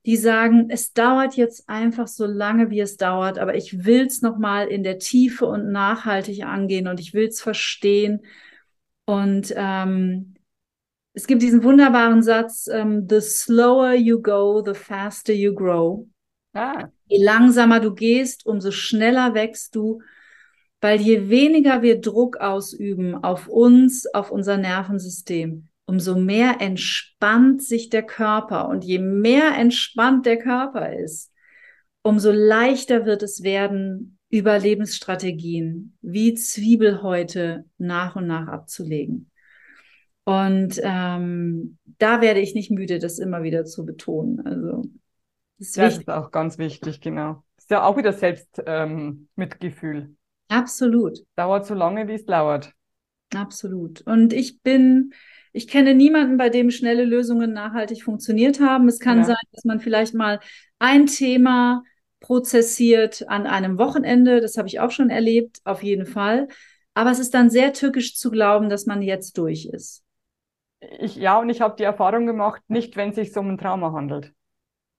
die 0.05 0.17
sagen, 0.17 0.67
es 0.69 0.93
dauert 0.93 1.35
jetzt 1.35 1.67
einfach 1.67 2.07
so 2.07 2.27
lange, 2.27 2.69
wie 2.69 2.79
es 2.79 2.95
dauert, 2.95 3.39
aber 3.39 3.55
ich 3.55 3.85
will 3.85 4.05
es 4.05 4.21
nochmal 4.21 4.67
in 4.67 4.83
der 4.83 4.99
Tiefe 4.99 5.47
und 5.47 5.71
nachhaltig 5.71 6.45
angehen 6.45 6.87
und 6.87 6.99
ich 6.99 7.13
will 7.15 7.27
es 7.27 7.41
verstehen. 7.41 8.21
Und 9.05 9.51
ähm, 9.55 10.35
es 11.13 11.25
gibt 11.25 11.41
diesen 11.41 11.63
wunderbaren 11.63 12.21
Satz, 12.21 12.67
ähm, 12.71 13.07
the 13.09 13.19
slower 13.19 13.93
you 13.93 14.21
go, 14.21 14.63
the 14.63 14.75
faster 14.75 15.33
you 15.33 15.55
grow. 15.55 16.07
Ah. 16.53 16.89
Je 17.07 17.23
langsamer 17.23 17.79
du 17.79 17.93
gehst, 17.93 18.45
umso 18.45 18.69
schneller 18.69 19.33
wächst 19.33 19.75
du, 19.75 20.01
weil 20.85 21.01
je 21.01 21.29
weniger 21.29 21.81
wir 21.81 21.99
Druck 21.99 22.37
ausüben 22.37 23.15
auf 23.15 23.47
uns, 23.47 24.05
auf 24.13 24.29
unser 24.29 24.57
Nervensystem, 24.57 25.67
umso 25.87 26.15
mehr 26.15 26.57
entspannt 26.61 27.63
sich 27.63 27.89
der 27.89 28.03
Körper. 28.03 28.69
Und 28.69 28.83
je 28.85 28.99
mehr 28.99 29.57
entspannt 29.57 30.27
der 30.27 30.37
Körper 30.37 30.93
ist, 30.93 31.33
umso 32.03 32.31
leichter 32.31 33.07
wird 33.07 33.23
es 33.23 33.41
werden, 33.41 34.19
Überlebensstrategien 34.29 35.97
wie 36.03 36.35
Zwiebelhäute 36.35 37.65
nach 37.79 38.15
und 38.15 38.27
nach 38.27 38.47
abzulegen. 38.47 39.31
Und 40.23 40.79
ähm, 40.83 41.79
da 41.97 42.21
werde 42.21 42.41
ich 42.41 42.53
nicht 42.53 42.69
müde, 42.69 42.99
das 42.99 43.17
immer 43.17 43.41
wieder 43.41 43.65
zu 43.65 43.87
betonen. 43.87 44.45
Also 44.45 44.83
das 45.57 45.69
ist, 45.69 45.77
das 45.79 45.97
ist 45.97 46.09
auch 46.11 46.29
ganz 46.29 46.59
wichtig, 46.59 47.01
genau. 47.01 47.43
Das 47.55 47.65
ist 47.65 47.71
ja 47.71 47.83
auch 47.83 47.97
wieder 47.97 48.13
Selbstmitgefühl. 48.13 49.97
Ähm, 49.97 50.17
Absolut. 50.47 51.19
Dauert 51.35 51.65
so 51.65 51.73
lange, 51.73 52.07
wie 52.07 52.13
es 52.13 52.25
dauert. 52.25 52.73
Absolut. 53.33 54.01
Und 54.01 54.33
ich 54.33 54.61
bin 54.61 55.13
ich 55.55 55.69
kenne 55.69 55.95
niemanden, 55.95 56.35
bei 56.35 56.49
dem 56.49 56.69
schnelle 56.69 57.05
Lösungen 57.05 57.53
nachhaltig 57.53 58.03
funktioniert 58.03 58.59
haben. 58.59 58.89
Es 58.89 58.99
kann 58.99 59.19
ja. 59.19 59.23
sein, 59.23 59.43
dass 59.53 59.63
man 59.63 59.79
vielleicht 59.79 60.13
mal 60.13 60.41
ein 60.79 61.05
Thema 61.05 61.83
prozessiert 62.19 63.23
an 63.29 63.47
einem 63.47 63.77
Wochenende. 63.77 64.41
Das 64.41 64.57
habe 64.57 64.67
ich 64.67 64.81
auch 64.81 64.91
schon 64.91 65.09
erlebt, 65.09 65.61
auf 65.63 65.81
jeden 65.81 66.05
Fall. 66.05 66.49
Aber 66.93 67.09
es 67.09 67.19
ist 67.19 67.33
dann 67.33 67.49
sehr 67.49 67.71
tückisch 67.71 68.17
zu 68.17 68.31
glauben, 68.31 68.67
dass 68.67 68.85
man 68.85 69.01
jetzt 69.01 69.37
durch 69.37 69.65
ist. 69.67 70.03
Ich, 70.99 71.15
ja, 71.15 71.39
und 71.39 71.49
ich 71.49 71.61
habe 71.61 71.77
die 71.77 71.83
Erfahrung 71.83 72.25
gemacht, 72.25 72.61
nicht 72.67 72.97
wenn 72.97 73.11
es 73.11 73.15
sich 73.15 73.37
um 73.37 73.47
ein 73.47 73.57
Trauma 73.57 73.93
handelt. 73.93 74.33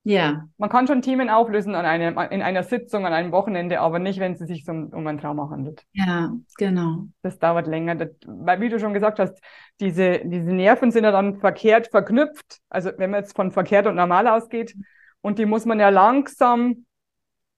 Ja. 0.09 0.45
Man 0.57 0.71
kann 0.71 0.87
schon 0.87 1.03
Themen 1.03 1.29
auflösen 1.29 1.75
an 1.75 1.85
einem, 1.85 2.17
in 2.31 2.41
einer 2.41 2.63
Sitzung, 2.63 3.05
an 3.07 3.13
einem 3.13 3.33
Wochenende, 3.33 3.81
aber 3.81 3.99
nicht, 3.99 4.21
wenn 4.21 4.35
es 4.35 4.39
sich 4.39 4.65
um, 4.69 4.87
um 4.93 5.05
ein 5.09 5.19
Trauma 5.19 5.51
handelt. 5.51 5.85
Ja, 5.95 6.33
genau. 6.59 7.09
Das 7.23 7.41
dauert 7.41 7.67
länger. 7.67 7.97
Das, 7.97 8.11
weil, 8.25 8.61
wie 8.61 8.69
du 8.69 8.79
schon 8.79 8.95
gesagt 8.95 9.19
hast, 9.19 9.37
diese, 9.81 10.21
diese 10.25 10.53
Nerven 10.53 10.93
sind 10.93 11.03
ja 11.03 11.11
dann 11.11 11.41
verkehrt 11.41 11.89
verknüpft. 11.89 12.61
Also 12.69 12.93
wenn 12.99 13.11
man 13.11 13.23
jetzt 13.23 13.35
von 13.35 13.51
verkehrt 13.51 13.89
und 13.89 13.97
normal 13.97 14.29
ausgeht, 14.29 14.77
und 15.23 15.41
die 15.41 15.47
muss 15.47 15.65
man 15.65 15.81
ja 15.81 15.89
langsam 15.89 16.87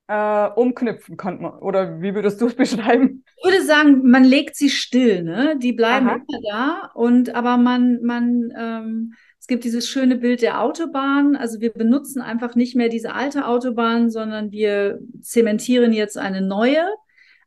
äh, 0.07 0.49
umknüpfen, 0.49 1.18
kann 1.18 1.42
man. 1.42 1.53
Oder 1.59 2.01
wie 2.01 2.14
würdest 2.14 2.40
du 2.40 2.46
es 2.46 2.57
beschreiben? 2.57 3.24
Ich 3.36 3.44
würde 3.44 3.62
sagen, 3.62 4.09
man 4.09 4.24
legt 4.24 4.57
sie 4.57 4.70
still, 4.70 5.22
ne? 5.22 5.59
Die 5.59 5.74
bleiben 5.74 6.09
Aha. 6.09 6.14
immer 6.14 6.40
da 6.51 6.90
und 6.94 7.34
aber 7.34 7.59
man, 7.59 8.03
man, 8.03 8.51
ähm, 8.59 9.14
gibt 9.49 9.64
dieses 9.64 9.88
schöne 9.88 10.16
Bild 10.16 10.42
der 10.42 10.62
Autobahn. 10.62 11.34
Also 11.34 11.61
wir 11.61 11.72
benutzen 11.72 12.22
einfach 12.22 12.55
nicht 12.55 12.76
mehr 12.76 12.88
diese 12.88 13.14
alte 13.14 13.46
Autobahn, 13.46 14.11
sondern 14.11 14.53
wir 14.53 15.01
zementieren 15.20 15.92
jetzt 15.92 16.16
eine 16.16 16.40
neue. 16.40 16.86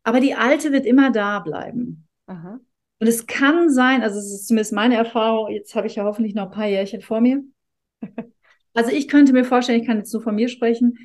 Aber 0.04 0.20
die 0.20 0.36
alte 0.36 0.74
wird 0.74 0.86
immer 0.86 1.12
da 1.12 1.40
bleiben. 1.40 2.08
Aha. 2.26 2.60
Und 3.00 3.08
es 3.08 3.26
kann 3.26 3.70
sein, 3.70 4.04
also 4.04 4.20
es 4.20 4.32
ist 4.32 4.48
zumindest 4.48 4.74
meine 4.74 4.96
Erfahrung, 4.96 5.50
jetzt 5.52 5.74
habe 5.76 5.88
ich 5.88 5.96
ja 5.96 6.04
hoffentlich 6.04 6.36
noch 6.36 6.46
ein 6.46 6.52
paar 6.52 6.68
Jährchen 6.68 7.02
vor 7.02 7.22
mir. 7.22 7.42
Also 8.74 8.90
ich 8.90 9.10
könnte 9.10 9.34
mir 9.34 9.44
vorstellen, 9.44 9.82
ich 9.82 9.86
kann 9.86 9.98
jetzt 9.98 10.14
nur 10.14 10.22
von 10.22 10.34
mir 10.34 10.48
sprechen, 10.48 10.98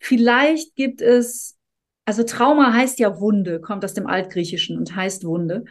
Vielleicht 0.00 0.74
gibt 0.74 1.02
es, 1.02 1.58
also 2.06 2.24
Trauma 2.24 2.72
heißt 2.72 2.98
ja 2.98 3.20
Wunde, 3.20 3.60
kommt 3.60 3.84
aus 3.84 3.94
dem 3.94 4.06
Altgriechischen 4.06 4.78
und 4.78 4.96
heißt 4.96 5.24
Wunde. 5.24 5.64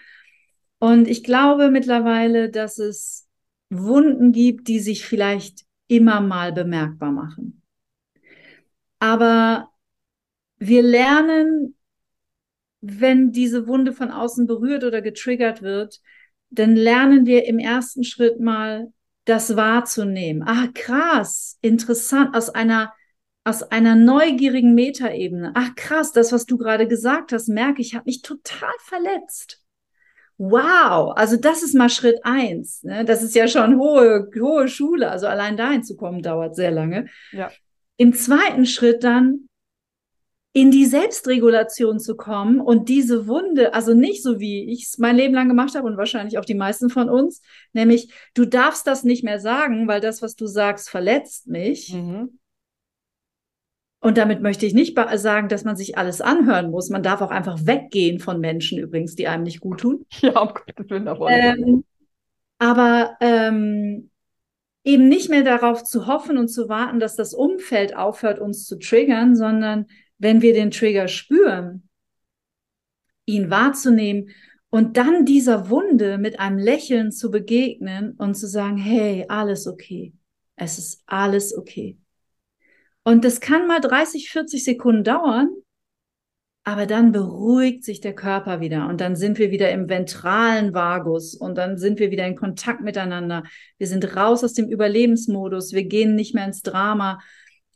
Und 0.77 1.07
ich 1.07 1.23
glaube 1.23 1.71
mittlerweile, 1.71 2.49
dass 2.49 2.77
es 2.77 3.27
Wunden 3.69 4.31
gibt, 4.31 4.67
die 4.67 4.79
sich 4.79 5.05
vielleicht 5.05 5.65
immer 5.87 6.21
mal 6.21 6.51
bemerkbar 6.53 7.11
machen. 7.11 7.61
Aber 8.99 9.69
wir 10.57 10.83
lernen, 10.83 11.75
wenn 12.81 13.31
diese 13.31 13.67
Wunde 13.67 13.93
von 13.93 14.11
außen 14.11 14.47
berührt 14.47 14.83
oder 14.83 15.01
getriggert 15.01 15.61
wird, 15.61 16.01
dann 16.49 16.75
lernen 16.75 17.25
wir 17.25 17.45
im 17.45 17.59
ersten 17.59 18.03
Schritt 18.03 18.39
mal 18.39 18.91
das 19.25 19.55
wahrzunehmen. 19.55 20.43
Ah, 20.43 20.67
krass, 20.73 21.57
interessant, 21.61 22.35
aus 22.35 22.49
einer 22.49 22.93
aus 23.45 23.63
einer 23.63 23.95
neugierigen 23.95 24.75
Metaebene. 24.75 25.53
Ach 25.55 25.73
krass, 25.75 26.11
das, 26.11 26.31
was 26.31 26.45
du 26.45 26.57
gerade 26.57 26.87
gesagt 26.87 27.31
hast, 27.31 27.47
merke 27.47 27.81
ich, 27.81 27.95
habe 27.95 28.05
mich 28.05 28.21
total 28.21 28.73
verletzt. 28.79 29.63
Wow, 30.41 31.11
also 31.17 31.35
das 31.35 31.63
ist 31.63 31.75
mal 31.75 31.89
Schritt 31.89 32.21
eins. 32.23 32.81
Ne? 32.83 33.03
Das 33.03 33.21
ist 33.21 33.35
ja 33.35 33.49
schon 33.49 33.77
hohe, 33.77 34.29
hohe 34.39 34.69
Schule. 34.69 35.11
Also 35.11 35.27
allein 35.27 35.57
dahin 35.57 35.83
zu 35.83 35.97
kommen, 35.97 36.21
dauert 36.21 36.55
sehr 36.55 36.71
lange. 36.71 37.07
Ja. 37.33 37.51
Im 37.97 38.13
zweiten 38.13 38.65
Schritt 38.65 39.03
dann 39.03 39.49
in 40.53 40.71
die 40.71 40.85
Selbstregulation 40.85 41.99
zu 41.99 42.15
kommen 42.15 42.61
und 42.61 42.87
diese 42.87 43.27
Wunde, 43.27 43.73
also 43.73 43.93
nicht 43.93 44.23
so 44.23 44.39
wie 44.39 44.71
ich 44.71 44.85
es 44.85 44.97
mein 44.97 45.17
Leben 45.17 45.33
lang 45.33 45.49
gemacht 45.49 45.75
habe 45.75 45.85
und 45.85 45.97
wahrscheinlich 45.97 46.37
auch 46.37 46.45
die 46.45 46.55
meisten 46.55 46.89
von 46.89 47.09
uns, 47.09 47.41
nämlich 47.73 48.11
du 48.33 48.45
darfst 48.45 48.87
das 48.87 49.03
nicht 49.03 49.25
mehr 49.25 49.41
sagen, 49.41 49.89
weil 49.89 49.99
das, 49.99 50.21
was 50.21 50.37
du 50.37 50.47
sagst, 50.47 50.89
verletzt 50.89 51.47
mich. 51.47 51.93
Mhm. 51.93 52.39
Und 54.01 54.17
damit 54.17 54.41
möchte 54.41 54.65
ich 54.65 54.73
nicht 54.73 54.97
sagen, 55.15 55.49
dass 55.49 55.65
man 55.65 55.75
sich 55.75 55.97
alles 55.97 56.21
anhören 56.21 56.71
muss. 56.71 56.89
Man 56.89 57.03
darf 57.03 57.21
auch 57.21 57.31
einfach 57.31 57.65
weggehen 57.65 58.19
von 58.19 58.39
Menschen 58.39 58.79
übrigens, 58.79 59.15
die 59.15 59.27
einem 59.27 59.43
nicht 59.43 59.59
gut 59.59 59.81
tun. 59.81 60.05
Ja, 60.21 60.39
um 60.39 60.53
Gottes 60.53 60.89
Willen. 60.89 61.07
Ähm, 61.27 61.83
aber 62.59 63.17
ähm, 63.19 64.09
eben 64.83 65.09
nicht 65.09 65.29
mehr 65.29 65.43
darauf 65.43 65.83
zu 65.83 66.07
hoffen 66.07 66.37
und 66.37 66.47
zu 66.47 66.69
warten, 66.69 66.99
dass 66.99 67.15
das 67.15 67.33
Umfeld 67.33 67.95
aufhört, 67.95 68.39
uns 68.39 68.65
zu 68.65 68.79
triggern, 68.79 69.35
sondern 69.35 69.85
wenn 70.17 70.41
wir 70.41 70.53
den 70.53 70.71
Trigger 70.71 71.07
spüren, 71.07 71.89
ihn 73.25 73.49
wahrzunehmen 73.49 74.29
und 74.69 74.97
dann 74.97 75.25
dieser 75.25 75.69
Wunde 75.69 76.17
mit 76.17 76.39
einem 76.39 76.57
Lächeln 76.57 77.11
zu 77.11 77.31
begegnen 77.31 78.13
und 78.17 78.35
zu 78.35 78.47
sagen, 78.47 78.77
hey, 78.77 79.25
alles 79.27 79.67
okay. 79.67 80.13
Es 80.55 80.77
ist 80.77 81.01
alles 81.05 81.55
okay. 81.55 81.97
Und 83.09 83.25
das 83.25 83.39
kann 83.41 83.65
mal 83.65 83.81
30, 83.81 84.29
40 84.29 84.63
Sekunden 84.63 85.03
dauern, 85.03 85.49
aber 86.63 86.85
dann 86.85 87.11
beruhigt 87.11 87.83
sich 87.83 88.01
der 88.01 88.13
Körper 88.13 88.59
wieder 88.59 88.87
und 88.87 89.01
dann 89.01 89.15
sind 89.15 89.39
wir 89.39 89.49
wieder 89.49 89.71
im 89.71 89.89
ventralen 89.89 90.75
Vagus 90.75 91.33
und 91.33 91.57
dann 91.57 91.79
sind 91.79 91.97
wir 91.97 92.11
wieder 92.11 92.27
in 92.27 92.35
Kontakt 92.35 92.81
miteinander. 92.81 93.41
Wir 93.79 93.87
sind 93.87 94.15
raus 94.15 94.43
aus 94.43 94.53
dem 94.53 94.69
Überlebensmodus, 94.69 95.73
wir 95.73 95.85
gehen 95.85 96.13
nicht 96.13 96.35
mehr 96.35 96.45
ins 96.45 96.61
Drama 96.61 97.19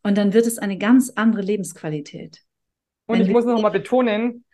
und 0.04 0.20
dann 0.20 0.34
wird 0.34 0.46
es 0.46 0.60
eine 0.60 0.78
ganz 0.78 1.10
andere 1.16 1.42
Lebensqualität. 1.42 2.44
Und 3.08 3.18
Wenn 3.18 3.26
ich 3.26 3.32
muss 3.32 3.46
noch 3.46 3.60
mal 3.60 3.70
betonen, 3.70 4.46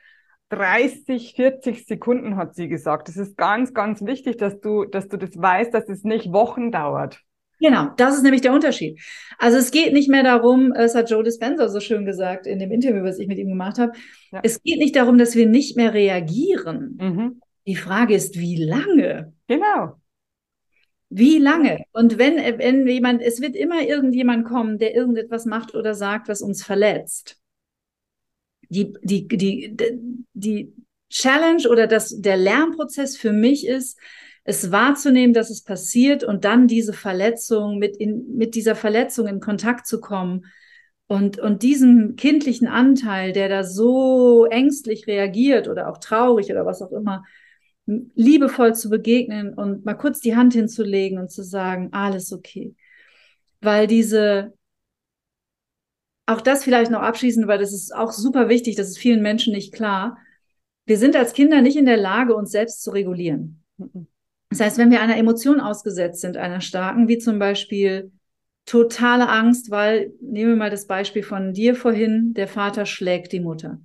30, 0.48 1.34
40 1.36 1.88
Sekunden 1.88 2.38
hat 2.38 2.56
sie 2.56 2.70
gesagt. 2.70 3.10
Das 3.10 3.18
ist 3.18 3.36
ganz, 3.36 3.74
ganz 3.74 4.02
wichtig, 4.06 4.38
dass 4.38 4.62
du, 4.62 4.86
dass 4.86 5.10
du 5.10 5.18
das 5.18 5.32
weißt, 5.36 5.74
dass 5.74 5.90
es 5.90 6.06
nicht 6.06 6.32
Wochen 6.32 6.72
dauert. 6.72 7.20
Genau, 7.60 7.90
das 7.98 8.16
ist 8.16 8.24
nämlich 8.24 8.42
der 8.42 8.54
Unterschied. 8.54 9.00
Also 9.38 9.58
es 9.58 9.72
geht 9.72 9.94
nicht 9.94 10.10
mehr 10.10 10.24
darum, 10.24 10.72
es 10.72 10.96
hat 10.96 11.10
Joe 11.10 11.24
Dispenza 11.24 11.68
so 11.68 11.80
schön 11.80 12.06
gesagt 12.06 12.48
in 12.48 12.58
dem 12.60 12.72
Interview, 12.72 13.04
was 13.04 13.20
ich 13.20 13.28
mit 13.28 13.38
ihm 13.38 13.50
gemacht 13.50 13.78
habe, 13.80 13.92
ja. 14.32 14.40
es 14.44 14.62
geht 14.64 14.80
nicht 14.80 14.96
darum, 14.96 15.18
dass 15.18 15.36
wir 15.36 15.46
nicht 15.46 15.76
mehr 15.76 15.94
reagieren. 15.94 16.98
Mhm. 17.00 17.42
Die 17.68 17.76
Frage 17.76 18.16
ist, 18.16 18.40
wie 18.40 18.64
lange? 18.64 19.34
Genau. 19.48 20.00
Wie 21.10 21.40
lange? 21.40 21.84
Und 21.92 22.18
wenn, 22.18 22.38
wenn 22.60 22.88
jemand, 22.88 23.22
es 23.22 23.42
wird 23.42 23.56
immer 23.56 23.82
irgendjemand 23.82 24.46
kommen, 24.46 24.78
der 24.78 24.96
irgendetwas 24.96 25.46
macht 25.46 25.76
oder 25.76 25.96
sagt, 25.96 26.30
was 26.30 26.42
uns 26.42 26.64
verletzt. 26.64 27.38
Die, 28.70 28.94
die, 29.02 29.28
die, 29.28 29.76
die 30.34 30.74
Challenge 31.10 31.68
oder 31.68 31.88
das, 31.88 32.22
der 32.22 32.38
Lernprozess 32.38 33.18
für 33.18 33.34
mich 33.34 33.68
ist, 33.68 34.00
es 34.50 34.72
wahrzunehmen, 34.72 35.36
dass 35.36 35.52
es 35.52 35.64
passiert 35.64 36.24
und 36.24 36.44
dann 36.44 36.68
diese 36.68 36.92
Verletzung 36.92 37.78
mit, 37.78 37.96
in, 37.98 38.36
mit 38.36 38.56
dieser 38.56 38.76
Verletzung 38.76 39.28
in 39.28 39.40
Kontakt 39.40 39.86
zu 39.86 40.02
kommen 40.02 40.46
und, 41.06 41.38
und 41.38 41.62
diesem 41.62 42.16
kindlichen 42.16 42.68
Anteil, 42.68 43.32
der 43.32 43.48
da 43.48 43.64
so 43.64 44.46
ängstlich 44.46 45.06
reagiert 45.06 45.68
oder 45.68 45.88
auch 45.88 46.00
traurig 46.00 46.50
oder 46.50 46.66
was 46.66 46.82
auch 46.82 46.92
immer, 46.92 47.26
liebevoll 47.86 48.74
zu 48.74 48.90
begegnen 48.90 49.54
und 49.54 49.86
mal 49.86 49.94
kurz 49.94 50.20
die 50.20 50.36
Hand 50.36 50.54
hinzulegen 50.54 51.20
und 51.20 51.30
zu 51.30 51.44
sagen, 51.44 51.90
alles 51.92 52.34
okay. 52.34 52.76
Weil 53.62 53.86
diese, 53.86 54.54
auch 56.26 56.42
das 56.42 56.64
vielleicht 56.64 56.90
noch 56.90 57.02
abschließend, 57.02 57.48
weil 57.48 57.60
das 57.60 57.72
ist 57.72 57.94
auch 57.94 58.12
super 58.12 58.50
wichtig, 58.50 58.76
das 58.76 58.88
ist 58.88 58.98
vielen 58.98 59.22
Menschen 59.22 59.54
nicht 59.54 59.76
klar. 59.76 60.18
Wir 60.88 60.98
sind 60.98 61.16
als 61.16 61.34
Kinder 61.34 61.62
nicht 61.62 61.78
in 61.78 61.86
der 61.86 61.98
Lage, 61.98 62.36
uns 62.36 62.50
selbst 62.50 62.82
zu 62.82 62.90
regulieren. 62.90 63.64
Das 64.50 64.60
heißt, 64.60 64.78
wenn 64.78 64.92
wir 64.92 65.02
einer 65.02 65.18
Emotion 65.18 65.60
ausgesetzt 65.60 66.22
sind, 66.22 66.38
einer 66.38 66.62
starken, 66.62 67.08
wie 67.08 67.20
zum 67.20 67.38
Beispiel 67.38 68.12
totale 68.66 69.30
Angst, 69.30 69.70
weil, 69.72 70.14
nehmen 70.22 70.52
wir 70.52 70.56
mal 70.56 70.70
das 70.70 70.88
Beispiel 70.88 71.24
von 71.24 71.54
dir 71.54 71.76
vorhin, 71.76 72.34
der 72.34 72.48
Vater 72.48 72.86
schlägt 72.86 73.32
die 73.32 73.40
Mutter. 73.40 73.80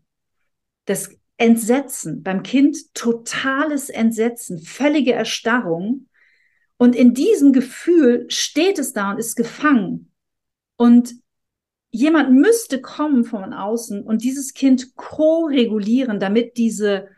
Das 0.87 1.11
Entsetzen, 1.37 2.23
beim 2.23 2.43
Kind 2.43 2.95
totales 2.95 3.89
Entsetzen, 3.91 4.59
völlige 4.59 5.13
Erstarrung. 5.13 6.09
Und 6.77 6.95
in 6.95 7.15
diesem 7.15 7.53
Gefühl 7.53 8.27
steht 8.29 8.79
es 8.79 8.93
da 8.93 9.11
und 9.11 9.19
ist 9.19 9.37
gefangen. 9.37 10.13
Und 10.77 11.15
jemand 11.91 12.33
müsste 12.33 12.81
kommen 12.81 13.25
von 13.25 13.53
außen 13.53 14.03
und 14.03 14.23
dieses 14.23 14.55
Kind 14.55 14.97
ko-regulieren, 14.97 16.21
damit 16.21 16.57
diese 16.57 17.09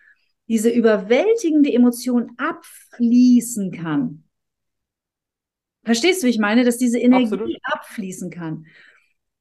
diese 0.49 0.71
überwältigende 0.71 1.73
Emotion 1.73 2.33
abfließen 2.37 3.73
kann. 3.73 4.25
Verstehst 5.85 6.23
du, 6.23 6.27
wie 6.27 6.31
ich 6.31 6.39
meine, 6.39 6.65
dass 6.65 6.79
diese 6.79 6.99
Energie 6.99 7.25
Absolut. 7.25 7.57
abfließen 7.63 8.31
kann? 8.31 8.67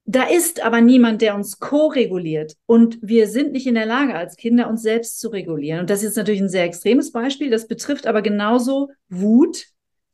Da 0.07 0.23
ist 0.23 0.63
aber 0.63 0.81
niemand, 0.81 1.23
der 1.23 1.33
uns 1.33 1.59
ko-reguliert. 1.59 2.55
Und 2.67 2.99
wir 3.01 3.27
sind 3.27 3.53
nicht 3.53 3.65
in 3.65 3.73
der 3.73 3.87
Lage, 3.87 4.13
als 4.13 4.35
Kinder 4.35 4.69
uns 4.69 4.83
selbst 4.83 5.19
zu 5.19 5.29
regulieren. 5.29 5.79
Und 5.81 5.89
das 5.89 5.99
ist 5.99 6.09
jetzt 6.09 6.17
natürlich 6.17 6.41
ein 6.41 6.49
sehr 6.49 6.63
extremes 6.63 7.11
Beispiel. 7.11 7.49
Das 7.49 7.67
betrifft 7.67 8.05
aber 8.05 8.21
genauso 8.21 8.91
Wut, 9.09 9.65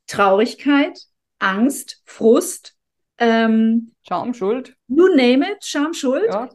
Traurigkeit, 0.08 0.98
Angst, 1.40 2.02
Frust, 2.06 2.76
ähm, 3.18 3.92
Scham, 4.08 4.34
Schuld. 4.34 4.76
You 4.88 5.10
name 5.10 5.46
it, 5.52 5.66
Scham, 5.66 5.94
Schuld. 5.94 6.28
Ja. 6.28 6.50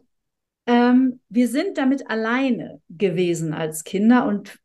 Ähm, 0.66 1.20
wir 1.28 1.48
sind 1.48 1.78
damit 1.78 2.10
alleine 2.10 2.80
gewesen 2.88 3.54
als 3.54 3.84
Kinder 3.84 4.26
und 4.26 4.58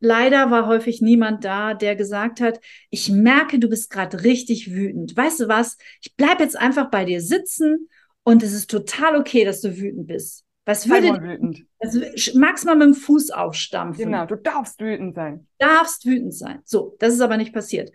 leider 0.00 0.50
war 0.50 0.66
häufig 0.66 1.00
niemand 1.00 1.44
da, 1.44 1.74
der 1.74 1.96
gesagt 1.96 2.40
hat, 2.40 2.60
ich 2.90 3.10
merke, 3.10 3.58
du 3.58 3.68
bist 3.68 3.90
gerade 3.90 4.24
richtig 4.24 4.72
wütend. 4.72 5.16
Weißt 5.16 5.40
du 5.40 5.48
was? 5.48 5.78
Ich 6.02 6.14
bleib 6.16 6.40
jetzt 6.40 6.58
einfach 6.58 6.90
bei 6.90 7.04
dir 7.04 7.20
sitzen 7.20 7.88
und 8.22 8.42
es 8.42 8.52
ist 8.52 8.70
total 8.70 9.16
okay, 9.16 9.44
dass 9.44 9.60
du 9.60 9.76
wütend 9.76 10.06
bist. 10.06 10.44
Was 10.66 10.88
würde 10.88 11.20
wütend. 11.20 11.66
Also, 11.78 12.00
magst 12.34 12.64
mal 12.64 12.74
mit 12.74 12.86
dem 12.86 12.94
Fuß 12.94 13.30
aufstampfen. 13.30 14.06
Genau, 14.06 14.24
du 14.24 14.36
darfst 14.36 14.80
wütend 14.80 15.14
sein. 15.14 15.46
Darfst 15.58 16.06
wütend 16.06 16.34
sein. 16.34 16.60
So, 16.64 16.96
das 17.00 17.12
ist 17.12 17.20
aber 17.20 17.36
nicht 17.36 17.52
passiert. 17.52 17.92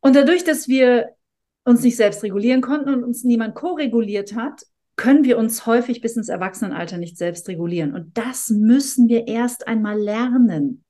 Und 0.00 0.14
dadurch, 0.14 0.44
dass 0.44 0.68
wir 0.68 1.16
uns 1.64 1.82
nicht 1.82 1.96
selbst 1.96 2.22
regulieren 2.22 2.60
konnten 2.60 2.90
und 2.90 3.02
uns 3.02 3.24
niemand 3.24 3.54
ko-reguliert 3.54 4.34
hat, 4.34 4.62
können 4.96 5.24
wir 5.24 5.38
uns 5.38 5.66
häufig 5.66 6.00
bis 6.00 6.16
ins 6.16 6.28
Erwachsenenalter 6.28 6.96
nicht 6.96 7.18
selbst 7.18 7.48
regulieren. 7.48 7.94
Und 7.94 8.16
das 8.16 8.48
müssen 8.48 9.08
wir 9.08 9.28
erst 9.28 9.68
einmal 9.68 9.98
lernen. 9.98 10.84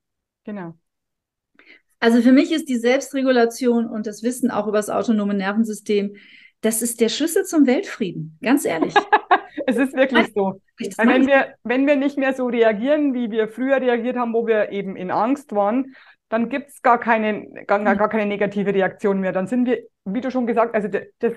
Genau. 0.45 0.75
Also 1.99 2.21
für 2.21 2.31
mich 2.31 2.51
ist 2.51 2.69
die 2.69 2.77
Selbstregulation 2.77 3.87
und 3.87 4.07
das 4.07 4.23
Wissen 4.23 4.49
auch 4.49 4.67
über 4.67 4.77
das 4.77 4.89
autonome 4.89 5.33
Nervensystem, 5.33 6.15
das 6.61 6.81
ist 6.81 7.01
der 7.01 7.09
Schlüssel 7.09 7.43
zum 7.43 7.67
Weltfrieden. 7.67 8.37
Ganz 8.41 8.65
ehrlich. 8.65 8.93
es 9.67 9.77
ist 9.77 9.93
wirklich 9.93 10.31
so. 10.33 10.61
Wenn 10.97 11.27
wir, 11.27 11.55
wenn 11.63 11.85
wir 11.85 11.95
nicht 11.95 12.17
mehr 12.17 12.33
so 12.33 12.47
reagieren, 12.47 13.13
wie 13.13 13.31
wir 13.31 13.47
früher 13.47 13.81
reagiert 13.81 14.15
haben, 14.15 14.33
wo 14.33 14.47
wir 14.47 14.71
eben 14.71 14.95
in 14.95 15.11
Angst 15.11 15.53
waren, 15.53 15.95
dann 16.29 16.49
gibt 16.49 16.69
es 16.69 16.81
gar 16.81 16.99
keine, 16.99 17.65
gar, 17.65 17.79
gar 17.79 18.09
keine 18.09 18.25
negative 18.25 18.73
Reaktion 18.73 19.19
mehr. 19.19 19.31
Dann 19.31 19.47
sind 19.47 19.65
wir, 19.65 19.83
wie 20.05 20.21
du 20.21 20.31
schon 20.31 20.47
gesagt, 20.47 20.75
also 20.75 20.87
der, 20.87 21.07
der, 21.21 21.33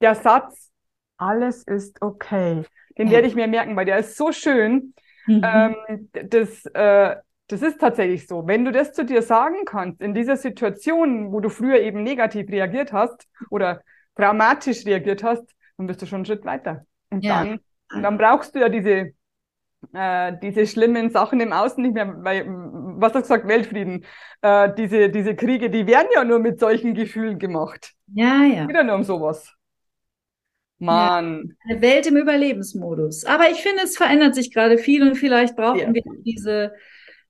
der 0.00 0.14
Satz, 0.14 0.70
alles 1.16 1.62
ist 1.64 2.02
okay, 2.02 2.64
den 2.98 3.08
ja. 3.08 3.14
werde 3.14 3.28
ich 3.28 3.34
mir 3.34 3.46
merken, 3.46 3.76
weil 3.76 3.86
der 3.86 3.98
ist 3.98 4.16
so 4.16 4.32
schön. 4.32 4.94
Mhm. 5.26 5.42
Ähm, 5.44 6.08
das, 6.12 6.66
äh, 6.66 7.16
das 7.48 7.62
ist 7.62 7.80
tatsächlich 7.80 8.26
so. 8.26 8.46
Wenn 8.46 8.64
du 8.64 8.72
das 8.72 8.92
zu 8.92 9.04
dir 9.04 9.22
sagen 9.22 9.64
kannst, 9.64 10.00
in 10.00 10.14
dieser 10.14 10.36
Situation, 10.36 11.32
wo 11.32 11.40
du 11.40 11.48
früher 11.48 11.80
eben 11.80 12.02
negativ 12.02 12.50
reagiert 12.50 12.92
hast 12.92 13.28
oder 13.50 13.82
traumatisch 14.16 14.86
reagiert 14.86 15.22
hast, 15.22 15.44
dann 15.76 15.86
bist 15.86 16.02
du 16.02 16.06
schon 16.06 16.16
einen 16.16 16.26
Schritt 16.26 16.44
weiter. 16.44 16.86
Und 17.10 17.24
ja. 17.24 17.44
dann, 17.44 17.60
und 17.92 18.02
dann 18.02 18.18
brauchst 18.18 18.54
du 18.54 18.60
ja 18.60 18.68
diese, 18.68 19.12
äh, 19.92 20.32
diese 20.42 20.66
schlimmen 20.66 21.10
Sachen 21.10 21.40
im 21.40 21.52
Außen 21.52 21.82
nicht 21.82 21.94
mehr, 21.94 22.14
weil, 22.24 22.46
was 22.48 23.14
hast 23.14 23.14
du 23.14 23.20
gesagt, 23.20 23.48
Weltfrieden. 23.48 24.04
Äh, 24.40 24.72
diese, 24.74 25.10
diese 25.10 25.34
Kriege, 25.34 25.70
die 25.70 25.86
werden 25.86 26.08
ja 26.14 26.24
nur 26.24 26.38
mit 26.38 26.60
solchen 26.60 26.94
Gefühlen 26.94 27.38
gemacht. 27.38 27.92
Ja, 28.06 28.42
ja. 28.42 28.68
Wieder 28.68 28.84
nur 28.84 28.96
um 28.96 29.02
sowas. 29.02 29.53
Mann. 30.78 31.56
Ja, 31.64 31.74
eine 31.74 31.82
Welt 31.82 32.06
im 32.06 32.16
Überlebensmodus. 32.16 33.24
Aber 33.24 33.50
ich 33.50 33.58
finde, 33.58 33.82
es 33.84 33.96
verändert 33.96 34.34
sich 34.34 34.52
gerade 34.52 34.78
viel 34.78 35.02
und 35.02 35.16
vielleicht 35.16 35.56
brauchen 35.56 35.78
ja. 35.78 35.94
wir 35.94 36.02
diese 36.24 36.72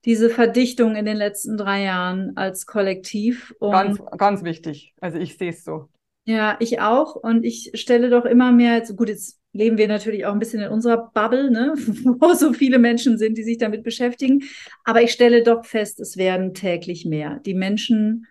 diese 0.05 0.29
Verdichtung 0.29 0.95
in 0.95 1.05
den 1.05 1.17
letzten 1.17 1.57
drei 1.57 1.83
Jahren 1.83 2.37
als 2.37 2.67
Kollektiv. 2.67 3.53
Und 3.59 3.71
ganz, 3.71 3.99
ganz 4.17 4.43
wichtig. 4.43 4.93
Also 5.01 5.17
ich 5.17 5.37
sehe 5.37 5.49
es 5.49 5.63
so. 5.63 5.89
Ja, 6.25 6.57
ich 6.59 6.79
auch. 6.79 7.15
Und 7.15 7.43
ich 7.43 7.71
stelle 7.73 8.09
doch 8.09 8.25
immer 8.25 8.51
mehr, 8.51 8.81
gut, 8.95 9.09
jetzt 9.09 9.39
leben 9.51 9.77
wir 9.77 9.87
natürlich 9.87 10.25
auch 10.25 10.33
ein 10.33 10.39
bisschen 10.39 10.61
in 10.61 10.69
unserer 10.69 11.11
Bubble, 11.13 11.49
ne, 11.49 11.73
wo 12.19 12.33
so 12.33 12.53
viele 12.53 12.77
Menschen 12.77 13.17
sind, 13.17 13.37
die 13.37 13.43
sich 13.43 13.57
damit 13.57 13.83
beschäftigen. 13.83 14.43
Aber 14.83 15.01
ich 15.01 15.11
stelle 15.11 15.43
doch 15.43 15.65
fest, 15.65 15.99
es 15.99 16.17
werden 16.17 16.53
täglich 16.53 17.05
mehr. 17.05 17.39
Die 17.45 17.53
Menschen 17.55 18.27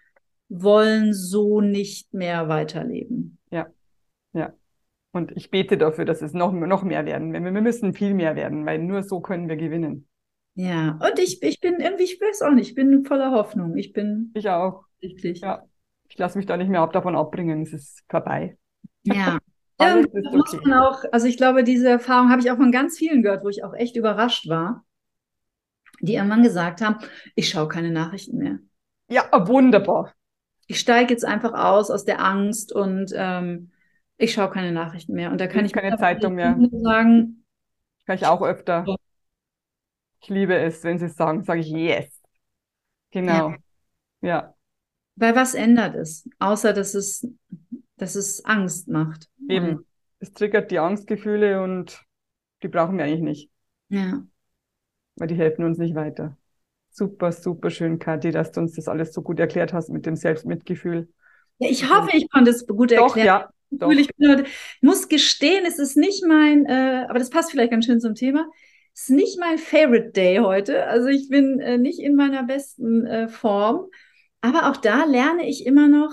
wollen 0.48 1.12
so 1.12 1.60
nicht 1.60 2.14
mehr 2.14 2.48
weiterleben. 2.48 3.38
Ja, 3.50 3.66
ja. 4.32 4.52
Und 5.14 5.30
ich 5.36 5.48
bete 5.52 5.78
dafür, 5.78 6.04
dass 6.04 6.22
es 6.22 6.32
noch, 6.32 6.52
noch 6.52 6.82
mehr 6.82 7.06
werden. 7.06 7.32
Wir 7.32 7.40
müssen 7.40 7.94
viel 7.94 8.14
mehr 8.14 8.34
werden, 8.34 8.66
weil 8.66 8.80
nur 8.80 9.04
so 9.04 9.20
können 9.20 9.48
wir 9.48 9.54
gewinnen. 9.54 10.08
Ja, 10.56 10.98
und 11.00 11.20
ich, 11.20 11.40
ich 11.40 11.60
bin 11.60 11.78
irgendwie, 11.78 12.02
ich 12.02 12.20
weiß 12.20 12.42
auch 12.42 12.50
nicht, 12.50 12.70
ich 12.70 12.74
bin 12.74 13.04
voller 13.04 13.30
Hoffnung. 13.30 13.76
Ich 13.76 13.92
bin. 13.92 14.32
Ich 14.34 14.48
auch. 14.50 14.82
Richtig. 15.00 15.40
Ja. 15.40 15.62
Ich 16.08 16.18
lasse 16.18 16.36
mich 16.36 16.46
da 16.46 16.56
nicht 16.56 16.68
mehr 16.68 16.80
ab, 16.80 16.92
davon 16.92 17.14
abbringen. 17.14 17.62
Es 17.62 17.72
ist 17.72 18.02
vorbei. 18.08 18.58
Ja. 19.04 19.38
ja 19.80 20.02
muss 20.32 20.52
man 20.64 20.72
auch, 20.80 21.04
also 21.12 21.28
ich 21.28 21.36
glaube, 21.36 21.62
diese 21.62 21.90
Erfahrung 21.90 22.30
habe 22.30 22.42
ich 22.42 22.50
auch 22.50 22.56
von 22.56 22.72
ganz 22.72 22.98
vielen 22.98 23.22
gehört, 23.22 23.44
wo 23.44 23.48
ich 23.48 23.62
auch 23.62 23.74
echt 23.74 23.94
überrascht 23.94 24.48
war, 24.48 24.84
die 26.00 26.14
irgendwann 26.14 26.42
gesagt 26.42 26.80
haben, 26.80 26.96
ich 27.36 27.48
schaue 27.48 27.68
keine 27.68 27.92
Nachrichten 27.92 28.38
mehr. 28.38 28.58
Ja, 29.08 29.28
wunderbar. 29.46 30.12
Ich 30.66 30.80
steige 30.80 31.12
jetzt 31.12 31.24
einfach 31.24 31.52
aus 31.52 31.92
aus 31.92 32.04
der 32.04 32.24
Angst 32.24 32.72
und 32.72 33.12
ähm, 33.14 33.70
ich 34.16 34.32
schaue 34.32 34.50
keine 34.50 34.72
Nachrichten 34.72 35.14
mehr. 35.14 35.30
Und 35.30 35.40
da 35.40 35.46
kann 35.46 35.64
ich, 35.64 35.72
ich 35.74 35.80
keine 35.80 35.96
Zeitung 35.96 36.34
mehr 36.34 36.56
sagen. 36.72 37.44
Kann 38.06 38.16
ich 38.16 38.26
auch 38.26 38.42
öfter. 38.42 38.84
Ich 40.20 40.28
liebe 40.28 40.56
es, 40.56 40.84
wenn 40.84 40.98
sie 40.98 41.06
es 41.06 41.16
sagen, 41.16 41.44
sage 41.44 41.60
ich 41.60 41.68
yes. 41.68 42.22
Genau. 43.10 43.50
Ja. 43.50 43.56
ja. 44.22 44.54
Weil 45.16 45.36
was 45.36 45.54
ändert 45.54 45.94
es? 45.94 46.28
Außer, 46.38 46.72
dass 46.72 46.94
es, 46.94 47.26
dass 47.96 48.14
es 48.14 48.44
Angst 48.44 48.88
macht. 48.88 49.28
Eben. 49.48 49.84
Es 50.18 50.32
triggert 50.32 50.70
die 50.70 50.78
Angstgefühle 50.78 51.62
und 51.62 52.02
die 52.62 52.68
brauchen 52.68 52.98
wir 52.98 53.04
eigentlich 53.04 53.20
nicht. 53.20 53.50
Ja. 53.88 54.22
Weil 55.16 55.28
die 55.28 55.36
helfen 55.36 55.64
uns 55.64 55.78
nicht 55.78 55.94
weiter. 55.94 56.36
Super, 56.90 57.32
super 57.32 57.70
schön, 57.70 57.98
Kathi, 57.98 58.30
dass 58.30 58.52
du 58.52 58.60
uns 58.60 58.74
das 58.74 58.88
alles 58.88 59.12
so 59.12 59.22
gut 59.22 59.38
erklärt 59.40 59.72
hast 59.72 59.90
mit 59.90 60.06
dem 60.06 60.16
Selbstmitgefühl. 60.16 61.12
Ja, 61.58 61.68
ich 61.68 61.88
hoffe, 61.90 62.16
ich 62.16 62.30
konnte 62.30 62.50
es 62.50 62.66
gut 62.66 62.92
erklären. 62.92 63.08
Doch, 63.08 63.16
ja. 63.16 63.50
Doch. 63.78 63.90
Ich, 63.90 64.08
muss 64.80 65.08
gestehen, 65.08 65.64
es 65.66 65.78
ist 65.78 65.96
nicht 65.96 66.24
mein, 66.26 66.66
äh, 66.66 67.06
aber 67.08 67.18
das 67.18 67.30
passt 67.30 67.50
vielleicht 67.50 67.70
ganz 67.70 67.86
schön 67.86 68.00
zum 68.00 68.14
Thema 68.14 68.46
ist 68.94 69.10
nicht 69.10 69.38
mein 69.38 69.58
Favorite 69.58 70.12
Day 70.12 70.38
heute. 70.38 70.86
Also 70.86 71.08
ich 71.08 71.28
bin 71.28 71.60
äh, 71.60 71.78
nicht 71.78 71.98
in 71.98 72.14
meiner 72.14 72.44
besten 72.44 73.04
äh, 73.04 73.28
Form. 73.28 73.88
Aber 74.40 74.70
auch 74.70 74.76
da 74.76 75.04
lerne 75.04 75.48
ich 75.48 75.66
immer 75.66 75.88
noch, 75.88 76.10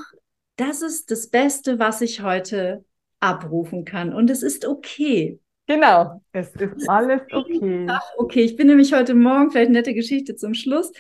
das 0.56 0.82
ist 0.82 1.12
das 1.12 1.30
Beste, 1.30 1.80
was 1.80 2.02
ich 2.02 2.22
heute 2.22 2.84
abrufen 3.20 3.86
kann. 3.86 4.14
Und 4.14 4.30
es 4.30 4.42
ist 4.42 4.66
okay. 4.66 5.40
Genau, 5.68 6.22
es 6.32 6.50
ist 6.56 6.90
alles 6.90 7.22
okay. 7.32 7.86
Ach, 7.88 8.04
okay, 8.18 8.42
ich 8.42 8.56
bin 8.58 8.68
nämlich 8.68 8.94
heute 8.94 9.14
Morgen, 9.14 9.52
vielleicht 9.52 9.70
eine 9.70 9.78
nette 9.78 9.94
Geschichte 9.94 10.36
zum 10.36 10.54
Schluss. 10.54 10.92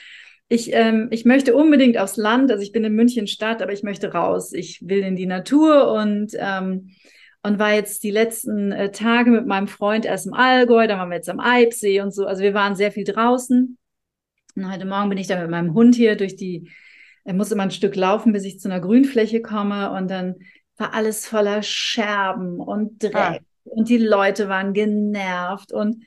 Ich, 0.53 0.73
ähm, 0.73 1.07
ich 1.11 1.23
möchte 1.23 1.55
unbedingt 1.55 1.97
aufs 1.97 2.17
Land, 2.17 2.51
also 2.51 2.61
ich 2.61 2.73
bin 2.73 2.83
in 2.83 2.93
München 2.93 3.25
Stadt, 3.25 3.61
aber 3.61 3.71
ich 3.71 3.83
möchte 3.83 4.11
raus. 4.11 4.51
Ich 4.51 4.85
will 4.85 4.99
in 4.99 5.15
die 5.15 5.25
Natur 5.25 5.93
und 5.93 6.33
ähm, 6.37 6.89
und 7.41 7.57
war 7.57 7.73
jetzt 7.73 8.03
die 8.03 8.11
letzten 8.11 8.73
äh, 8.73 8.91
Tage 8.91 9.31
mit 9.31 9.47
meinem 9.47 9.69
Freund 9.69 10.05
erst 10.05 10.27
im 10.27 10.33
Allgäu, 10.33 10.87
dann 10.87 10.99
waren 10.99 11.09
wir 11.09 11.15
jetzt 11.15 11.29
am 11.29 11.39
Eibsee 11.39 12.01
und 12.01 12.13
so. 12.13 12.25
Also 12.25 12.43
wir 12.43 12.53
waren 12.53 12.75
sehr 12.75 12.91
viel 12.91 13.05
draußen. 13.05 13.77
Und 14.55 14.71
heute 14.71 14.85
Morgen 14.85 15.07
bin 15.07 15.17
ich 15.17 15.27
dann 15.27 15.41
mit 15.41 15.49
meinem 15.49 15.73
Hund 15.73 15.95
hier 15.95 16.17
durch 16.17 16.35
die, 16.35 16.69
er 17.23 17.33
muss 17.33 17.51
immer 17.51 17.63
ein 17.63 17.71
Stück 17.71 17.95
laufen, 17.95 18.33
bis 18.33 18.43
ich 18.43 18.59
zu 18.59 18.67
einer 18.67 18.81
Grünfläche 18.81 19.41
komme 19.41 19.91
und 19.91 20.11
dann 20.11 20.35
war 20.75 20.93
alles 20.93 21.25
voller 21.25 21.63
Scherben 21.63 22.59
und 22.59 23.01
Dreck 23.01 23.15
ah. 23.15 23.39
und 23.63 23.87
die 23.87 23.99
Leute 23.99 24.49
waren 24.49 24.73
genervt 24.73 25.71
und, 25.71 26.03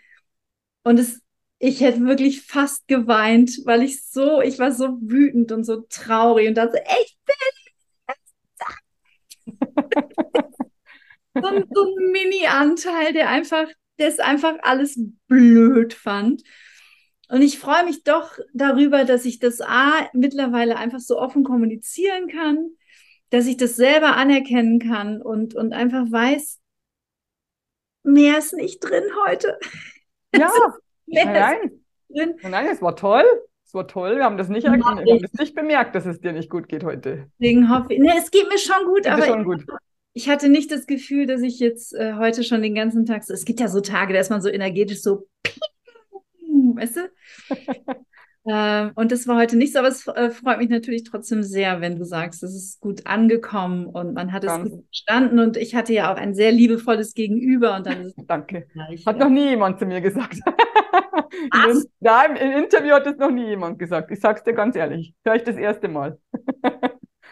und 0.82 1.00
es, 1.00 1.23
ich 1.64 1.80
hätte 1.80 2.04
wirklich 2.04 2.42
fast 2.42 2.86
geweint, 2.88 3.60
weil 3.64 3.82
ich 3.82 4.04
so, 4.04 4.42
ich 4.42 4.58
war 4.58 4.70
so 4.70 4.98
wütend 5.00 5.50
und 5.50 5.64
so 5.64 5.86
traurig 5.88 6.48
und 6.48 6.56
dachte, 6.56 6.82
ich 7.02 7.16
will 7.26 8.14
so 11.40 11.46
ein, 11.46 11.64
so 11.72 11.84
ein 11.84 12.12
Mini-Anteil, 12.12 13.14
der 13.14 13.30
einfach, 13.30 13.66
der 13.98 14.08
es 14.08 14.18
einfach 14.18 14.56
alles 14.60 15.00
blöd 15.26 15.94
fand. 15.94 16.42
Und 17.30 17.40
ich 17.40 17.58
freue 17.58 17.86
mich 17.86 18.04
doch 18.04 18.36
darüber, 18.52 19.06
dass 19.06 19.24
ich 19.24 19.38
das 19.38 19.62
A 19.62 20.06
mittlerweile 20.12 20.76
einfach 20.76 21.00
so 21.00 21.18
offen 21.18 21.44
kommunizieren 21.44 22.28
kann, 22.28 22.72
dass 23.30 23.46
ich 23.46 23.56
das 23.56 23.74
selber 23.74 24.16
anerkennen 24.16 24.80
kann 24.80 25.22
und, 25.22 25.54
und 25.54 25.72
einfach 25.72 26.04
weiß, 26.10 26.60
mehr 28.02 28.36
ist 28.36 28.52
nicht 28.52 28.80
drin 28.80 29.04
heute. 29.26 29.58
Ja, 30.34 30.50
nein, 31.06 31.70
nein. 32.08 32.34
nein, 32.42 32.66
es 32.70 32.82
war 32.82 32.96
toll. 32.96 33.24
Es 33.64 33.74
war 33.74 33.86
toll. 33.88 34.16
Wir 34.16 34.24
haben 34.24 34.36
das 34.36 34.48
nicht, 34.48 34.64
wir 34.64 34.72
haben 34.72 35.20
das 35.22 35.32
nicht 35.32 35.54
bemerkt, 35.54 35.94
dass 35.94 36.06
es 36.06 36.20
dir 36.20 36.32
nicht 36.32 36.50
gut 36.50 36.68
geht 36.68 36.84
heute. 36.84 37.26
Deswegen 37.38 37.68
hoffe 37.68 37.94
ich, 37.94 37.98
ne, 37.98 38.12
es 38.18 38.30
geht 38.30 38.48
mir 38.48 38.58
schon 38.58 38.86
gut, 38.86 39.02
geht 39.02 39.12
aber 39.12 39.26
schon 39.26 39.44
gut 39.44 39.64
ich 40.14 40.28
hatte 40.28 40.48
nicht 40.48 40.70
das 40.70 40.86
Gefühl, 40.86 41.26
dass 41.26 41.42
ich 41.42 41.58
jetzt 41.58 41.92
äh, 41.92 42.14
heute 42.14 42.44
schon 42.44 42.62
den 42.62 42.74
ganzen 42.74 43.04
Tag 43.04 43.24
so, 43.24 43.34
es 43.34 43.44
gibt 43.44 43.60
ja 43.60 43.68
so 43.68 43.80
Tage, 43.80 44.14
da 44.14 44.20
ist 44.20 44.30
man 44.30 44.40
so 44.40 44.48
energetisch 44.48 45.02
so, 45.02 45.26
weißt 46.48 46.96
du? 46.96 47.10
ähm, 48.48 48.92
und 48.94 49.10
das 49.10 49.26
war 49.26 49.36
heute 49.36 49.56
nicht 49.56 49.72
so, 49.72 49.80
aber 49.80 49.88
es 49.88 50.06
äh, 50.06 50.30
freut 50.30 50.58
mich 50.58 50.68
natürlich 50.68 51.02
trotzdem 51.02 51.42
sehr, 51.42 51.80
wenn 51.80 51.98
du 51.98 52.04
sagst, 52.04 52.44
es 52.44 52.54
ist 52.54 52.80
gut 52.80 53.08
angekommen 53.08 53.86
und 53.86 54.14
man 54.14 54.32
hat 54.32 54.44
es 54.44 54.52
gut 54.56 54.84
verstanden 54.84 55.40
und 55.40 55.56
ich 55.56 55.74
hatte 55.74 55.92
ja 55.92 56.12
auch 56.12 56.16
ein 56.16 56.36
sehr 56.36 56.52
liebevolles 56.52 57.14
Gegenüber 57.14 57.74
und 57.74 57.86
dann 57.86 58.02
ist 58.02 58.14
Danke. 58.28 58.68
Gleich, 58.72 59.04
hat 59.04 59.18
ja. 59.18 59.24
noch 59.24 59.30
nie 59.30 59.48
jemand 59.48 59.80
zu 59.80 59.86
mir 59.86 60.00
gesagt. 60.00 60.38
Was? 61.50 61.86
Nein, 62.00 62.36
im 62.36 62.52
Interview 62.64 62.94
hat 62.94 63.06
es 63.06 63.16
noch 63.16 63.30
nie 63.30 63.46
jemand 63.46 63.78
gesagt. 63.78 64.10
Ich 64.10 64.20
sag's 64.20 64.42
dir 64.44 64.54
ganz 64.54 64.76
ehrlich. 64.76 65.14
Ich 65.24 65.42
das 65.44 65.56
erste 65.56 65.88
Mal. 65.88 66.18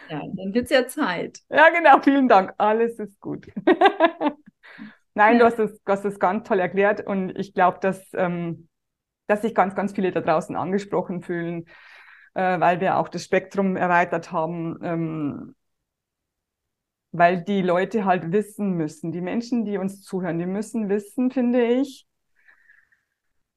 Ja, 0.09 0.21
dann 0.33 0.53
wird 0.53 0.65
es 0.65 0.71
ja 0.71 0.87
Zeit. 0.87 1.39
Ja, 1.49 1.69
genau, 1.69 1.99
vielen 2.01 2.27
Dank. 2.27 2.53
Alles 2.57 2.99
ist 2.99 3.19
gut. 3.19 3.47
Nein, 5.15 5.37
ja. 5.37 5.39
du, 5.39 5.45
hast 5.45 5.59
es, 5.59 5.81
hast 5.85 6.05
es 6.05 6.19
ganz 6.19 6.47
toll 6.47 6.59
erklärt 6.59 7.05
und 7.05 7.37
ich 7.37 7.53
glaube, 7.53 7.79
dass, 7.81 8.01
ähm, 8.13 8.67
dass 9.27 9.41
sich 9.41 9.55
ganz, 9.55 9.75
ganz 9.75 9.93
viele 9.93 10.11
da 10.11 10.21
draußen 10.21 10.55
angesprochen 10.55 11.21
fühlen, 11.21 11.65
äh, 12.33 12.59
weil 12.59 12.79
wir 12.81 12.97
auch 12.97 13.09
das 13.09 13.23
Spektrum 13.23 13.75
erweitert 13.75 14.31
haben. 14.31 14.79
Ähm, 14.83 15.55
weil 17.13 17.43
die 17.43 17.61
Leute 17.61 18.05
halt 18.05 18.31
wissen 18.31 18.71
müssen, 18.71 19.11
die 19.11 19.21
Menschen, 19.21 19.65
die 19.65 19.77
uns 19.77 20.01
zuhören, 20.01 20.39
die 20.39 20.47
müssen 20.47 20.89
wissen, 20.89 21.29
finde 21.29 21.63
ich, 21.63 22.07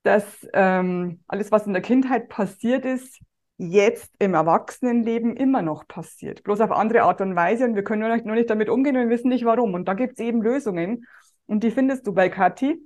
dass 0.06 0.46
ähm, 0.52 1.20
alles, 1.26 1.50
was 1.50 1.66
in 1.66 1.72
der 1.72 1.82
Kindheit 1.82 2.28
passiert 2.28 2.84
ist, 2.84 3.20
jetzt 3.58 4.14
im 4.20 4.34
Erwachsenenleben 4.34 5.36
immer 5.36 5.62
noch 5.62 5.88
passiert. 5.88 6.44
Bloß 6.44 6.60
auf 6.60 6.70
andere 6.70 7.02
Art 7.02 7.20
und 7.20 7.34
Weise 7.34 7.64
und 7.64 7.74
wir 7.74 7.82
können 7.82 8.02
nur 8.02 8.14
nicht, 8.14 8.24
nur 8.24 8.36
nicht 8.36 8.48
damit 8.48 8.68
umgehen 8.68 8.96
und 8.96 9.08
wissen 9.08 9.30
nicht 9.30 9.44
warum. 9.44 9.74
Und 9.74 9.88
da 9.88 9.94
gibt 9.94 10.20
es 10.20 10.24
eben 10.24 10.42
Lösungen 10.42 11.06
und 11.46 11.64
die 11.64 11.72
findest 11.72 12.06
du 12.06 12.12
bei 12.12 12.28
Kathi. 12.28 12.80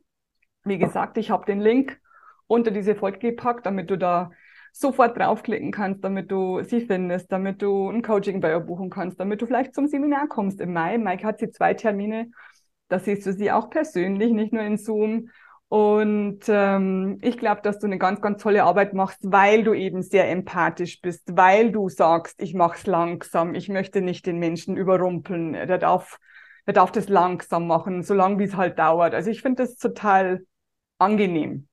Wie 0.64 0.79
gesagt, 0.79 1.18
ich 1.18 1.31
habe 1.31 1.45
den 1.45 1.61
Link 1.61 2.01
unter 2.47 2.71
diese 2.71 2.95
Folge 2.95 3.18
gepackt, 3.18 3.66
damit 3.66 3.91
du 3.91 3.99
da 3.99 4.31
sofort 4.73 5.18
draufklicken 5.18 5.73
kannst, 5.73 6.03
damit 6.03 6.31
du 6.31 6.62
sie 6.62 6.81
findest, 6.81 7.31
damit 7.31 7.61
du 7.61 7.91
ein 7.91 8.03
Coaching 8.03 8.41
bei 8.41 8.51
ihr 8.51 8.61
buchen 8.61 8.89
kannst, 8.89 9.21
damit 9.21 9.43
du 9.43 9.47
vielleicht 9.47 9.75
zum 9.75 9.89
Seminar 9.89 10.27
kommst 10.29 10.61
im 10.61 10.73
Mai. 10.73 10.97
Mike 10.97 11.27
hat 11.27 11.39
sie 11.39 11.51
zwei 11.51 11.75
Termine. 11.75 12.31
Da 12.89 12.99
siehst 12.99 13.27
du 13.27 13.33
sie 13.35 13.53
auch 13.53 13.68
persönlich, 13.68 14.33
nicht 14.33 14.55
nur 14.55 14.62
in 14.62 14.79
Zoom. 14.79 15.29
Und 15.71 16.41
ähm, 16.49 17.18
ich 17.23 17.39
glaube, 17.39 17.61
dass 17.62 17.79
du 17.79 17.87
eine 17.87 17.99
ganz, 17.99 18.21
ganz 18.21 18.43
tolle 18.43 18.64
Arbeit 18.64 18.93
machst, 18.93 19.21
weil 19.23 19.62
du 19.62 19.73
eben 19.73 20.03
sehr 20.03 20.29
empathisch 20.29 21.01
bist, 21.01 21.37
weil 21.37 21.71
du 21.71 21.89
sagst, 21.89 22.43
ich 22.43 22.55
mache 22.55 22.77
es 22.77 22.87
langsam, 22.87 23.55
ich 23.55 23.68
möchte 23.68 24.01
nicht 24.01 24.27
den 24.27 24.41
Menschen 24.41 24.77
überrumpeln, 24.77 25.53
der 25.53 25.79
darf, 25.79 26.18
der 26.66 26.75
darf 26.75 26.91
das 26.91 27.09
langsam 27.09 27.68
machen, 27.68 28.03
solange 28.03 28.41
wie 28.41 28.45
es 28.45 28.57
halt 28.57 28.81
dauert. 28.81 29.14
Also 29.14 29.31
ich 29.31 29.43
finde 29.43 29.62
das 29.62 29.77
total 29.77 30.41
angenehm. 30.99 31.68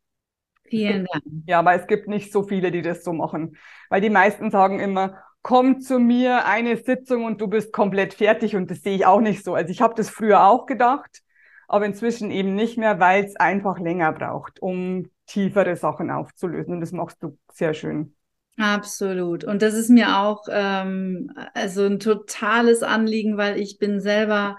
Vielen 0.70 1.06
Dank. 1.12 1.24
Ja, 1.48 1.66
weil 1.66 1.80
es 1.80 1.88
gibt 1.88 2.08
nicht 2.08 2.32
so 2.32 2.43
viele, 2.43 2.70
die 2.70 2.84
das 2.84 3.04
so 3.04 3.14
machen. 3.14 3.58
Weil 3.89 4.02
die 4.02 4.12
meisten 4.12 4.52
sagen 4.52 4.80
immer, 4.80 5.24
komm 5.41 5.80
zu 5.80 5.98
mir, 5.98 6.45
eine 6.45 6.78
Sitzung 6.78 7.26
und 7.26 7.41
du 7.41 7.48
bist 7.48 7.74
komplett 7.74 8.14
fertig. 8.14 8.56
Und 8.56 8.70
das 8.70 8.84
sehe 8.84 8.95
ich 8.95 9.08
auch 9.08 9.22
nicht 9.22 9.43
so. 9.43 9.56
Also 9.56 9.72
ich 9.72 9.82
habe 9.82 9.95
das 9.95 10.12
früher 10.12 10.45
auch 10.45 10.68
gedacht, 10.68 11.24
aber 11.68 11.86
inzwischen 11.86 12.32
eben 12.32 12.55
nicht 12.55 12.78
mehr, 12.78 12.99
weil 12.99 13.26
es 13.26 13.36
einfach 13.36 13.80
länger 13.80 14.11
braucht, 14.13 14.61
um 14.61 15.09
tiefere 15.26 15.76
Sachen 15.76 16.09
aufzulösen. 16.09 16.74
Und 16.74 16.82
das 16.82 16.91
machst 16.91 17.22
du 17.22 17.38
sehr 17.53 17.74
schön. 17.74 18.15
Absolut. 18.57 19.43
Und 19.43 19.61
das 19.61 19.76
ist 19.76 19.89
mir 19.89 20.18
auch 20.18 20.45
ähm, 20.49 21.32
also 21.53 21.86
ein 21.86 21.99
totales 21.99 22.82
Anliegen, 22.82 23.38
weil 23.38 23.59
ich 23.59 23.78
bin 23.78 23.99
selber 23.99 24.57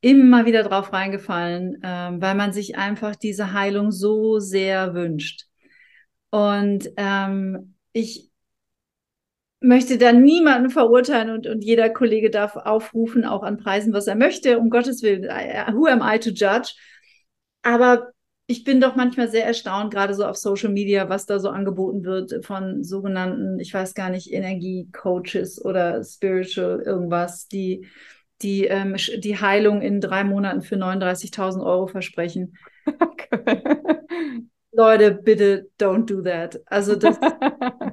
immer 0.00 0.46
wieder 0.46 0.62
drauf 0.62 0.92
reingefallen, 0.92 1.80
ähm, 1.82 2.20
weil 2.20 2.34
man 2.34 2.52
sich 2.52 2.76
einfach 2.76 3.14
diese 3.16 3.52
Heilung 3.52 3.92
so 3.92 4.38
sehr 4.40 4.94
wünscht. 4.94 5.46
Und 6.30 6.90
ähm, 6.96 7.74
ich 7.92 8.25
möchte 9.66 9.98
da 9.98 10.12
niemanden 10.12 10.70
verurteilen 10.70 11.30
und, 11.30 11.46
und 11.46 11.62
jeder 11.62 11.90
Kollege 11.90 12.30
darf 12.30 12.56
aufrufen, 12.56 13.24
auch 13.24 13.42
an 13.42 13.58
Preisen, 13.58 13.92
was 13.92 14.06
er 14.06 14.14
möchte, 14.14 14.58
um 14.58 14.70
Gottes 14.70 15.02
Willen. 15.02 15.24
Who 15.74 15.86
am 15.86 16.02
I 16.02 16.18
to 16.18 16.30
judge? 16.30 16.74
Aber 17.62 18.12
ich 18.46 18.62
bin 18.62 18.80
doch 18.80 18.94
manchmal 18.94 19.28
sehr 19.28 19.44
erstaunt, 19.44 19.92
gerade 19.92 20.14
so 20.14 20.24
auf 20.24 20.36
Social 20.36 20.70
Media, 20.70 21.08
was 21.08 21.26
da 21.26 21.40
so 21.40 21.50
angeboten 21.50 22.04
wird 22.04 22.44
von 22.44 22.84
sogenannten, 22.84 23.58
ich 23.58 23.74
weiß 23.74 23.94
gar 23.94 24.08
nicht, 24.08 24.32
Energiecoaches 24.32 25.64
oder 25.64 26.02
Spiritual 26.04 26.80
irgendwas, 26.80 27.48
die 27.48 27.86
die 28.42 28.66
ähm, 28.66 28.96
die 29.18 29.40
Heilung 29.40 29.80
in 29.80 30.00
drei 30.00 30.22
Monaten 30.22 30.62
für 30.62 30.76
39.000 30.76 31.64
Euro 31.64 31.86
versprechen. 31.86 32.56
Okay. 32.86 33.62
Leute, 34.70 35.12
bitte 35.12 35.70
don't 35.80 36.04
do 36.04 36.22
that. 36.22 36.60
Also 36.66 36.94
das, 36.94 37.18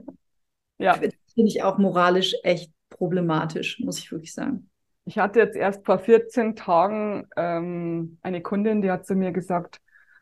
ja. 0.77 0.99
Finde 1.33 1.49
ich 1.49 1.63
auch 1.63 1.77
moralisch 1.77 2.35
echt 2.43 2.71
problematisch, 2.89 3.79
muss 3.79 3.99
ich 3.99 4.11
wirklich 4.11 4.33
sagen. 4.33 4.69
Ich 5.05 5.17
hatte 5.17 5.39
jetzt 5.39 5.55
erst 5.55 5.85
vor 5.85 5.99
14 5.99 6.55
Tagen 6.55 7.27
ähm, 7.35 8.17
eine 8.21 8.41
Kundin, 8.41 8.81
die 8.81 8.91
hat 8.91 9.05
zu 9.05 9.15
mir 9.15 9.31
gesagt, 9.31 9.81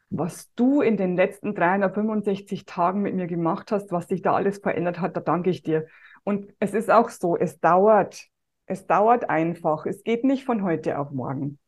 was 0.10 0.54
du 0.56 0.82
in 0.82 0.98
den 0.98 1.16
letzten 1.16 1.56
365 1.56 2.66
Tagen 2.66 3.02
mit 3.02 3.16
mir 3.16 3.28
gemacht 3.28 3.72
hast, 3.72 3.92
was 3.92 4.08
sich 4.08 4.22
da 4.22 4.34
alles 4.34 4.58
verändert 4.58 5.00
hat, 5.00 5.16
da 5.16 5.22
danke 5.22 5.50
ich 5.50 5.64
dir. 5.64 5.88
Und 6.24 6.54
es 6.60 6.74
ist 6.74 6.92
auch 6.92 7.10
so, 7.10 7.38
es 7.38 7.60
dauert. 7.60 8.26
Es 8.66 8.88
dauert 8.88 9.30
einfach. 9.30 9.86
Es 9.86 10.04
geht 10.04 10.24
nicht 10.24 10.46
von 10.46 10.64
heute 10.64 11.00
auf 11.00 11.12
morgen. 11.12 11.60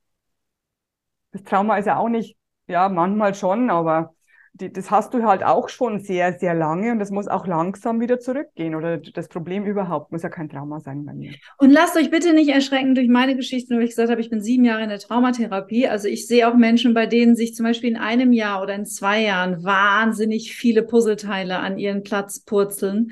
Das 1.31 1.43
Trauma 1.43 1.77
ist 1.77 1.85
ja 1.85 1.97
auch 1.97 2.09
nicht, 2.09 2.37
ja, 2.67 2.89
manchmal 2.89 3.33
schon, 3.33 3.69
aber 3.69 4.13
die, 4.53 4.71
das 4.71 4.91
hast 4.91 5.13
du 5.13 5.23
halt 5.23 5.43
auch 5.43 5.67
schon 5.67 5.99
sehr, 5.99 6.37
sehr 6.37 6.53
lange 6.53 6.91
und 6.91 6.99
das 6.99 7.09
muss 7.09 7.27
auch 7.27 7.47
langsam 7.47 7.99
wieder 7.99 8.19
zurückgehen. 8.19 8.75
Oder 8.75 8.97
das 8.97 9.27
Problem 9.27 9.65
überhaupt 9.65 10.11
muss 10.11 10.21
ja 10.21 10.29
kein 10.29 10.47
Trauma 10.47 10.79
sein 10.79 11.05
bei 11.05 11.13
mir. 11.13 11.33
Und 11.57 11.71
lasst 11.71 11.97
euch 11.97 12.11
bitte 12.11 12.33
nicht 12.33 12.49
erschrecken 12.49 12.93
durch 12.93 13.07
meine 13.07 13.35
Geschichte, 13.35 13.73
nur 13.73 13.81
ich 13.81 13.89
gesagt 13.89 14.11
habe, 14.11 14.21
ich 14.21 14.29
bin 14.29 14.41
sieben 14.41 14.63
Jahre 14.63 14.83
in 14.83 14.89
der 14.89 14.99
Traumatherapie. 14.99 15.87
Also 15.87 16.07
ich 16.07 16.27
sehe 16.27 16.47
auch 16.47 16.55
Menschen, 16.55 16.93
bei 16.93 17.07
denen 17.07 17.35
sich 17.35 17.55
zum 17.55 17.65
Beispiel 17.65 17.89
in 17.89 17.97
einem 17.97 18.31
Jahr 18.31 18.61
oder 18.61 18.75
in 18.75 18.85
zwei 18.85 19.23
Jahren 19.23 19.63
wahnsinnig 19.63 20.55
viele 20.55 20.83
Puzzleteile 20.83 21.57
an 21.57 21.79
ihren 21.79 22.03
Platz 22.03 22.39
purzeln. 22.39 23.11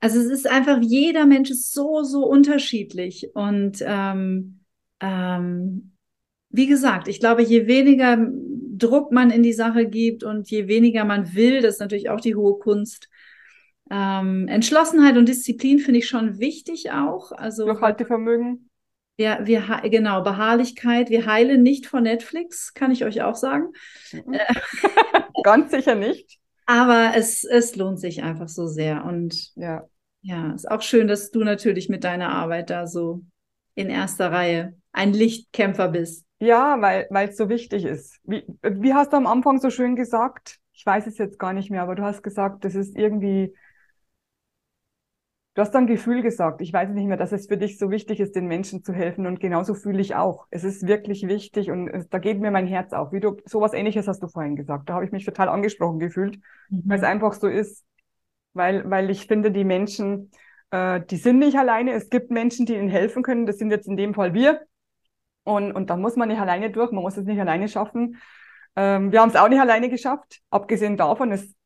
Also 0.00 0.18
es 0.20 0.26
ist 0.26 0.48
einfach, 0.48 0.78
jeder 0.80 1.26
Mensch 1.26 1.50
ist 1.50 1.74
so, 1.74 2.02
so 2.02 2.24
unterschiedlich. 2.24 3.28
Und 3.34 3.84
ähm, 3.84 4.60
ähm, 5.00 5.92
wie 6.48 6.66
gesagt, 6.66 7.08
ich 7.08 7.20
glaube, 7.20 7.42
je 7.42 7.66
weniger 7.66 8.16
Druck 8.78 9.12
man 9.12 9.30
in 9.30 9.42
die 9.42 9.52
Sache 9.52 9.86
gibt 9.86 10.24
und 10.24 10.50
je 10.50 10.68
weniger 10.68 11.04
man 11.04 11.34
will, 11.34 11.60
das 11.60 11.74
ist 11.74 11.80
natürlich 11.80 12.10
auch 12.10 12.20
die 12.20 12.34
hohe 12.34 12.58
Kunst. 12.58 13.08
Ähm, 13.90 14.48
Entschlossenheit 14.48 15.16
und 15.16 15.28
Disziplin 15.28 15.78
finde 15.78 15.98
ich 15.98 16.08
schon 16.08 16.38
wichtig 16.38 16.92
auch. 16.92 17.32
Also 17.32 17.64
Durchhaltevermögen. 17.66 18.70
Ja, 19.16 19.44
wir 19.46 19.62
genau 19.84 20.22
Beharrlichkeit. 20.22 21.10
Wir 21.10 21.26
heilen 21.26 21.62
nicht 21.62 21.86
von 21.86 22.04
Netflix, 22.04 22.72
kann 22.72 22.92
ich 22.92 23.04
euch 23.04 23.22
auch 23.22 23.34
sagen. 23.34 23.72
Mhm. 24.12 24.36
Ganz 25.42 25.70
sicher 25.72 25.94
nicht. 25.94 26.38
Aber 26.66 27.12
es, 27.16 27.44
es 27.44 27.74
lohnt 27.76 27.98
sich 27.98 28.22
einfach 28.22 28.48
so 28.48 28.66
sehr. 28.66 29.04
Und 29.04 29.54
ja. 29.56 29.88
ja, 30.22 30.52
ist 30.52 30.70
auch 30.70 30.82
schön, 30.82 31.08
dass 31.08 31.30
du 31.30 31.42
natürlich 31.42 31.88
mit 31.88 32.04
deiner 32.04 32.28
Arbeit 32.28 32.70
da 32.70 32.86
so 32.86 33.22
in 33.74 33.88
erster 33.88 34.30
Reihe 34.30 34.76
ein 34.98 35.12
Lichtkämpfer 35.12 35.88
bist. 35.88 36.26
Ja, 36.40 36.80
weil 36.80 37.28
es 37.28 37.36
so 37.36 37.48
wichtig 37.48 37.84
ist. 37.84 38.18
Wie, 38.24 38.44
wie 38.62 38.94
hast 38.94 39.12
du 39.12 39.16
am 39.16 39.26
Anfang 39.26 39.58
so 39.60 39.70
schön 39.70 39.96
gesagt? 39.96 40.58
Ich 40.72 40.84
weiß 40.84 41.06
es 41.06 41.18
jetzt 41.18 41.38
gar 41.38 41.52
nicht 41.52 41.70
mehr, 41.70 41.82
aber 41.82 41.94
du 41.94 42.02
hast 42.02 42.22
gesagt, 42.22 42.64
das 42.64 42.74
ist 42.74 42.96
irgendwie, 42.96 43.54
du 45.54 45.62
hast 45.62 45.72
dann 45.72 45.86
Gefühl 45.86 46.22
gesagt. 46.22 46.60
Ich 46.60 46.72
weiß 46.72 46.90
nicht 46.90 47.06
mehr, 47.06 47.16
dass 47.16 47.32
es 47.32 47.46
für 47.46 47.56
dich 47.56 47.78
so 47.78 47.90
wichtig 47.90 48.20
ist, 48.20 48.36
den 48.36 48.46
Menschen 48.46 48.84
zu 48.84 48.92
helfen 48.92 49.26
und 49.26 49.40
genauso 49.40 49.74
fühle 49.74 50.00
ich 50.00 50.14
auch. 50.14 50.46
Es 50.50 50.62
ist 50.64 50.86
wirklich 50.86 51.26
wichtig 51.26 51.70
und 51.70 51.88
es, 51.88 52.08
da 52.08 52.18
geht 52.18 52.40
mir 52.40 52.50
mein 52.50 52.66
Herz 52.66 52.92
auf. 52.92 53.12
Wie 53.12 53.20
du, 53.20 53.36
sowas 53.44 53.72
ähnliches 53.72 54.06
hast 54.06 54.22
du 54.22 54.28
vorhin 54.28 54.56
gesagt. 54.56 54.88
Da 54.88 54.94
habe 54.94 55.04
ich 55.04 55.12
mich 55.12 55.24
total 55.24 55.48
angesprochen 55.48 55.98
gefühlt, 55.98 56.38
mhm. 56.70 56.82
weil 56.86 56.98
es 56.98 57.04
einfach 57.04 57.32
so 57.32 57.48
ist. 57.48 57.84
Weil, 58.52 58.88
weil 58.90 59.10
ich 59.10 59.26
finde, 59.26 59.50
die 59.50 59.64
Menschen, 59.64 60.30
äh, 60.70 61.00
die 61.08 61.16
sind 61.16 61.38
nicht 61.38 61.56
alleine. 61.56 61.92
Es 61.92 62.10
gibt 62.10 62.30
Menschen, 62.30 62.66
die 62.66 62.74
ihnen 62.74 62.88
helfen 62.88 63.22
können. 63.22 63.46
Das 63.46 63.58
sind 63.58 63.70
jetzt 63.70 63.88
in 63.88 63.96
dem 63.96 64.14
Fall 64.14 64.34
wir. 64.34 64.60
Und, 65.48 65.72
und 65.72 65.88
da 65.88 65.96
muss 65.96 66.16
man 66.16 66.28
nicht 66.28 66.40
alleine 66.40 66.70
durch, 66.70 66.92
man 66.92 67.02
muss 67.02 67.16
es 67.16 67.24
nicht 67.24 67.40
alleine 67.40 67.68
schaffen. 67.68 68.18
Ähm, 68.76 69.12
wir 69.12 69.22
haben 69.22 69.30
es 69.30 69.36
auch 69.36 69.48
nicht 69.48 69.60
alleine 69.60 69.88
geschafft. 69.88 70.40
Abgesehen 70.50 70.98
davon 70.98 71.32
ist, 71.32 71.56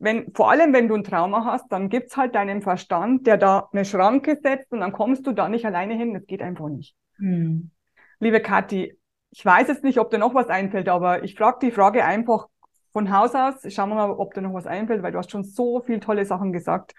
wenn, 0.00 0.34
vor 0.34 0.50
allem 0.50 0.72
wenn 0.72 0.88
du 0.88 0.96
ein 0.96 1.04
Trauma 1.04 1.44
hast, 1.44 1.70
dann 1.70 1.88
gibt's 1.88 2.16
halt 2.16 2.34
deinen 2.34 2.60
Verstand, 2.60 3.28
der 3.28 3.36
da 3.36 3.68
eine 3.72 3.84
Schranke 3.84 4.36
setzt 4.42 4.72
und 4.72 4.80
dann 4.80 4.90
kommst 4.90 5.24
du 5.28 5.32
da 5.32 5.48
nicht 5.48 5.64
alleine 5.64 5.94
hin. 5.94 6.12
Das 6.12 6.26
geht 6.26 6.42
einfach 6.42 6.68
nicht. 6.68 6.96
Hm. 7.18 7.70
Liebe 8.18 8.40
Kathi, 8.40 8.98
ich 9.30 9.44
weiß 9.44 9.68
jetzt 9.68 9.84
nicht, 9.84 9.98
ob 9.98 10.10
dir 10.10 10.18
noch 10.18 10.34
was 10.34 10.48
einfällt, 10.48 10.88
aber 10.88 11.22
ich 11.22 11.36
frage 11.36 11.58
die 11.62 11.70
Frage 11.70 12.04
einfach 12.04 12.48
von 12.92 13.16
Haus 13.16 13.36
aus. 13.36 13.54
Schauen 13.72 13.90
wir 13.90 13.94
mal, 13.94 14.10
ob 14.10 14.34
dir 14.34 14.42
noch 14.42 14.54
was 14.54 14.66
einfällt, 14.66 15.04
weil 15.04 15.12
du 15.12 15.18
hast 15.18 15.30
schon 15.30 15.44
so 15.44 15.80
viele 15.82 16.00
tolle 16.00 16.26
Sachen 16.26 16.52
gesagt. 16.52 16.94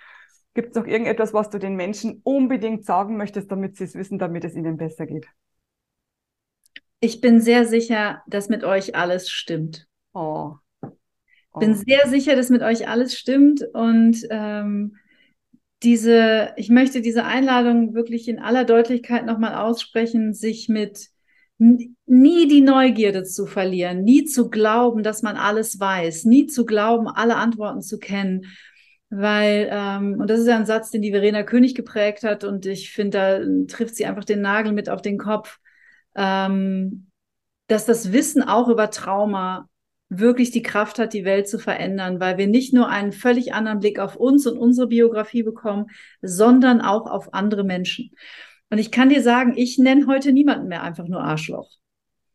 Gibt 0.53 0.69
es 0.69 0.75
noch 0.75 0.87
irgendetwas, 0.87 1.33
was 1.33 1.49
du 1.49 1.59
den 1.59 1.75
Menschen 1.75 2.21
unbedingt 2.23 2.85
sagen 2.85 3.17
möchtest, 3.17 3.51
damit 3.51 3.75
sie 3.75 3.83
es 3.83 3.95
wissen, 3.95 4.17
damit 4.17 4.45
es 4.45 4.55
ihnen 4.55 4.77
besser 4.77 5.05
geht? 5.05 5.27
Ich 7.03 7.19
bin 7.19 7.41
sehr 7.41 7.65
sicher, 7.65 8.23
dass 8.27 8.47
mit 8.47 8.63
euch 8.63 8.95
alles 8.95 9.29
stimmt. 9.29 9.87
Oh. 10.13 10.53
oh. 10.81 11.59
Bin 11.59 11.75
sehr 11.75 12.07
sicher, 12.07 12.37
dass 12.37 12.49
mit 12.49 12.61
euch 12.61 12.87
alles 12.87 13.17
stimmt 13.17 13.61
und 13.73 14.25
ähm, 14.29 14.95
diese, 15.83 16.53
ich 16.55 16.69
möchte 16.69 17.01
diese 17.01 17.25
Einladung 17.25 17.93
wirklich 17.93 18.29
in 18.29 18.39
aller 18.39 18.63
Deutlichkeit 18.63 19.25
nochmal 19.25 19.53
aussprechen, 19.53 20.33
sich 20.33 20.69
mit 20.69 21.09
nie 21.57 22.47
die 22.47 22.61
Neugierde 22.61 23.23
zu 23.23 23.47
verlieren, 23.47 24.05
nie 24.05 24.23
zu 24.23 24.49
glauben, 24.49 25.03
dass 25.03 25.23
man 25.23 25.35
alles 25.35 25.81
weiß, 25.81 26.23
nie 26.23 26.47
zu 26.47 26.65
glauben, 26.65 27.09
alle 27.09 27.35
Antworten 27.35 27.81
zu 27.81 27.99
kennen. 27.99 28.45
Weil, 29.09 29.67
ähm, 29.69 30.21
und 30.21 30.29
das 30.29 30.39
ist 30.39 30.47
ja 30.47 30.55
ein 30.55 30.65
Satz, 30.65 30.89
den 30.89 31.01
die 31.01 31.11
Verena 31.11 31.43
König 31.43 31.75
geprägt 31.75 32.23
hat, 32.23 32.45
und 32.45 32.65
ich 32.65 32.93
finde, 32.93 33.65
da 33.67 33.75
trifft 33.75 33.97
sie 33.97 34.05
einfach 34.05 34.23
den 34.23 34.39
Nagel 34.39 34.71
mit 34.71 34.87
auf 34.87 35.01
den 35.01 35.17
Kopf 35.17 35.59
ähm, 36.15 37.07
dass 37.67 37.85
das 37.85 38.11
Wissen 38.11 38.43
auch 38.43 38.67
über 38.67 38.89
Trauma 38.89 39.69
wirklich 40.09 40.51
die 40.51 40.61
Kraft 40.61 40.99
hat, 40.99 41.13
die 41.13 41.25
Welt 41.25 41.47
zu 41.47 41.59
verändern, 41.59 42.19
weil 42.19 42.37
wir 42.37 42.47
nicht 42.47 42.73
nur 42.73 42.89
einen 42.89 43.11
völlig 43.11 43.53
anderen 43.53 43.79
Blick 43.79 43.99
auf 43.99 44.15
uns 44.15 44.45
und 44.45 44.57
unsere 44.57 44.87
Biografie 44.87 45.43
bekommen, 45.43 45.87
sondern 46.21 46.81
auch 46.81 47.09
auf 47.09 47.33
andere 47.33 47.63
Menschen. 47.63 48.11
Und 48.69 48.77
ich 48.77 48.91
kann 48.91 49.09
dir 49.09 49.21
sagen, 49.21 49.53
ich 49.55 49.77
nenne 49.77 50.07
heute 50.07 50.33
niemanden 50.33 50.67
mehr 50.67 50.83
einfach 50.83 51.07
nur 51.07 51.21
Arschloch. 51.21 51.69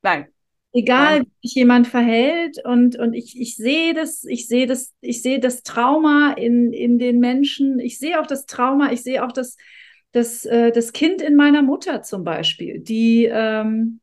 Nein. 0.03 0.27
Egal, 0.73 1.23
wie 1.23 1.49
sich 1.49 1.55
jemand 1.57 1.87
verhält 1.87 2.59
und, 2.65 2.97
und 2.97 3.15
ich, 3.15 3.41
ich 3.41 3.57
sehe 3.57 3.95
das, 3.95 4.25
ich 4.25 4.47
sehe 4.49 4.67
das, 4.67 4.93
ich 5.01 5.23
sehe 5.23 5.41
das 5.41 5.63
Trauma 5.63 6.35
in, 6.35 6.73
in 6.75 6.99
den 6.99 7.21
Menschen, 7.21 7.81
ich 7.81 7.99
sehe 7.99 8.21
auch 8.21 8.27
das 8.27 8.45
Trauma, 8.45 8.93
ich 8.93 9.03
sehe 9.03 9.25
auch 9.25 9.33
das, 9.33 9.57
das, 10.13 10.45
äh, 10.45 10.73
das 10.73 10.93
Kind 10.93 11.23
in 11.23 11.37
meiner 11.37 11.63
Mutter 11.63 12.03
zum 12.03 12.25
Beispiel, 12.25 12.81
die, 12.81 13.29
ähm, 13.31 14.01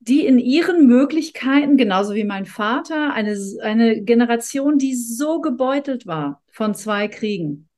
die 0.00 0.26
in 0.26 0.38
ihren 0.38 0.86
Möglichkeiten, 0.86 1.76
genauso 1.76 2.14
wie 2.14 2.24
mein 2.24 2.44
Vater, 2.44 3.14
eine, 3.14 3.38
eine 3.62 4.02
Generation, 4.02 4.78
die 4.78 4.94
so 4.94 5.40
gebeutelt 5.40 6.06
war 6.06 6.42
von 6.50 6.74
zwei 6.74 7.08
Kriegen, 7.08 7.68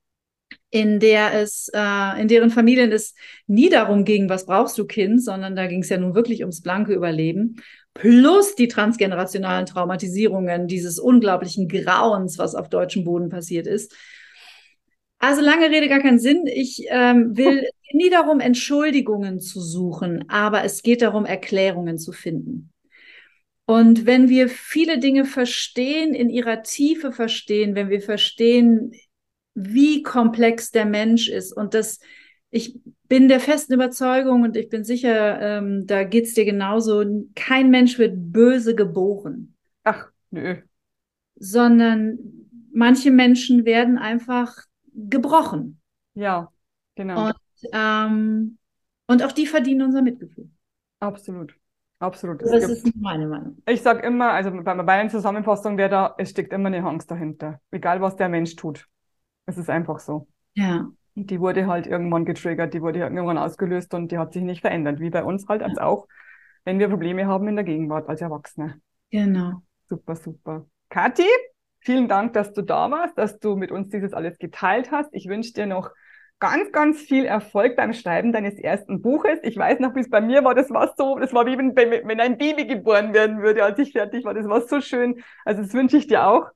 in 0.71 0.99
der 0.99 1.35
es, 1.35 1.71
äh, 1.73 2.21
in 2.21 2.29
deren 2.29 2.51
Familien 2.51 2.91
es 2.91 3.15
nie 3.47 3.69
darum 3.69 4.05
ging, 4.05 4.29
was 4.29 4.47
brauchst 4.47 4.77
du 4.79 4.87
Kind, 4.87 5.23
sondern 5.23 5.55
da 5.55 5.67
ging 5.67 5.83
es 5.83 5.89
ja 5.89 5.99
nun 5.99 6.15
wirklich 6.15 6.41
ums 6.41 6.63
blanke 6.63 6.95
Überleben 6.95 7.57
plus 7.97 8.55
die 8.55 8.69
transgenerationalen 8.69 9.67
Traumatisierungen 9.67 10.67
dieses 10.67 10.99
unglaublichen 10.99 11.67
Grauens, 11.69 12.39
was 12.39 12.55
auf 12.55 12.69
deutschem 12.69 13.05
Boden 13.05 13.31
passiert 13.31 13.67
ist. 13.67 13.95
Also 15.19 15.41
lange 15.41 15.71
Rede, 15.71 15.89
gar 15.89 16.01
keinen 16.01 16.19
Sinn. 16.19 16.47
Ich 16.47 16.85
ähm, 16.89 17.37
will 17.37 17.67
nie 17.93 18.11
darum, 18.11 18.41
Entschuldigungen 18.41 19.41
zu 19.41 19.61
suchen, 19.61 20.29
aber 20.29 20.65
es 20.65 20.83
geht 20.83 21.03
darum, 21.03 21.25
Erklärungen 21.25 21.99
zu 21.99 22.13
finden. 22.13 22.71
Und 23.65 24.07
wenn 24.07 24.29
wir 24.29 24.49
viele 24.49 24.99
Dinge 24.99 25.25
verstehen, 25.25 26.15
in 26.15 26.31
ihrer 26.31 26.63
Tiefe 26.63 27.13
verstehen, 27.13 27.75
wenn 27.75 27.89
wir 27.89 28.01
verstehen, 28.01 28.93
wie 29.55 30.03
komplex 30.03 30.71
der 30.71 30.85
Mensch 30.85 31.29
ist 31.29 31.53
und 31.53 31.75
das 31.75 31.99
ich 32.51 32.79
bin 33.09 33.29
der 33.29 33.41
festen 33.41 33.75
Überzeugung 33.75 34.43
und 34.43 34.57
ich 34.57 34.69
bin 34.69 34.85
sicher, 34.85 35.41
ähm, 35.41 35.87
da 35.87 36.05
geht 36.05 36.25
es 36.25 36.35
dir 36.35 36.45
genauso, 36.45 37.05
kein 37.35 37.71
Mensch 37.71 37.99
wird 37.99 38.33
böse 38.33 38.75
geboren. 38.75 39.55
Ach, 39.85 40.07
nö. 40.31 40.57
Sondern 41.35 42.19
manche 42.73 43.11
Menschen 43.11 43.65
werden 43.65 43.99
einfach 43.99 44.57
gebrochen. 44.97 45.81
Ja, 46.15 46.51
genau. 46.95 47.27
Und, 47.27 47.37
ähm, 47.73 48.59
und 49.07 49.23
auch 49.23 49.33
die 49.33 49.47
verdienen 49.47 49.83
unser 49.83 50.03
Mitgefühl. 50.03 50.51
Absolut. 51.01 51.55
Absolut. 51.99 52.43
Das 52.43 52.51
gibt, 52.51 52.63
ist 52.65 52.97
meine 52.97 53.27
Meinung. 53.27 53.63
Ich 53.67 53.81
sage 53.81 54.07
immer, 54.07 54.33
also 54.33 54.51
bei 54.51 54.75
meiner 54.75 55.09
Zusammenfassung 55.09 55.79
wäre 55.79 55.89
da, 55.89 56.15
es 56.19 56.31
steckt 56.31 56.53
immer 56.53 56.67
eine 56.67 56.85
Angst 56.85 57.11
dahinter. 57.11 57.61
Egal, 57.71 58.03
was 58.03 58.17
der 58.17 58.29
Mensch 58.29 58.55
tut. 58.57 58.87
Es 59.47 59.57
ist 59.57 59.71
einfach 59.71 60.01
so. 60.01 60.29
Ja 60.55 60.91
die 61.17 61.41
wurde 61.41 61.67
halt 61.67 61.87
irgendwann 61.87 62.27
getriggert, 62.27 62.75
die 62.75 62.83
wurde 62.83 63.01
irgendwann 63.01 63.39
ausgelöst 63.39 63.95
und 63.95 64.13
die 64.13 64.19
hat 64.19 64.35
sich 64.35 64.43
nicht 64.43 64.61
verändert, 64.61 65.01
wie 65.01 65.11
bei 65.11 65.25
uns 65.25 65.49
halt 65.49 65.63
als 65.63 65.79
auch, 65.79 66.07
wenn 66.65 66.79
wir 66.79 66.89
Probleme 66.89 67.27
haben 67.27 67.49
in 67.49 67.57
der 67.57 67.65
Gegenwart 67.65 68.09
als 68.09 68.21
Erwachsene. 68.21 68.81
Genau. 69.11 69.63
Super, 69.89 70.15
super. 70.15 70.67
Kathi, 70.91 71.27
vielen 71.87 72.09
Dank, 72.09 72.35
dass 72.35 72.53
du 72.53 72.63
da 72.63 72.91
warst, 72.91 73.17
dass 73.17 73.39
du 73.39 73.57
mit 73.57 73.71
uns 73.71 73.89
dieses 73.89 74.13
alles 74.13 74.39
geteilt 74.39 74.91
hast. 74.91 75.09
Ich 75.13 75.29
wünsche 75.29 75.53
dir 75.53 75.67
noch 75.67 75.91
ganz, 76.39 76.71
ganz 76.73 77.01
viel 77.01 77.25
Erfolg 77.25 77.77
beim 77.77 77.95
Schreiben 77.95 78.33
deines 78.33 78.59
ersten 78.59 79.01
Buches. 79.01 79.39
Ich 79.43 79.57
weiß 79.57 79.79
noch, 79.79 79.95
bis 79.95 80.11
bei 80.11 80.21
mir 80.21 80.45
war, 80.45 80.55
das 80.55 80.69
war 80.71 80.93
so, 80.99 81.19
das 81.19 81.33
war 81.33 81.47
wie 81.47 81.57
wenn, 81.57 81.75
wenn 81.75 82.21
ein 82.21 82.37
Baby 82.37 82.67
geboren 82.67 83.15
werden 83.15 83.41
würde, 83.41 83.65
als 83.65 83.79
ich 83.79 83.93
fertig 83.93 84.25
war. 84.25 84.35
Das 84.35 84.49
war 84.49 84.61
so 84.63 84.81
schön. 84.81 85.23
Also 85.45 85.63
das 85.63 85.73
wünsche 85.73 85.97
ich 85.97 86.09
dir 86.09 86.27
auch. 86.27 86.49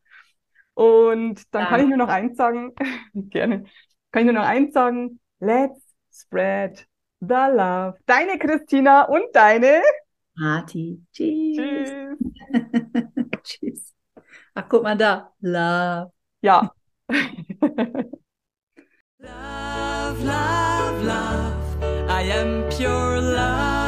Und 0.75 1.43
dann 1.55 1.63
ja. 1.63 1.69
kann 1.69 1.81
ich 1.81 1.87
nur 1.87 1.97
noch 1.97 2.09
eins 2.09 2.37
sagen, 2.37 2.75
gerne 3.15 3.65
kann 4.13 4.23
ich 4.23 4.33
nur 4.33 4.43
noch 4.43 4.49
eins 4.49 4.75
sagen. 4.75 5.21
Let's 5.39 5.81
spread 6.13 6.87
the 7.21 7.47
love. 7.53 7.95
Deine 8.07 8.39
Christina 8.39 9.05
und 9.05 9.25
deine 9.33 9.81
Marti. 10.35 11.01
Tschüss. 11.13 11.57
Tschüss. 11.57 11.93
Tschüss. 13.43 13.95
Ach, 14.61 14.69
guck 14.69 14.83
mal 14.83 14.97
da. 14.97 15.33
Love. 15.41 16.13
Ja. 16.43 16.75
love, 19.19 20.23
love, 20.23 21.03
love. 21.03 21.55
I 22.09 22.23
am 22.31 22.69
pure 22.69 23.23
love. 23.23 23.80